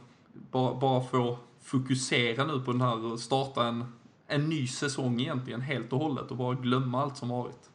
bara, 0.51 0.75
bara 0.75 1.01
få 1.01 1.39
fokusera 1.63 2.45
nu 2.45 2.61
på 2.61 2.73
den 2.73 2.81
här 2.81 3.13
och 3.13 3.21
starta 3.21 3.67
en 3.67 3.85
en 4.29 4.49
ny 4.49 4.67
säsong 4.67 5.21
egentligen 5.21 5.61
helt 5.61 5.93
och 5.93 5.99
hållet 5.99 6.31
och 6.31 6.37
bara 6.37 6.55
glömma 6.55 7.03
allt 7.03 7.17
som 7.17 7.29
varit. 7.29 7.69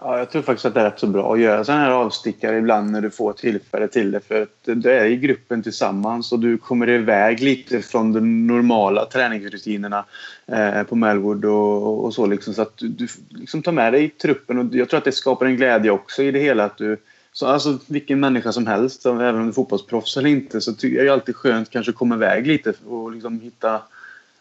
Ja, 0.00 0.18
jag 0.18 0.30
tror 0.30 0.42
faktiskt 0.42 0.64
att 0.64 0.74
det 0.74 0.80
är 0.80 0.84
rätt 0.84 0.98
så 0.98 1.06
bra 1.06 1.32
att 1.32 1.40
göra 1.40 1.64
sådana 1.64 1.82
här 1.82 1.90
avstickare 1.90 2.58
ibland 2.58 2.90
när 2.90 3.00
du 3.00 3.10
får 3.10 3.32
tillfälle 3.32 3.88
till 3.88 4.10
det. 4.10 4.20
För 4.20 4.42
att 4.42 4.82
du 4.82 4.90
är 4.90 5.04
i 5.04 5.16
gruppen 5.16 5.62
tillsammans 5.62 6.32
och 6.32 6.38
du 6.38 6.58
kommer 6.58 6.88
iväg 6.88 7.40
lite 7.40 7.82
från 7.82 8.12
de 8.12 8.46
normala 8.46 9.04
träningsrutinerna 9.04 10.04
eh, 10.46 10.82
på 10.82 10.96
Melwood 10.96 11.44
och, 11.44 12.04
och, 12.04 12.14
så. 12.14 12.26
Liksom, 12.26 12.54
så 12.54 12.62
att 12.62 12.76
du, 12.76 12.88
du 12.88 13.08
liksom 13.28 13.62
tar 13.62 13.72
med 13.72 13.92
dig 13.92 14.10
truppen 14.10 14.58
och 14.58 14.74
jag 14.74 14.88
tror 14.88 14.98
att 14.98 15.04
det 15.04 15.12
skapar 15.12 15.46
en 15.46 15.56
glädje 15.56 15.90
också 15.90 16.22
i 16.22 16.30
det 16.30 16.40
hela. 16.40 16.64
Att 16.64 16.78
du, 16.78 16.96
så 17.32 17.46
alltså 17.46 17.78
vilken 17.86 18.20
människa 18.20 18.52
som 18.52 18.66
helst, 18.66 19.06
även 19.06 19.34
om 19.34 19.42
du 19.42 19.48
är 19.48 19.52
fotbollsproffs 19.52 20.16
eller 20.16 20.30
inte, 20.30 20.60
så 20.60 20.72
tycker 20.72 20.96
jag 20.96 21.06
det 21.06 21.12
alltid 21.12 21.36
skönt 21.36 21.70
kanske 21.70 21.90
att 21.90 21.96
komma 21.96 22.14
iväg 22.14 22.46
lite 22.46 22.72
och 22.86 23.12
liksom 23.12 23.40
hitta 23.40 23.82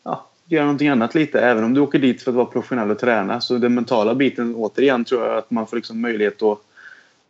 ja, 0.04 0.30
göra 0.48 0.66
någonting 0.66 0.88
annat 0.88 1.16
lite. 1.16 1.42
Även 1.42 1.64
om 1.64 1.74
du 1.74 1.82
åker 1.82 2.00
dit 2.00 2.22
för 2.22 2.32
att 2.32 2.36
vara 2.36 2.46
professionell 2.46 2.92
och 2.92 3.00
träna. 3.00 3.42
Så 3.42 3.58
den 3.58 3.74
mentala 3.74 4.16
biten, 4.16 4.56
återigen, 4.56 5.06
tror 5.06 5.26
jag 5.26 5.38
att 5.38 5.52
man 5.52 5.68
får 5.68 5.76
liksom 5.76 6.02
möjlighet 6.02 6.42
att 6.42 6.60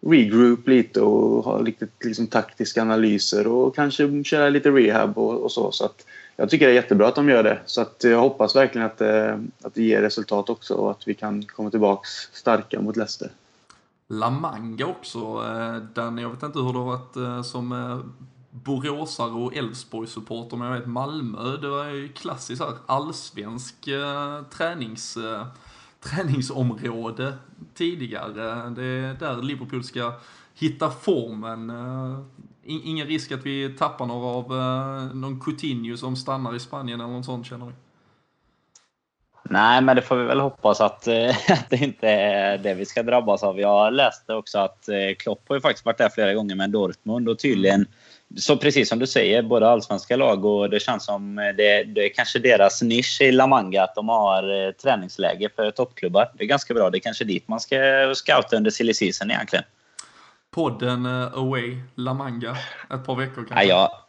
regroup 0.02 0.68
lite 0.68 1.02
och 1.02 1.44
ha 1.44 1.60
lite 1.60 1.88
liksom, 2.04 2.28
taktiska 2.28 2.82
analyser 2.82 3.48
och 3.48 3.76
kanske 3.76 4.24
köra 4.24 4.50
lite 4.50 4.72
rehab 4.72 5.18
och, 5.18 5.44
och 5.44 5.52
så. 5.52 5.72
så 5.72 5.86
att 5.86 6.06
jag 6.36 6.50
tycker 6.50 6.66
det 6.66 6.72
är 6.72 6.76
jättebra 6.76 7.08
att 7.08 7.16
de 7.16 7.30
gör 7.30 7.44
det. 7.44 7.60
Så 7.66 7.82
att 7.82 8.04
jag 8.04 8.20
hoppas 8.20 8.56
verkligen 8.56 8.88
att, 8.88 9.02
eh, 9.02 9.38
att 9.64 9.74
det 9.74 9.84
ger 9.84 10.02
resultat 10.02 10.50
också 10.50 10.74
och 10.74 10.92
att 10.92 11.08
vi 11.08 11.14
kan 11.14 11.44
komma 11.44 11.70
tillbaks 11.70 12.10
starka 12.34 12.82
mot 12.82 12.98
Leicester. 12.98 13.30
La 14.10 14.30
Manga 14.30 14.86
också, 14.86 15.20
eh, 15.20 15.76
Danny, 15.94 16.22
jag 16.22 16.30
vet 16.30 16.44
inte 16.44 16.60
hur 16.60 16.74
det 16.74 16.80
har 16.80 16.86
varit 16.86 17.16
eh, 17.16 17.42
som 17.42 17.72
boråsare 18.64 19.32
och 19.32 19.56
Elfsborg-supporter, 19.56 20.58
men 20.58 20.68
jag 20.68 20.80
vet 20.80 20.88
Malmö, 20.88 21.58
det 21.58 21.70
var 21.70 21.86
ju 21.86 22.08
klassiskt 22.08 22.62
här 22.62 22.74
allsvensk 22.86 23.88
eh, 23.88 24.42
tränings, 24.42 25.18
eh, 25.18 25.48
träningsområde 26.00 27.34
tidigare. 27.74 28.70
Det 28.70 28.84
är 28.84 29.14
där 29.14 29.42
Liverpool 29.42 29.84
ska 29.84 30.14
hitta 30.54 30.90
formen. 30.90 31.70
Eh, 31.70 32.20
ingen 32.64 33.08
risk 33.08 33.32
att 33.32 33.46
vi 33.46 33.76
tappar 33.78 34.06
några 34.06 34.28
av 34.28 34.46
eh, 34.46 35.16
någon 35.16 35.40
Coutinho 35.40 35.98
som 35.98 36.16
stannar 36.16 36.56
i 36.56 36.60
Spanien 36.60 37.02
eller 37.02 37.14
något 37.14 37.26
sånt 37.26 37.48
känner 37.48 37.66
vi. 37.66 37.74
Nej, 39.50 39.82
men 39.82 39.96
det 39.96 40.02
får 40.02 40.16
vi 40.16 40.24
väl 40.24 40.40
hoppas 40.40 40.82
att, 40.82 41.08
eh, 41.08 41.30
att 41.50 41.70
det 41.70 41.78
inte 41.78 42.10
är 42.10 42.58
det 42.58 42.74
vi 42.74 42.86
ska 42.86 43.04
drabbas 43.04 43.44
av. 43.44 43.60
Jag 43.60 43.94
läste 43.94 44.34
också 44.34 44.60
att 44.60 44.90
eh, 44.90 45.16
Klopp 45.20 45.42
har 45.48 45.56
ju 45.56 45.62
faktiskt 45.62 45.86
varit 45.86 45.98
där 45.98 46.10
flera 46.10 46.34
gånger 46.34 46.56
med 46.56 46.70
Dortmund 46.70 47.30
och 47.30 47.40
tydligen 47.40 47.86
så 48.36 48.58
precis 48.58 48.90
som 48.90 49.00
du 49.00 49.08
säger, 49.08 49.42
både 49.42 49.70
allsvenska 49.70 50.16
lag 50.16 50.46
och 50.46 50.70
det 50.70 50.80
känns 50.80 51.06
som 51.06 51.36
det, 51.36 51.84
det 51.84 52.06
är 52.06 52.14
kanske 52.14 52.40
deras 52.40 52.82
nisch 52.82 53.22
i 53.22 53.32
La 53.32 53.48
Manga 53.48 53.84
att 53.84 53.96
de 53.96 54.10
har 54.10 54.66
eh, 54.66 54.72
träningsläge 54.72 55.50
för 55.56 55.72
toppklubbar. 55.72 56.32
Det 56.38 56.44
är 56.44 56.48
ganska 56.48 56.74
bra. 56.74 56.90
Det 56.90 56.98
är 56.98 57.00
kanske 57.00 57.24
dit 57.24 57.48
man 57.48 57.60
ska 57.60 57.78
scouta 58.16 58.58
under 58.58 58.72
silly 58.72 58.94
season 58.94 59.32
egentligen. 59.32 59.66
Podden 60.52 61.06
uh, 61.06 61.38
Away, 61.38 61.78
La 61.96 62.14
Manga, 62.14 62.58
ett 62.94 63.06
par 63.06 63.16
veckor 63.16 63.46
kanske? 63.48 63.66
Ja, 63.66 63.90
ja, 63.92 64.08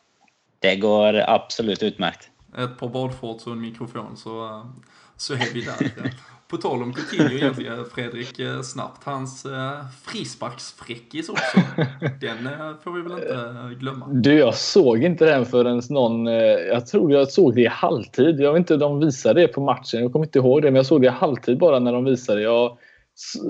det 0.58 0.76
går 0.76 1.14
absolut 1.14 1.82
utmärkt. 1.82 2.30
Ett 2.58 2.78
par 2.78 2.88
badshorts 2.88 3.46
och 3.46 3.52
en 3.52 3.60
mikrofon 3.60 4.16
så, 4.16 4.44
uh, 4.44 4.66
så 5.16 5.34
är 5.34 5.54
vi 5.54 5.60
där. 5.60 6.12
På 6.50 6.56
tal 6.56 6.82
om 6.82 6.92
Coutinho 6.92 7.36
egentligen, 7.36 7.84
Fredrik, 7.94 8.38
eh, 8.38 8.60
snabbt. 8.62 9.04
Hans 9.04 9.44
eh, 9.44 9.84
frisparksfräckis 10.04 11.28
också. 11.28 11.58
Den 12.20 12.46
eh, 12.46 12.74
får 12.84 12.92
vi 12.92 13.02
väl 13.02 13.12
inte 13.12 13.74
glömma. 13.80 14.08
Du, 14.08 14.32
jag 14.32 14.54
såg 14.54 15.04
inte 15.04 15.24
den 15.24 15.46
förrän 15.46 15.82
någon... 15.90 16.26
Eh, 16.26 16.34
jag 16.72 16.86
tror 16.86 17.12
jag 17.12 17.30
såg 17.30 17.54
det 17.54 17.60
i 17.60 17.66
halvtid. 17.66 18.40
Jag 18.40 18.52
vet 18.52 18.58
inte, 18.58 18.76
de 18.76 19.00
visade 19.00 19.40
det 19.40 19.48
på 19.48 19.60
matchen. 19.60 20.02
Jag 20.02 20.12
kommer 20.12 20.26
inte 20.26 20.38
ihåg 20.38 20.62
det, 20.62 20.70
men 20.70 20.76
jag 20.76 20.86
såg 20.86 21.02
det 21.02 21.06
i 21.06 21.10
halvtid 21.10 21.58
bara 21.58 21.78
när 21.78 21.92
de 21.92 22.04
visade. 22.04 22.42
Jag 22.42 22.78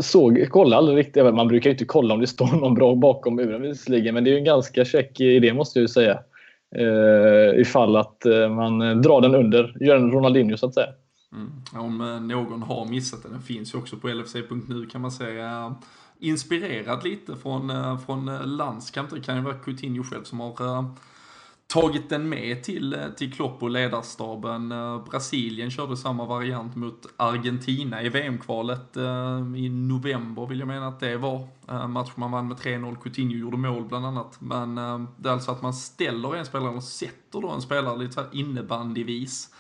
såg, 0.01 0.49
kollade 0.51 0.77
aldrig 0.77 0.99
riktigt. 0.99 1.35
Man 1.35 1.49
brukar 1.49 1.71
ju 1.71 1.75
inte 1.75 1.85
kolla 1.85 2.15
om 2.15 2.21
det 2.21 2.27
står 2.27 2.61
någon 2.61 2.75
bra 2.75 2.95
bakom 2.95 3.37
muren 3.37 3.63
visserligen, 3.63 4.15
men 4.15 4.25
det 4.25 4.31
är 4.31 4.33
ju 4.33 4.39
en 4.39 4.45
ganska 4.45 4.85
check 4.85 5.21
idé 5.21 5.53
måste 5.53 5.79
jag 5.79 5.83
ju 5.83 5.89
säga. 5.89 6.19
Eh, 6.77 7.61
ifall 7.61 7.97
att 7.97 8.27
eh, 8.27 8.49
man 8.49 9.03
drar 9.03 9.21
den 9.21 9.35
under, 9.35 9.77
gör 9.81 9.97
en 9.97 10.11
Ronaldinho 10.11 10.57
så 10.57 10.67
att 10.67 10.75
säga. 10.75 10.89
Mm. 11.33 11.53
Om 11.73 12.01
eh, 12.01 12.21
någon 12.21 12.63
har 12.63 12.87
missat 12.87 13.23
den, 13.23 13.33
den 13.33 13.43
finns 13.43 13.75
ju 13.75 13.79
också 13.79 13.97
på 13.97 14.09
LFC.nu 14.09 14.87
kan 14.87 15.01
man 15.01 15.13
säga. 15.13 15.75
Inspirerad 16.21 17.05
lite 17.05 17.37
från, 17.37 17.71
eh, 17.71 17.99
från 17.99 18.29
eh, 18.29 18.47
landskamp. 18.47 19.11
Det 19.11 19.21
kan 19.21 19.37
ju 19.37 19.43
vara 19.43 19.55
Coutinho 19.55 20.05
själv 20.05 20.25
som 20.25 20.41
har 20.41 20.85
tagit 21.67 22.09
den 22.09 22.29
med 22.29 22.65
till, 22.65 22.97
till 23.17 23.33
Klopp 23.33 23.63
och 23.63 23.71
ledarstaben. 23.71 24.69
Brasilien 25.11 25.71
körde 25.71 25.97
samma 25.97 26.25
variant 26.25 26.77
mot 26.77 27.07
Argentina 27.17 28.03
i 28.03 28.09
VM-kvalet 28.09 28.97
i 29.57 29.69
november 29.69 30.47
vill 30.47 30.59
jag 30.59 30.69
mena 30.69 30.89
att 30.89 31.01
det 31.01 31.17
var. 31.17 31.49
Match 31.89 32.11
man 32.15 32.31
vann 32.31 32.49
med 32.49 32.57
3-0, 32.57 32.97
Coutinho 33.03 33.37
gjorde 33.37 33.57
mål 33.57 33.85
bland 33.85 34.07
annat. 34.07 34.41
Men 34.41 34.75
det 35.17 35.29
är 35.29 35.33
alltså 35.33 35.51
att 35.51 35.63
man 35.63 35.75
ställer 35.75 36.37
en 36.37 36.47
spelare, 36.47 36.77
och 36.77 36.83
sätter 36.83 37.41
då 37.41 37.51
en 37.51 37.63
spelare 37.63 37.99
lite 37.99 38.13
så 38.13 38.21
här 38.21 38.29
innebandyvis 38.33 39.51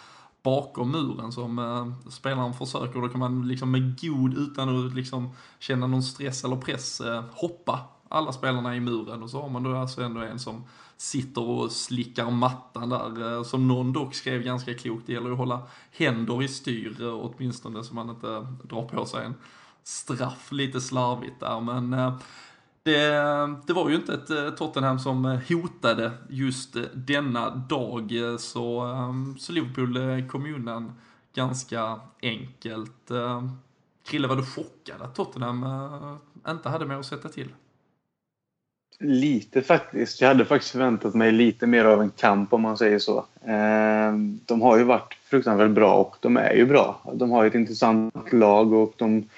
bakom 0.43 0.91
muren 0.91 1.32
som 1.32 1.59
eh, 1.59 2.11
spelaren 2.11 2.55
försöker. 2.55 3.01
Då 3.01 3.09
kan 3.09 3.20
man 3.20 3.49
liksom 3.49 3.70
med 3.70 4.01
god, 4.01 4.39
utan 4.39 4.86
att 4.86 4.95
liksom 4.95 5.30
känna 5.59 5.86
någon 5.86 6.03
stress 6.03 6.45
eller 6.45 6.57
press, 6.57 7.01
eh, 7.01 7.24
hoppa 7.32 7.80
alla 8.09 8.32
spelarna 8.32 8.76
i 8.76 8.80
muren. 8.80 9.22
Och 9.22 9.30
så 9.30 9.43
har 9.43 9.49
man 9.49 9.62
då 9.62 9.76
alltså 9.76 10.03
ändå 10.03 10.20
en 10.20 10.39
som 10.39 10.64
sitter 10.97 11.43
och 11.43 11.72
slickar 11.72 12.30
mattan 12.30 12.89
där. 12.89 13.36
Eh, 13.36 13.43
som 13.43 13.68
någon 13.68 13.93
dock 13.93 14.14
skrev 14.14 14.43
ganska 14.43 14.74
klokt, 14.74 15.07
det 15.07 15.12
gäller 15.12 15.30
att 15.30 15.39
hålla 15.39 15.62
händer 15.91 16.43
i 16.43 16.49
styr 16.49 17.03
eh, 17.03 17.14
åtminstone 17.14 17.84
så 17.84 17.95
man 17.95 18.11
inte 18.11 18.47
drar 18.62 18.89
på 18.89 19.07
sig 19.07 19.26
en 19.26 19.34
straff 19.82 20.53
lite 20.53 20.80
slarvigt 20.80 21.41
där. 21.41 21.61
Men 21.61 21.93
eh, 21.93 22.14
det, 22.89 23.57
det, 23.66 23.72
var 23.72 23.89
ju 23.89 23.97
inte 23.97 24.14
ett 24.14 24.30
eh, 24.30 24.51
Tottenham 24.51 24.99
som 24.99 25.24
eh, 25.24 25.41
hotade 25.49 26.12
just 26.28 26.76
eh, 26.76 26.82
denna 26.95 27.51
dag, 27.51 28.12
så, 28.39 28.80
ehm, 28.80 29.36
så 29.39 29.53
Liverpool 29.53 30.22
kom 30.28 30.55
undan 30.55 30.93
ganska 31.34 32.01
enkelt. 32.22 33.11
Ehm, 33.11 33.51
Krille, 34.07 34.28
var 34.28 34.36
du 34.36 34.45
chockad 34.45 35.03
att 35.03 35.14
Tottenham 35.14 35.66
inte 36.49 36.68
hade 36.68 36.86
med 36.86 36.99
att 36.99 37.07
sätta 37.07 37.28
till? 37.28 37.49
Lite 39.01 39.62
faktiskt. 39.62 40.20
Jag 40.20 40.28
hade 40.28 40.45
faktiskt 40.45 40.72
förväntat 40.72 41.14
mig 41.14 41.32
lite 41.32 41.66
mer 41.66 41.84
av 41.84 42.03
en 42.03 42.11
kamp 42.11 42.53
om 42.53 42.62
man 42.62 42.78
säger 42.78 42.99
så. 42.99 43.26
Ehm, 43.45 44.41
de 44.47 44.62
har 44.62 44.78
ju 44.78 44.84
varit 44.84 45.14
fruktansvärt 45.30 45.70
bra 45.70 45.95
och 45.95 46.16
de 46.20 46.36
är 46.36 46.55
ju 46.55 46.66
bra. 46.66 47.01
De 47.14 47.30
har 47.30 47.47
ett 47.47 47.55
intressant 47.55 48.32
lag 48.32 48.72
och 48.72 48.95
de 48.97 49.28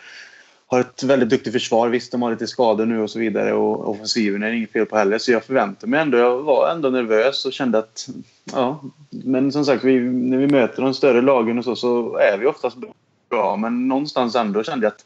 har 0.70 0.80
ett 0.80 1.02
väldigt 1.02 1.28
duktigt 1.28 1.52
försvar. 1.52 1.88
Visst, 1.88 2.12
de 2.12 2.22
har 2.22 2.30
lite 2.30 2.46
skador 2.46 2.86
nu 2.86 3.00
och 3.00 3.10
så 3.10 3.18
vidare. 3.18 3.52
Och 3.52 3.90
offensiven 3.90 4.42
är 4.42 4.50
det 4.50 4.56
inget 4.56 4.72
fel 4.72 4.86
på 4.86 4.96
heller. 4.96 5.18
Så 5.18 5.32
jag 5.32 5.44
förväntar 5.44 5.88
mig 5.88 6.00
ändå. 6.00 6.18
Jag 6.18 6.42
var 6.42 6.70
ändå 6.70 6.90
nervös 6.90 7.44
och 7.44 7.52
kände 7.52 7.78
att... 7.78 8.08
Ja, 8.52 8.82
men 9.10 9.52
som 9.52 9.64
sagt, 9.64 9.84
vi, 9.84 10.00
när 10.00 10.38
vi 10.38 10.46
möter 10.46 10.82
de 10.82 10.94
större 10.94 11.22
lagen 11.22 11.58
och 11.58 11.64
så, 11.64 11.76
så 11.76 12.16
är 12.16 12.38
vi 12.38 12.46
oftast 12.46 12.76
bra. 13.30 13.56
Men 13.56 13.88
någonstans 13.88 14.34
ändå 14.34 14.62
kände 14.62 14.86
jag 14.86 14.92
att 14.92 15.04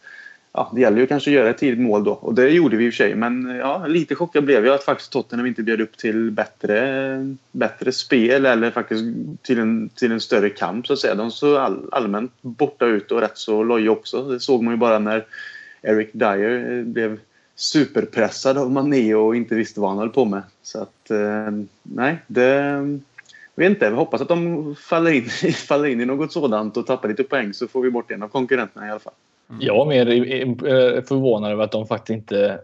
ja, 0.53 0.71
det 0.75 0.81
gäller 0.81 0.99
ju 0.99 1.07
kanske 1.07 1.31
att 1.31 1.35
göra 1.35 1.51
ett 1.51 1.59
tidigt 1.59 1.81
mål 1.81 2.05
då. 2.05 2.13
Och 2.13 2.35
det 2.35 2.49
gjorde 2.49 2.77
vi 2.77 2.87
i 2.87 2.89
och 2.89 2.93
för 2.93 2.97
sig. 2.97 3.15
Men 3.15 3.47
ja, 3.47 3.87
lite 3.87 4.15
chockad 4.15 4.45
blev 4.45 4.67
jag 4.67 4.75
att 4.75 4.85
faktiskt 4.85 5.13
Tottenham 5.13 5.47
inte 5.47 5.63
bjöd 5.63 5.81
upp 5.81 5.97
till 5.97 6.31
bättre, 6.31 7.37
bättre 7.53 7.93
spel 7.93 8.47
eller 8.47 8.71
faktiskt 8.71 9.05
till 9.43 9.59
en, 9.59 9.89
till 9.89 10.13
en 10.13 10.21
större 10.21 10.51
kamp 10.51 10.87
så 10.87 10.93
att 10.93 10.99
säga. 10.99 11.15
De 11.15 11.31
såg 11.31 11.57
all, 11.57 11.89
allmänt 11.93 12.33
borta 12.41 12.87
ut 12.87 13.13
och 13.13 13.21
rätt 13.21 13.39
så 13.39 13.63
loja 13.63 13.91
också. 13.91 14.23
Det 14.23 14.41
såg 14.41 14.63
man 14.63 14.75
ju 14.75 14.79
bara 14.79 14.99
när 14.99 15.25
Eric 15.85 16.11
Dyer 16.13 16.79
eh, 16.79 16.85
blev 16.85 17.19
superpressad 17.57 18.59
av 18.59 18.71
Mané 18.71 19.15
och 19.15 19.37
inte 19.37 19.55
visste 19.55 19.81
vad 19.81 19.91
han 19.91 19.99
höll 19.99 20.11
på 20.11 20.25
med. 20.25 20.43
Så 20.63 20.83
att, 20.83 21.11
eh, 21.11 21.51
nej, 21.83 22.17
det... 22.27 22.51
Jag 23.57 23.65
vet 23.65 23.71
inte, 23.71 23.91
vi 23.91 23.97
hoppas 23.97 24.21
att 24.21 24.29
de 24.29 24.75
faller 24.77 25.11
in, 25.11 25.25
faller 25.53 25.89
in 25.89 26.01
i 26.01 26.05
något 26.05 26.33
sådant 26.33 26.77
och 26.77 26.87
tappar 26.87 27.09
lite 27.09 27.25
poäng 27.25 27.53
så 27.53 27.69
får 27.69 27.83
vi 27.83 27.91
bort 27.91 28.11
en 28.11 28.23
av 28.23 28.29
konkurrenterna 28.29 28.87
i 28.87 28.91
alla 28.91 29.01
fall. 29.01 29.13
Mm. 29.51 29.63
Jag 29.63 29.83
är 29.83 29.87
mer 29.87 30.07
eh, 30.97 31.03
förvånad 31.03 31.53
över 31.53 31.65
att 31.65 31.73
de 31.73 31.87
faktiskt 31.87 32.17
inte 32.17 32.61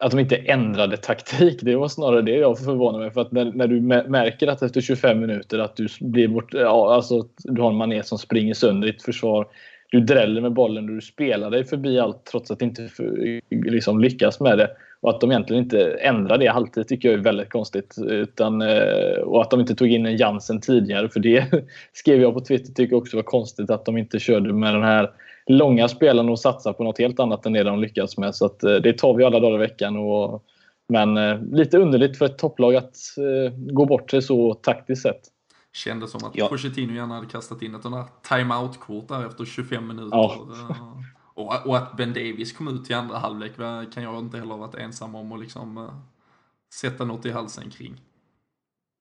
att 0.00 0.10
de 0.10 0.20
inte 0.20 0.36
ändrade 0.36 0.96
taktik. 0.96 1.58
Det 1.62 1.76
var 1.76 1.88
snarare 1.88 2.22
det 2.22 2.36
jag 2.36 2.58
förvånade 2.58 3.04
mig 3.04 3.12
för 3.12 3.20
att 3.20 3.32
när, 3.32 3.44
när 3.44 3.66
du 3.66 3.80
märker 4.10 4.46
att 4.46 4.62
efter 4.62 4.80
25 4.80 5.20
minuter 5.20 5.58
att 5.58 5.76
du 5.76 5.88
blir 6.00 6.28
bort, 6.28 6.54
ja, 6.54 6.94
alltså 6.94 7.28
du 7.36 7.62
har 7.62 7.70
en 7.70 7.76
mané 7.76 8.02
som 8.02 8.18
springer 8.18 8.54
sönder 8.54 8.86
ditt 8.86 9.02
försvar 9.02 9.46
du 9.90 10.00
dräller 10.00 10.40
med 10.40 10.52
bollen 10.52 10.88
och 10.88 10.94
du 10.94 11.00
spelar 11.00 11.50
dig 11.50 11.64
förbi 11.64 11.98
allt 11.98 12.24
trots 12.24 12.50
att 12.50 12.58
du 12.58 12.64
inte 12.64 12.88
liksom 13.50 14.00
lyckas 14.00 14.40
med 14.40 14.58
det. 14.58 14.70
Och 15.00 15.10
att 15.10 15.20
de 15.20 15.30
egentligen 15.30 15.62
inte 15.62 15.90
ändrar 15.90 16.38
det 16.38 16.48
alltid 16.48 16.88
tycker 16.88 17.08
jag 17.08 17.18
är 17.18 17.22
väldigt 17.22 17.50
konstigt. 17.50 17.94
Utan, 18.06 18.62
eh, 18.62 19.18
och 19.24 19.42
att 19.42 19.50
de 19.50 19.60
inte 19.60 19.74
tog 19.74 19.88
in 19.88 20.06
en 20.06 20.16
Jansen 20.16 20.60
tidigare. 20.60 21.08
För 21.08 21.20
det 21.20 21.44
skrev 21.92 22.20
jag 22.20 22.34
på 22.34 22.40
Twitter 22.40 22.72
tycker 22.72 22.92
jag 22.92 23.02
också 23.02 23.16
var 23.16 23.22
konstigt 23.22 23.70
att 23.70 23.84
de 23.84 23.98
inte 23.98 24.18
körde 24.18 24.52
med 24.52 24.74
den 24.74 24.82
här 24.82 25.10
långa 25.46 25.88
spelen 25.88 26.28
och 26.28 26.40
satsar 26.40 26.72
på 26.72 26.84
något 26.84 26.98
helt 26.98 27.20
annat 27.20 27.46
än 27.46 27.52
det 27.52 27.62
de 27.62 27.80
lyckas 27.80 28.18
med. 28.18 28.34
Så 28.34 28.46
att, 28.46 28.64
eh, 28.64 28.74
det 28.74 28.92
tar 28.92 29.14
vi 29.14 29.24
alla 29.24 29.40
dagar 29.40 29.54
i 29.54 29.58
veckan. 29.58 29.96
Och, 29.96 30.42
men 30.88 31.16
eh, 31.16 31.42
lite 31.52 31.78
underligt 31.78 32.18
för 32.18 32.26
ett 32.26 32.38
topplag 32.38 32.76
att 32.76 32.96
gå 33.56 33.84
bort 33.84 34.10
sig 34.10 34.22
så 34.22 34.54
taktiskt 34.54 35.02
sett. 35.02 35.20
Kändes 35.76 36.10
som 36.10 36.24
att 36.24 36.36
ja. 36.36 36.48
Pochettino 36.48 36.92
gärna 36.92 37.14
hade 37.14 37.26
kastat 37.26 37.62
in 37.62 37.74
ett 37.74 37.82
sånt 37.82 37.94
där 37.94 38.36
time-out-kort 38.36 39.08
där 39.08 39.26
efter 39.26 39.44
25 39.44 39.86
minuter. 39.86 40.16
Ja. 40.16 40.46
Och, 41.34 41.66
och, 41.66 41.76
att 41.76 41.96
Ben 41.96 42.12
Davis 42.12 42.52
kom 42.52 42.68
ut 42.68 42.90
i 42.90 42.94
andra 42.94 43.18
halvlek 43.18 43.56
kan 43.94 44.02
jag 44.02 44.18
inte 44.18 44.38
heller 44.38 44.50
ha 44.50 44.56
varit 44.56 44.74
ensam 44.74 45.14
om 45.14 45.32
att 45.32 45.40
liksom 45.40 45.78
uh, 45.78 45.90
sätta 46.74 47.04
något 47.04 47.26
i 47.26 47.30
halsen 47.30 47.70
kring. 47.70 48.00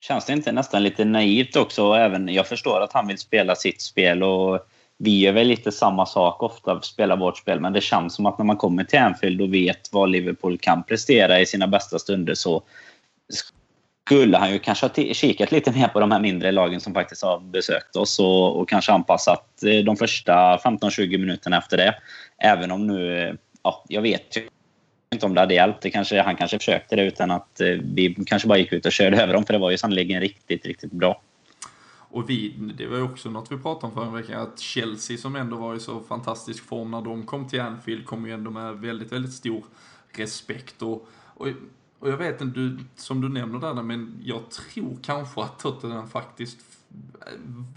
Känns 0.01 0.25
det 0.25 0.33
inte 0.33 0.51
nästan 0.51 0.83
lite 0.83 1.05
naivt 1.05 1.55
också? 1.55 1.93
Även, 1.93 2.27
jag 2.27 2.47
förstår 2.47 2.81
att 2.81 2.93
han 2.93 3.07
vill 3.07 3.17
spela 3.17 3.55
sitt 3.55 3.81
spel 3.81 4.23
och 4.23 4.59
vi 4.97 5.19
gör 5.19 5.33
väl 5.33 5.47
lite 5.47 5.71
samma 5.71 6.05
sak 6.05 6.43
ofta, 6.43 6.81
spelar 6.81 7.17
vårt 7.17 7.37
spel. 7.37 7.59
Men 7.59 7.73
det 7.73 7.81
känns 7.81 8.15
som 8.15 8.25
att 8.25 8.37
när 8.37 8.45
man 8.45 8.57
kommer 8.57 8.83
till 8.83 8.99
Anfield 8.99 9.41
och 9.41 9.53
vet 9.53 9.93
vad 9.93 10.09
Liverpool 10.09 10.57
kan 10.57 10.83
prestera 10.83 11.39
i 11.39 11.45
sina 11.45 11.67
bästa 11.67 11.99
stunder 11.99 12.33
så 12.33 12.63
skulle 14.05 14.37
han 14.37 14.51
ju 14.51 14.59
kanske 14.59 14.85
ha 14.85 15.13
kikat 15.13 15.51
lite 15.51 15.71
mer 15.71 15.87
på 15.87 15.99
de 15.99 16.11
här 16.11 16.19
mindre 16.19 16.51
lagen 16.51 16.81
som 16.81 16.93
faktiskt 16.93 17.23
har 17.23 17.39
besökt 17.39 17.95
oss 17.95 18.19
och, 18.19 18.59
och 18.59 18.69
kanske 18.69 18.91
anpassat 18.91 19.63
eh, 19.63 19.83
de 19.83 19.97
första 19.97 20.57
15-20 20.57 21.17
minuterna 21.17 21.57
efter 21.57 21.77
det. 21.77 21.95
Även 22.37 22.71
om 22.71 22.87
nu, 22.87 23.17
eh, 23.17 23.35
ja, 23.63 23.83
jag 23.87 24.01
vet 24.01 24.37
ju 24.37 24.47
inte 25.13 25.25
om 25.25 25.33
det 25.33 25.39
hade 25.39 25.53
hjälpt. 25.53 25.81
Det 25.81 25.89
kanske, 25.89 26.21
han 26.21 26.35
kanske 26.35 26.59
försökte 26.59 26.95
det 26.95 27.03
utan 27.03 27.31
att 27.31 27.61
eh, 27.61 27.67
vi 27.67 28.15
kanske 28.25 28.47
bara 28.47 28.57
gick 28.57 28.73
ut 28.73 28.85
och 28.85 28.91
körde 28.91 29.17
över 29.23 29.33
dem 29.33 29.45
för 29.45 29.53
det 29.53 29.59
var 29.59 29.71
ju 29.71 29.77
sannerligen 29.77 30.21
riktigt, 30.21 30.65
riktigt 30.65 30.91
bra. 30.91 31.21
Och 31.97 32.29
vi, 32.29 32.53
det 32.77 32.87
var 32.87 32.97
ju 32.97 33.03
också 33.03 33.29
något 33.29 33.51
vi 33.51 33.57
pratade 33.57 33.85
om 33.85 33.93
förra 33.93 34.21
veckan, 34.21 34.41
att 34.41 34.59
Chelsea 34.59 35.17
som 35.17 35.35
ändå 35.35 35.57
var 35.57 35.75
i 35.75 35.79
så 35.79 35.99
fantastisk 35.99 36.63
form 36.63 36.91
när 36.91 37.01
de 37.01 37.25
kom 37.25 37.47
till 37.47 37.61
Anfield 37.61 38.05
kom 38.05 38.25
ju 38.25 38.33
ändå 38.33 38.51
med 38.51 38.75
väldigt, 38.75 39.11
väldigt 39.11 39.33
stor 39.33 39.63
respekt. 40.11 40.81
Och, 40.81 41.07
och 41.33 41.47
och 42.05 42.11
jag 42.11 42.17
vet 42.17 42.41
inte, 42.41 42.59
du, 42.59 42.77
som 42.95 43.21
du 43.21 43.29
nämner 43.29 43.59
där, 43.59 43.83
men 43.83 44.19
jag 44.23 44.51
tror 44.51 44.97
kanske 45.01 45.41
att 45.41 45.59
Tottenham 45.59 46.07
faktiskt 46.07 46.57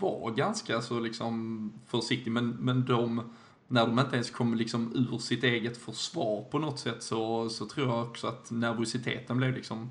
var 0.00 0.30
ganska 0.30 0.82
så 0.82 1.00
liksom 1.00 1.72
försiktig, 1.86 2.30
men, 2.32 2.50
men 2.50 2.84
de, 2.84 3.22
när 3.68 3.86
de 3.86 3.98
inte 3.98 4.14
ens 4.16 4.30
kom 4.30 4.54
liksom 4.54 4.92
ur 4.94 5.18
sitt 5.18 5.44
eget 5.44 5.76
försvar 5.76 6.42
på 6.50 6.58
något 6.58 6.78
sätt 6.78 7.02
så, 7.02 7.48
så 7.48 7.66
tror 7.66 7.88
jag 7.88 8.02
också 8.02 8.26
att 8.26 8.50
nervositeten 8.50 9.36
blev 9.36 9.54
liksom 9.54 9.90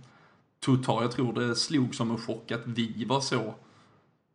total. 0.59 1.03
Jag 1.03 1.11
tror 1.11 1.33
det 1.33 1.55
slog 1.55 1.95
som 1.95 2.11
en 2.11 2.17
chock 2.17 2.51
att 2.51 2.67
vi 2.67 3.05
var 3.05 3.21
så 3.21 3.53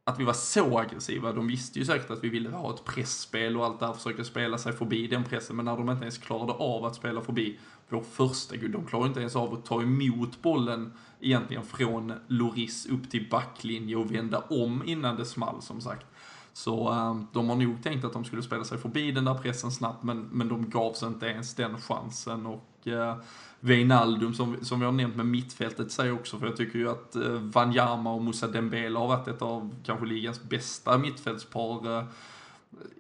att 0.05 0.20
vi 0.20 0.24
var 0.24 0.32
så 0.32 0.78
aggressiva. 0.78 1.32
De 1.32 1.46
visste 1.46 1.78
ju 1.78 1.84
säkert 1.84 2.11
att 2.11 2.24
vi 2.24 2.28
ville 2.28 2.50
ha 2.50 2.74
ett 2.74 2.84
pressspel 2.84 3.57
och 3.57 3.64
allt 3.64 3.80
där 3.80 3.92
försökte 3.92 4.24
spela 4.24 4.59
sig 4.59 4.72
förbi 4.72 5.07
den 5.07 5.24
pressen. 5.24 5.57
Men 5.57 5.64
när 5.64 5.76
de 5.76 5.90
inte 5.90 6.03
ens 6.03 6.18
klarade 6.18 6.53
av 6.53 6.84
att 6.84 6.94
spela 6.94 7.20
förbi 7.20 7.59
vår 7.93 8.03
första 8.03 8.57
gud, 8.57 8.70
de 8.70 8.86
klarar 8.86 9.07
inte 9.07 9.20
ens 9.20 9.36
av 9.36 9.55
att 9.55 9.64
ta 9.64 9.82
emot 9.82 10.43
bollen 10.43 10.93
egentligen 11.20 11.62
från 11.62 12.12
Loris 12.26 12.86
upp 12.86 13.11
till 13.11 13.28
backlinje 13.30 13.97
och 13.97 14.14
vända 14.14 14.38
om 14.38 14.82
innan 14.86 15.16
det 15.16 15.24
small 15.24 15.62
som 15.62 15.80
sagt. 15.80 16.07
Så 16.53 16.88
ehm, 16.88 17.26
de 17.32 17.49
har 17.49 17.57
nog 17.57 17.82
tänkt 17.82 18.05
att 18.05 18.12
de 18.12 18.24
skulle 18.24 18.43
spela 18.43 18.64
sig 18.64 18.78
förbi 18.78 19.12
den 19.12 19.24
där 19.24 19.34
pressen 19.34 19.70
snabbt 19.70 20.03
men, 20.03 20.20
men 20.32 20.49
de 20.49 20.70
gavs 20.70 21.03
inte 21.03 21.26
ens 21.26 21.55
den 21.55 21.80
chansen 21.80 22.47
och 22.47 22.86
äh, 22.86 23.16
Wijnaldum 23.61 24.34
som, 24.34 24.57
som 24.62 24.80
vi 24.80 24.86
har 24.86 24.93
nämnt 24.93 25.16
med 25.16 25.26
mittfältet 25.26 25.93
säger 25.93 26.12
också, 26.12 26.38
för 26.38 26.47
jag 26.47 26.57
tycker 26.57 26.78
ju 26.78 26.90
att 26.90 27.16
eh, 27.16 27.32
Wanyama 27.32 28.12
och 28.12 28.22
Moussa 28.22 28.49
Dembele 28.49 28.99
har 28.99 29.09
varit 29.09 29.28
ett 29.28 29.43
av 29.43 29.74
kanske 29.84 30.07
ligans 30.07 30.43
bästa 30.43 30.99
mittfältspar 30.99 31.99
eh, 31.99 32.05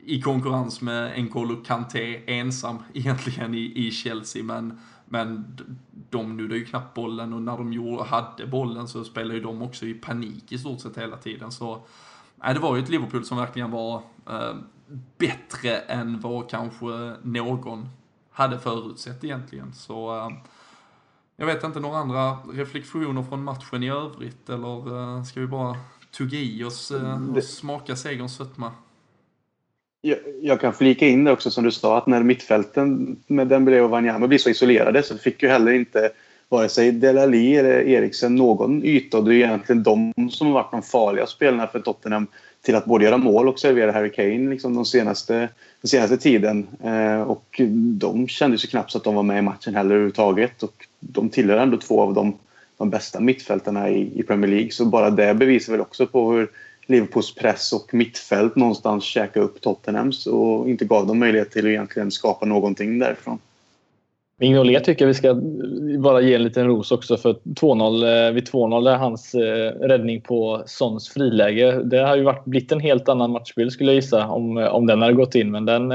i 0.04 0.20
konkurrens 0.22 0.80
med 0.80 1.16
N'Golo 1.18 1.64
Kanté 1.64 2.22
ensam 2.26 2.78
egentligen 2.94 3.54
i, 3.54 3.86
i 3.86 3.90
Chelsea, 3.90 4.44
men, 4.44 4.80
men 5.06 5.56
de 6.10 6.36
nuddade 6.36 6.58
ju 6.58 6.64
knappt 6.64 6.94
bollen 6.94 7.32
och 7.32 7.42
när 7.42 7.56
de 7.56 7.72
gjorde, 7.72 8.04
hade 8.04 8.46
bollen 8.46 8.88
så 8.88 9.04
spelade 9.04 9.34
ju 9.34 9.40
de 9.40 9.62
också 9.62 9.86
i 9.86 9.94
panik 9.94 10.52
i 10.52 10.58
stort 10.58 10.80
sett 10.80 10.98
hela 10.98 11.16
tiden. 11.16 11.52
Så 11.52 11.82
nej, 12.36 12.54
det 12.54 12.60
var 12.60 12.76
ju 12.76 12.82
ett 12.82 12.88
Liverpool 12.88 13.24
som 13.24 13.36
verkligen 13.36 13.70
var 13.70 14.02
eh, 14.30 14.54
bättre 15.18 15.76
än 15.76 16.20
vad 16.20 16.50
kanske 16.50 17.16
någon 17.22 17.88
hade 18.30 18.58
förutsett 18.58 19.24
egentligen. 19.24 19.72
Så 19.72 20.16
eh, 20.16 20.30
jag 21.36 21.46
vet 21.46 21.64
inte, 21.64 21.80
några 21.80 21.98
andra 21.98 22.36
reflektioner 22.52 23.22
från 23.22 23.44
matchen 23.44 23.82
i 23.82 23.90
övrigt 23.90 24.50
eller 24.50 24.92
uh, 24.92 25.22
ska 25.22 25.40
vi 25.40 25.46
bara 25.46 25.76
tugga 26.10 26.38
i 26.38 26.64
oss 26.64 26.90
uh, 26.90 27.36
och 27.36 27.44
smaka 27.44 27.96
segerns 27.96 28.36
sötma? 28.36 28.72
Jag, 30.02 30.18
jag, 30.42 30.60
kan 30.60 30.72
flika 30.72 31.06
in 31.06 31.24
det 31.24 31.32
också 31.32 31.50
som 31.50 31.64
du 31.64 31.70
sa 31.70 31.98
att 31.98 32.06
när 32.06 32.22
mittfälten 32.22 33.16
med 33.26 33.48
Dembélé 33.48 33.80
och 33.80 33.90
Wanyama 33.90 34.28
blir 34.28 34.38
så 34.38 34.50
isolerade 34.50 35.02
så 35.02 35.18
fick 35.18 35.42
ju 35.42 35.48
heller 35.48 35.72
inte 35.72 36.10
vare 36.48 36.68
sig 36.68 36.92
Delali 36.92 37.56
eller 37.56 37.88
Eriksen 37.88 38.36
någon 38.36 38.84
yta 38.84 39.18
och 39.18 39.24
det 39.24 39.34
är 39.34 39.36
egentligen 39.36 39.82
de 39.82 40.12
som 40.30 40.46
har 40.46 40.54
varit 40.54 40.70
de 40.70 40.82
farliga 40.82 41.26
spelarna 41.26 41.66
för 41.66 41.80
Tottenham 41.80 42.26
till 42.62 42.74
att 42.74 42.84
både 42.84 43.04
göra 43.04 43.16
mål 43.16 43.48
och 43.48 43.60
servera 43.60 43.92
Harry 43.92 44.12
Kane 44.12 44.50
liksom 44.50 44.74
de 44.74 44.84
senaste, 44.84 45.34
den 45.80 45.88
senaste 45.88 46.16
tiden. 46.16 46.66
Eh, 46.84 47.22
och 47.22 47.60
de 47.98 48.28
kändes 48.28 48.64
ju 48.64 48.68
knappt 48.68 48.90
så 48.90 48.98
att 48.98 49.04
de 49.04 49.14
var 49.14 49.22
med 49.22 49.38
i 49.38 49.42
matchen 49.42 49.74
heller 49.74 49.90
överhuvudtaget. 49.90 50.62
Och 50.62 50.86
de 51.00 51.28
tillhör 51.28 51.56
ändå 51.58 51.76
två 51.76 52.02
av 52.02 52.14
de, 52.14 52.38
de 52.78 52.90
bästa 52.90 53.20
mittfältarna 53.20 53.90
i, 53.90 54.20
i 54.20 54.22
Premier 54.22 54.50
League. 54.50 54.70
Så 54.70 54.84
bara 54.84 55.10
det 55.10 55.34
bevisar 55.34 55.72
väl 55.72 55.80
också 55.80 56.06
på 56.06 56.32
hur 56.32 56.48
Liverpools 56.86 57.34
press 57.34 57.72
och 57.72 57.94
mittfält 57.94 58.56
någonstans 58.56 59.04
käka 59.04 59.40
upp 59.40 59.60
Tottenhams 59.60 60.26
och 60.26 60.68
inte 60.68 60.84
gav 60.84 61.06
dem 61.06 61.18
möjlighet 61.18 61.50
till 61.50 61.64
att 61.64 61.70
egentligen 61.70 62.10
skapa 62.10 62.46
någonting 62.46 62.98
därifrån. 62.98 63.38
Mignolet 64.42 64.84
tycker 64.84 65.04
jag 65.04 65.08
vi 65.08 65.14
ska 65.14 65.34
bara 65.98 66.20
ge 66.20 66.34
en 66.34 66.42
liten 66.42 66.66
ros 66.66 66.92
också 66.92 67.16
för 67.16 67.32
2-0 67.32 68.26
eh, 68.26 68.32
vid 68.32 68.48
2-0 68.48 68.90
är 68.90 68.96
hans 68.96 69.34
eh, 69.34 69.72
räddning 69.80 70.20
på 70.20 70.62
Sons 70.66 71.08
friläge. 71.08 71.82
Det 71.84 71.98
har 71.98 72.16
ju 72.16 72.22
varit, 72.22 72.44
blivit 72.44 72.72
en 72.72 72.80
helt 72.80 73.08
annan 73.08 73.30
matchbild 73.30 73.72
skulle 73.72 73.90
jag 73.90 73.96
gissa 73.96 74.28
om, 74.28 74.58
eh, 74.58 74.66
om 74.66 74.86
den 74.86 75.02
hade 75.02 75.12
gått 75.12 75.34
in 75.34 75.50
men 75.50 75.64
den 75.64 75.92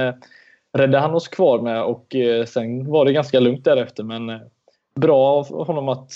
räddade 0.73 0.99
han 0.99 1.13
oss 1.13 1.27
kvar 1.27 1.61
med 1.61 1.83
och 1.83 2.15
sen 2.47 2.91
var 2.91 3.05
det 3.05 3.13
ganska 3.13 3.39
lugnt 3.39 3.65
därefter 3.65 4.03
men 4.03 4.39
bra 4.95 5.17
av 5.17 5.65
honom 5.65 5.89
att 5.89 6.11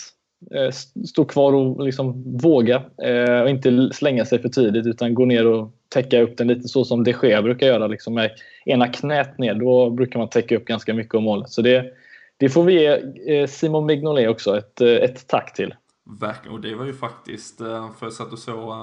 Eh, 0.51 0.71
stå 1.05 1.25
kvar 1.25 1.53
och 1.53 1.85
liksom 1.85 2.37
våga 2.37 2.83
eh, 3.03 3.41
och 3.41 3.49
inte 3.49 3.89
slänga 3.93 4.25
sig 4.25 4.41
för 4.41 4.49
tidigt 4.49 4.85
utan 4.85 5.13
gå 5.13 5.25
ner 5.25 5.47
och 5.47 5.71
täcka 5.89 6.21
upp 6.21 6.37
den 6.37 6.47
lite 6.47 6.67
så 6.67 6.85
som 6.85 7.03
de 7.03 7.13
Gea 7.23 7.41
brukar 7.41 7.67
göra. 7.67 7.87
Liksom 7.87 8.13
med 8.13 8.31
ena 8.65 8.87
knät 8.87 9.37
ner, 9.37 9.55
då 9.55 9.89
brukar 9.89 10.19
man 10.19 10.29
täcka 10.29 10.57
upp 10.57 10.65
ganska 10.65 10.93
mycket 10.93 11.15
av 11.15 11.21
målet. 11.21 11.49
Så 11.49 11.61
det, 11.61 11.93
det 12.37 12.49
får 12.49 12.63
vi 12.63 12.73
ge 12.73 12.87
eh, 13.35 13.47
Simon 13.47 13.85
Mignolet 13.85 14.29
också 14.29 14.57
ett, 14.57 14.81
ett 14.81 15.27
tack 15.27 15.53
till. 15.53 15.75
Verkligen, 16.19 16.55
och 16.55 16.61
det 16.61 16.75
var 16.75 16.85
ju 16.85 16.93
faktiskt, 16.93 17.57
för 17.57 18.01
jag 18.01 18.13
satt 18.13 18.33
och 18.33 18.39
såg 18.39 18.73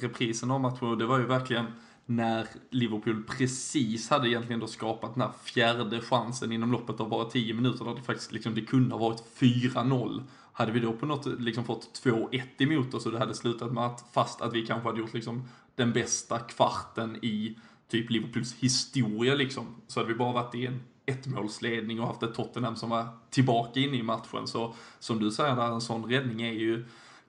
reprisen 0.00 0.50
av 0.50 0.60
matchen, 0.60 0.88
och 0.88 0.98
det 0.98 1.06
var 1.06 1.18
ju 1.18 1.26
verkligen 1.26 1.64
när 2.06 2.46
Liverpool 2.70 3.22
precis 3.38 4.10
hade 4.10 4.28
egentligen 4.28 4.60
då 4.60 4.66
skapat 4.66 5.14
den 5.14 5.22
här 5.22 5.30
fjärde 5.44 6.00
chansen 6.00 6.52
inom 6.52 6.72
loppet 6.72 7.00
av 7.00 7.08
bara 7.08 7.24
10 7.24 7.54
minuter, 7.54 7.84
där 7.84 7.94
det 7.94 8.02
faktiskt 8.02 8.32
liksom, 8.32 8.54
det 8.54 8.60
kunde 8.60 8.94
ha 8.94 9.08
varit 9.08 9.22
4-0. 9.38 10.22
Hade 10.58 10.72
vi 10.72 10.80
då 10.80 10.92
på 10.92 11.06
något 11.06 11.26
liksom 11.40 11.64
fått 11.64 12.00
2-1 12.04 12.42
emot 12.58 12.94
oss 12.94 13.06
och 13.06 13.12
det 13.12 13.18
hade 13.18 13.34
slutat 13.34 13.72
med 13.72 13.84
att, 13.84 14.04
fast 14.12 14.40
att 14.40 14.52
vi 14.52 14.66
kanske 14.66 14.88
hade 14.88 15.00
gjort 15.00 15.14
liksom 15.14 15.48
den 15.74 15.92
bästa 15.92 16.38
kvarten 16.38 17.18
i 17.22 17.58
typ 17.88 18.10
Liverpools 18.10 18.54
historia 18.54 19.34
liksom, 19.34 19.66
så 19.86 20.00
hade 20.00 20.12
vi 20.12 20.18
bara 20.18 20.32
varit 20.32 20.54
i 20.54 20.66
en 20.66 20.82
ettmålsledning 21.06 22.00
och 22.00 22.06
haft 22.06 22.22
ett 22.22 22.34
Tottenham 22.34 22.76
som 22.76 22.90
var 22.90 23.08
tillbaka 23.30 23.80
inne 23.80 23.96
i 23.96 24.02
matchen. 24.02 24.46
Så 24.46 24.74
som 24.98 25.18
du 25.18 25.30
säger 25.30 25.56
där, 25.56 25.72
en 25.72 25.80
sån 25.80 26.04
räddning 26.04 26.42
är 26.42 26.52
ju 26.52 26.84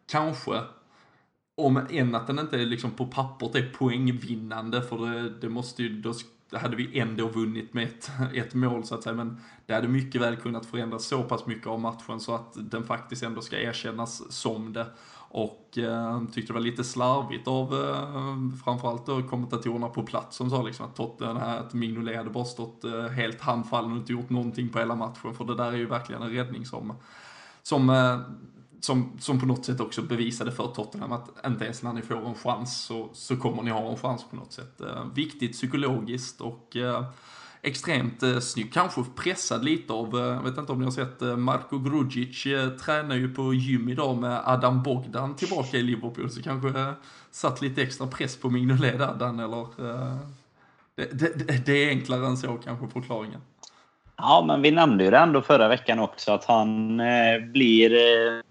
kanske 0.05 0.61
om 1.57 1.77
än 1.89 2.15
att 2.15 2.27
den 2.27 2.39
inte 2.39 2.61
är 2.61 2.65
liksom 2.65 2.91
på 2.91 3.05
pappret 3.05 3.55
är 3.55 3.69
poängvinnande 3.69 4.81
för 4.81 4.97
det, 4.97 5.29
det 5.29 5.49
måste 5.49 5.83
ju, 5.83 6.01
då 6.01 6.13
det 6.49 6.57
hade 6.57 6.75
vi 6.75 6.99
ändå 6.99 7.27
vunnit 7.27 7.73
med 7.73 7.83
ett, 7.83 8.11
ett 8.33 8.53
mål 8.53 8.83
så 8.83 8.95
att 8.95 9.03
säga, 9.03 9.15
men 9.15 9.41
det 9.65 9.73
hade 9.73 9.87
mycket 9.87 10.21
väl 10.21 10.35
kunnat 10.35 10.65
förändras 10.65 11.05
så 11.05 11.23
pass 11.23 11.45
mycket 11.45 11.67
av 11.67 11.79
matchen 11.79 12.19
så 12.19 12.35
att 12.35 12.53
den 12.55 12.83
faktiskt 12.83 13.23
ändå 13.23 13.41
ska 13.41 13.59
erkännas 13.59 14.31
som 14.31 14.73
det. 14.73 14.85
Och 15.29 15.77
eh, 15.77 16.21
tyckte 16.33 16.53
det 16.53 16.53
var 16.53 16.61
lite 16.61 16.83
slarvigt 16.83 17.47
av 17.47 17.73
eh, 17.73 18.59
framförallt 18.63 19.05
då 19.05 19.23
kommentatorerna 19.23 19.89
på 19.89 20.03
plats 20.03 20.37
som 20.37 20.49
sa 20.49 20.61
liksom 20.61 20.85
att 20.85 20.95
Tottenham, 20.95 21.37
att 21.37 21.73
Mignolet 21.73 22.17
hade 22.17 22.29
bara 22.29 22.45
stått 22.45 22.83
eh, 22.83 23.07
helt 23.07 23.41
handfallen 23.41 23.91
och 23.91 23.97
inte 23.97 24.11
gjort 24.11 24.29
någonting 24.29 24.69
på 24.69 24.79
hela 24.79 24.95
matchen. 24.95 25.33
För 25.33 25.45
det 25.45 25.55
där 25.55 25.71
är 25.71 25.77
ju 25.77 25.85
verkligen 25.85 26.21
en 26.21 26.31
räddning 26.31 26.65
som, 26.65 26.93
som, 27.63 27.89
eh, 27.89 28.19
som, 28.79 29.11
som 29.19 29.39
på 29.39 29.45
något 29.45 29.65
sätt 29.65 29.79
också 29.79 30.01
bevisade 30.01 30.51
för 30.51 30.67
Tottenham 30.67 31.11
att 31.11 31.45
inte 31.45 31.63
ens 31.65 31.83
när 31.83 31.93
ni 31.93 32.01
får 32.01 32.27
en 32.27 32.35
chans 32.35 32.85
så, 32.85 33.09
så 33.13 33.37
kommer 33.37 33.63
ni 33.63 33.71
ha 33.71 33.89
en 33.89 33.97
chans 33.97 34.25
på 34.29 34.35
något 34.35 34.53
sätt. 34.53 34.81
Eh, 34.81 35.05
viktigt 35.15 35.51
psykologiskt 35.51 36.41
och 36.41 36.75
eh, 36.75 37.03
extremt 37.61 38.23
eh, 38.23 38.39
snygg. 38.39 38.73
Kanske 38.73 39.03
pressad 39.15 39.65
lite 39.65 39.93
av, 39.93 40.17
eh, 40.17 40.25
jag 40.25 40.43
vet 40.43 40.57
inte 40.57 40.71
om 40.71 40.79
ni 40.79 40.85
har 40.85 40.91
sett, 40.91 41.21
eh, 41.21 41.37
Marko 41.37 41.79
Grudzic 41.79 42.45
eh, 42.45 42.69
tränar 42.69 43.15
ju 43.15 43.33
på 43.33 43.53
gym 43.53 43.89
idag 43.89 44.17
med 44.17 44.41
Adam 44.45 44.83
Bogdan 44.83 45.35
tillbaka 45.35 45.77
i 45.77 45.81
Liverpool. 45.81 46.29
Så 46.29 46.41
kanske 46.41 46.79
eh, 46.79 46.91
satt 47.31 47.61
lite 47.61 47.81
extra 47.81 48.07
press 48.07 48.37
på 48.37 48.49
Mignolet 48.49 48.99
där, 48.99 49.15
Dan, 49.15 49.39
eller? 49.39 49.61
Eh, 49.61 50.17
det, 50.95 51.19
det, 51.19 51.65
det 51.65 51.71
är 51.71 51.89
enklare 51.89 52.27
än 52.27 52.37
så 52.37 52.57
kanske 52.63 52.87
förklaringen. 52.87 53.41
Ja, 54.17 54.43
men 54.47 54.61
vi 54.61 54.71
nämnde 54.71 55.03
ju 55.03 55.11
det 55.11 55.17
ändå 55.17 55.41
förra 55.41 55.67
veckan 55.67 55.99
också 55.99 56.31
att 56.31 56.45
han 56.45 56.99
eh, 56.99 57.39
blir... 57.53 57.93
Eh, 57.93 58.41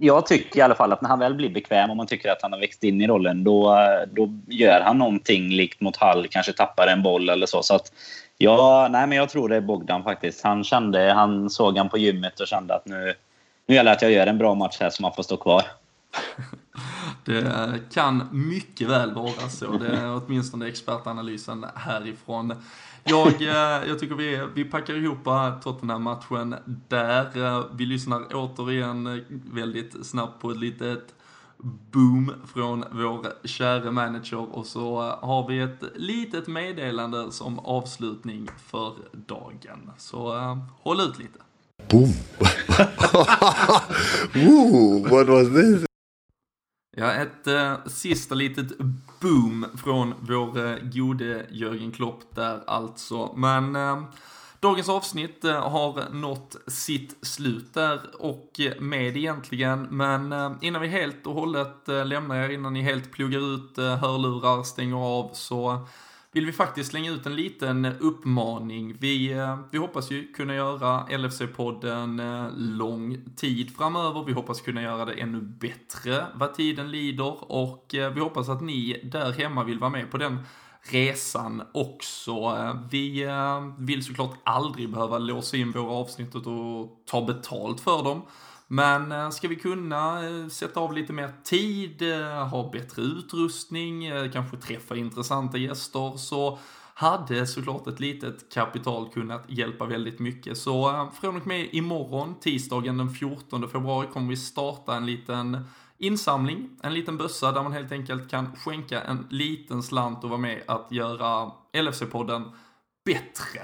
jag 0.00 0.26
tycker 0.26 0.58
i 0.58 0.62
alla 0.62 0.74
fall 0.74 0.92
att 0.92 1.02
när 1.02 1.08
han 1.08 1.18
väl 1.18 1.34
blir 1.34 1.50
bekväm 1.50 1.90
och 1.90 1.96
man 1.96 2.06
tycker 2.06 2.30
att 2.30 2.42
han 2.42 2.52
har 2.52 2.60
växt 2.60 2.84
in 2.84 3.00
i 3.00 3.06
rollen 3.06 3.44
då, 3.44 3.76
då 4.12 4.28
gör 4.46 4.80
han 4.80 4.98
någonting 4.98 5.48
likt 5.48 5.80
mot 5.80 5.96
Hall, 5.96 6.26
kanske 6.30 6.52
tappar 6.52 6.86
en 6.86 7.02
boll 7.02 7.28
eller 7.28 7.46
så. 7.46 7.62
så 7.62 7.74
att, 7.74 7.92
ja, 8.38 8.88
nej, 8.90 9.06
men 9.06 9.18
jag 9.18 9.28
tror 9.28 9.48
det 9.48 9.56
är 9.56 9.60
Bogdan 9.60 10.02
faktiskt. 10.02 10.44
Han, 10.44 10.64
kände, 10.64 11.12
han 11.12 11.50
såg 11.50 11.78
han 11.78 11.88
på 11.88 11.98
gymmet 11.98 12.40
och 12.40 12.46
kände 12.46 12.74
att 12.74 12.86
nu, 12.86 13.14
nu 13.66 13.74
gäller 13.74 13.90
det 13.90 13.96
att 13.96 14.02
jag 14.02 14.12
gör 14.12 14.26
en 14.26 14.38
bra 14.38 14.54
match 14.54 14.76
här 14.80 14.90
så 14.90 15.02
man 15.02 15.14
får 15.14 15.22
stå 15.22 15.36
kvar. 15.36 15.62
Det 17.24 17.80
kan 17.94 18.28
mycket 18.32 18.88
väl 18.88 19.14
vara 19.14 19.48
så. 19.50 19.72
Det 19.72 19.86
är 19.86 20.20
åtminstone 20.26 20.68
expertanalysen 20.68 21.66
härifrån. 21.74 22.54
Jag, 23.04 23.42
eh, 23.42 23.88
jag 23.88 23.98
tycker 23.98 24.14
vi, 24.14 24.46
vi 24.54 24.64
packar 24.64 24.94
ihop 24.94 25.24
Tottenham-matchen 25.62 26.54
där. 26.88 27.38
Eh, 27.44 27.64
vi 27.72 27.86
lyssnar 27.86 28.26
återigen 28.34 29.06
eh, 29.06 29.22
väldigt 29.52 30.06
snabbt 30.06 30.40
på 30.40 30.50
ett 30.50 30.56
litet 30.56 31.14
boom 31.90 32.32
från 32.54 32.84
vår 32.90 33.46
kära 33.46 33.90
manager 33.90 34.56
och 34.56 34.66
så 34.66 35.00
har 35.20 35.48
vi 35.48 35.58
ett 35.58 35.82
litet 35.94 36.46
meddelande 36.46 37.32
som 37.32 37.58
avslutning 37.58 38.48
för 38.66 38.92
dagen. 39.12 39.90
Så 39.98 40.36
uh, 40.36 40.58
håll 40.82 41.00
ut 41.00 41.18
lite. 41.18 41.38
Boom. 41.90 42.12
Ooh, 44.48 45.10
what 45.10 45.28
was 45.28 45.48
this? 45.48 45.87
Ja, 47.00 47.12
ett 47.12 47.46
eh, 47.46 47.74
sista 47.86 48.34
litet 48.34 48.78
boom 49.20 49.66
från 49.76 50.14
vår 50.20 50.66
eh, 50.66 50.76
gode 50.82 51.46
Jörgen 51.50 51.92
Klopp 51.92 52.34
där 52.34 52.60
alltså. 52.66 53.34
Men 53.36 53.76
eh, 53.76 54.02
dagens 54.60 54.88
avsnitt 54.88 55.44
eh, 55.44 55.70
har 55.70 56.10
nått 56.12 56.56
sitt 56.66 57.16
slut 57.22 57.74
där 57.74 58.00
och 58.18 58.60
eh, 58.60 58.80
med 58.80 59.16
egentligen. 59.16 59.82
Men 59.82 60.32
eh, 60.32 60.52
innan 60.60 60.82
vi 60.82 60.88
helt 60.88 61.26
och 61.26 61.34
hållet 61.34 61.88
eh, 61.88 62.06
lämnar 62.06 62.36
er, 62.36 62.48
innan 62.48 62.72
ni 62.72 62.82
helt 62.82 63.12
pluggar 63.12 63.54
ut 63.54 63.78
eh, 63.78 63.96
hörlurar, 63.96 64.62
stänger 64.62 64.96
av 64.96 65.30
så 65.32 65.86
vill 66.32 66.46
vi 66.46 66.52
faktiskt 66.52 66.90
slänga 66.90 67.10
ut 67.10 67.26
en 67.26 67.36
liten 67.36 67.84
uppmaning. 67.84 68.96
Vi, 68.98 69.32
eh, 69.32 69.58
vi 69.70 69.78
hoppas 69.78 70.10
ju 70.10 70.32
kunna 70.32 70.54
göra 70.54 71.06
LFC-podden 71.08 72.20
eh, 72.20 72.52
lång 72.56 73.18
tid 73.36 73.76
framöver. 73.76 74.24
Vi 74.24 74.32
hoppas 74.32 74.60
kunna 74.60 74.82
göra 74.82 75.04
det 75.04 75.12
ännu 75.12 75.40
bättre 75.40 76.26
vad 76.34 76.54
tiden 76.54 76.90
lider 76.90 77.52
och 77.52 77.94
eh, 77.94 78.12
vi 78.12 78.20
hoppas 78.20 78.48
att 78.48 78.60
ni 78.60 79.00
där 79.12 79.32
hemma 79.32 79.64
vill 79.64 79.78
vara 79.78 79.90
med 79.90 80.10
på 80.10 80.18
den 80.18 80.38
resan 80.82 81.62
också. 81.72 82.56
Vi 82.90 83.28
vill 83.78 84.04
såklart 84.04 84.34
aldrig 84.44 84.90
behöva 84.90 85.18
låsa 85.18 85.56
in 85.56 85.72
våra 85.72 85.90
avsnitt 85.90 86.34
och 86.34 87.04
ta 87.06 87.24
betalt 87.26 87.80
för 87.80 88.02
dem. 88.02 88.22
Men 88.70 89.12
eh, 89.12 89.30
ska 89.30 89.48
vi 89.48 89.56
kunna 89.56 90.28
eh, 90.28 90.48
sätta 90.48 90.80
av 90.80 90.92
lite 90.92 91.12
mer 91.12 91.32
tid, 91.44 92.02
eh, 92.02 92.48
ha 92.48 92.70
bättre 92.70 93.02
utrustning, 93.02 94.10
kanske 94.32 94.56
träffa 94.56 94.96
intressanta 94.96 95.58
gäster 95.58 96.16
så 96.16 96.58
hade 96.94 97.46
såklart 97.46 97.86
ett 97.86 98.00
litet 98.00 98.52
kapital 98.52 99.08
kunnat 99.08 99.44
hjälpa 99.46 99.84
väldigt 99.84 100.18
mycket. 100.18 100.58
Så 100.58 101.08
från 101.20 101.36
och 101.36 101.46
med 101.46 101.68
imorgon, 101.72 102.34
tisdagen 102.40 102.98
den 102.98 103.10
14 103.10 103.68
februari, 103.68 104.06
kommer 104.12 104.28
vi 104.28 104.36
starta 104.36 104.96
en 104.96 105.06
liten 105.06 105.64
insamling, 105.98 106.70
en 106.82 106.94
liten 106.94 107.16
bössa 107.16 107.52
där 107.52 107.62
man 107.62 107.72
helt 107.72 107.92
enkelt 107.92 108.30
kan 108.30 108.56
skänka 108.56 109.02
en 109.02 109.26
liten 109.30 109.82
slant 109.82 110.24
och 110.24 110.30
vara 110.30 110.40
med 110.40 110.62
att 110.66 110.92
göra 110.92 111.52
LFC-podden 111.72 112.52
bättre. 113.04 113.60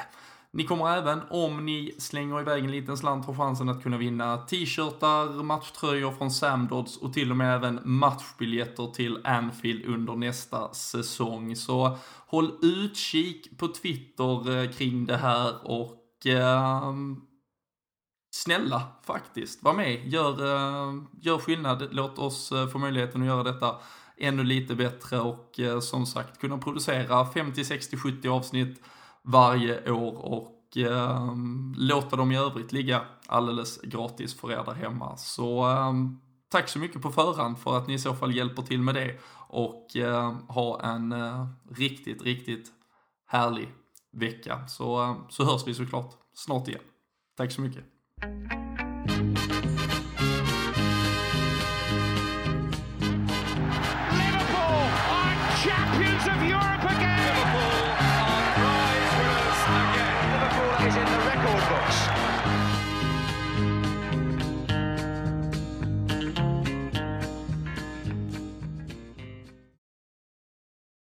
Ni 0.57 0.65
kommer 0.65 0.97
även, 0.97 1.21
om 1.31 1.67
ni 1.67 1.95
slänger 1.99 2.41
iväg 2.41 2.65
en 2.65 2.71
liten 2.71 2.97
slant, 2.97 3.27
ha 3.27 3.35
chansen 3.35 3.69
att 3.69 3.83
kunna 3.83 3.97
vinna 3.97 4.39
t-shirtar, 4.39 5.43
matchtröjor 5.43 6.13
från 6.13 6.31
Samdods 6.31 6.97
och 6.97 7.13
till 7.13 7.31
och 7.31 7.37
med 7.37 7.55
även 7.55 7.81
matchbiljetter 7.85 8.87
till 8.87 9.27
Anfield 9.27 9.85
under 9.85 10.15
nästa 10.15 10.75
säsong. 10.75 11.57
Så 11.57 11.99
håll 12.27 12.53
utkik 12.63 13.59
på 13.59 13.69
Twitter 13.69 14.59
eh, 14.59 14.71
kring 14.71 15.07
det 15.07 15.17
här 15.17 15.71
och 15.71 16.27
eh, 16.27 16.95
snälla 18.35 18.83
faktiskt, 19.07 19.63
var 19.63 19.75
med, 19.75 20.09
gör, 20.09 20.31
eh, 20.31 20.95
gör 21.21 21.39
skillnad, 21.39 21.89
låt 21.91 22.19
oss 22.19 22.53
eh, 22.53 22.69
få 22.69 22.79
möjligheten 22.79 23.21
att 23.21 23.27
göra 23.27 23.43
detta 23.43 23.77
ännu 24.17 24.45
lite 24.45 24.75
bättre 24.75 25.21
och 25.21 25.61
eh, 25.61 25.81
som 25.81 26.07
sagt 26.07 26.41
kunna 26.41 26.59
producera 26.59 27.27
50, 27.27 27.65
60, 27.65 27.97
70 27.97 28.29
avsnitt 28.29 28.81
varje 29.25 29.91
år 29.91 30.27
och 30.27 30.77
eh, 30.77 31.37
låta 31.77 32.17
dem 32.17 32.33
i 32.33 32.39
övrigt 32.39 32.73
ligga 32.73 33.03
alldeles 33.27 33.81
gratis 33.81 34.35
för 34.41 34.53
er 34.53 34.63
där 34.67 34.75
hemma. 34.75 35.17
Så 35.17 35.71
eh, 35.71 35.93
tack 36.49 36.69
så 36.69 36.79
mycket 36.79 37.03
på 37.03 37.11
förhand 37.11 37.59
för 37.59 37.79
att 37.79 37.87
ni 37.87 37.95
i 37.95 37.99
så 37.99 38.15
fall 38.15 38.37
hjälper 38.37 38.63
till 38.63 38.83
med 38.83 38.95
det 38.95 39.19
och 39.49 39.97
eh, 39.97 40.35
ha 40.49 40.83
en 40.83 41.13
eh, 41.13 41.47
riktigt, 41.71 42.23
riktigt 42.23 42.73
härlig 43.27 43.69
vecka. 44.13 44.67
Så, 44.67 45.03
eh, 45.03 45.17
så 45.29 45.45
hörs 45.45 45.67
vi 45.67 45.75
såklart 45.75 46.15
snart 46.35 46.69
igen. 46.69 46.83
Tack 47.37 47.53
så 47.53 47.61
mycket. 47.61 47.85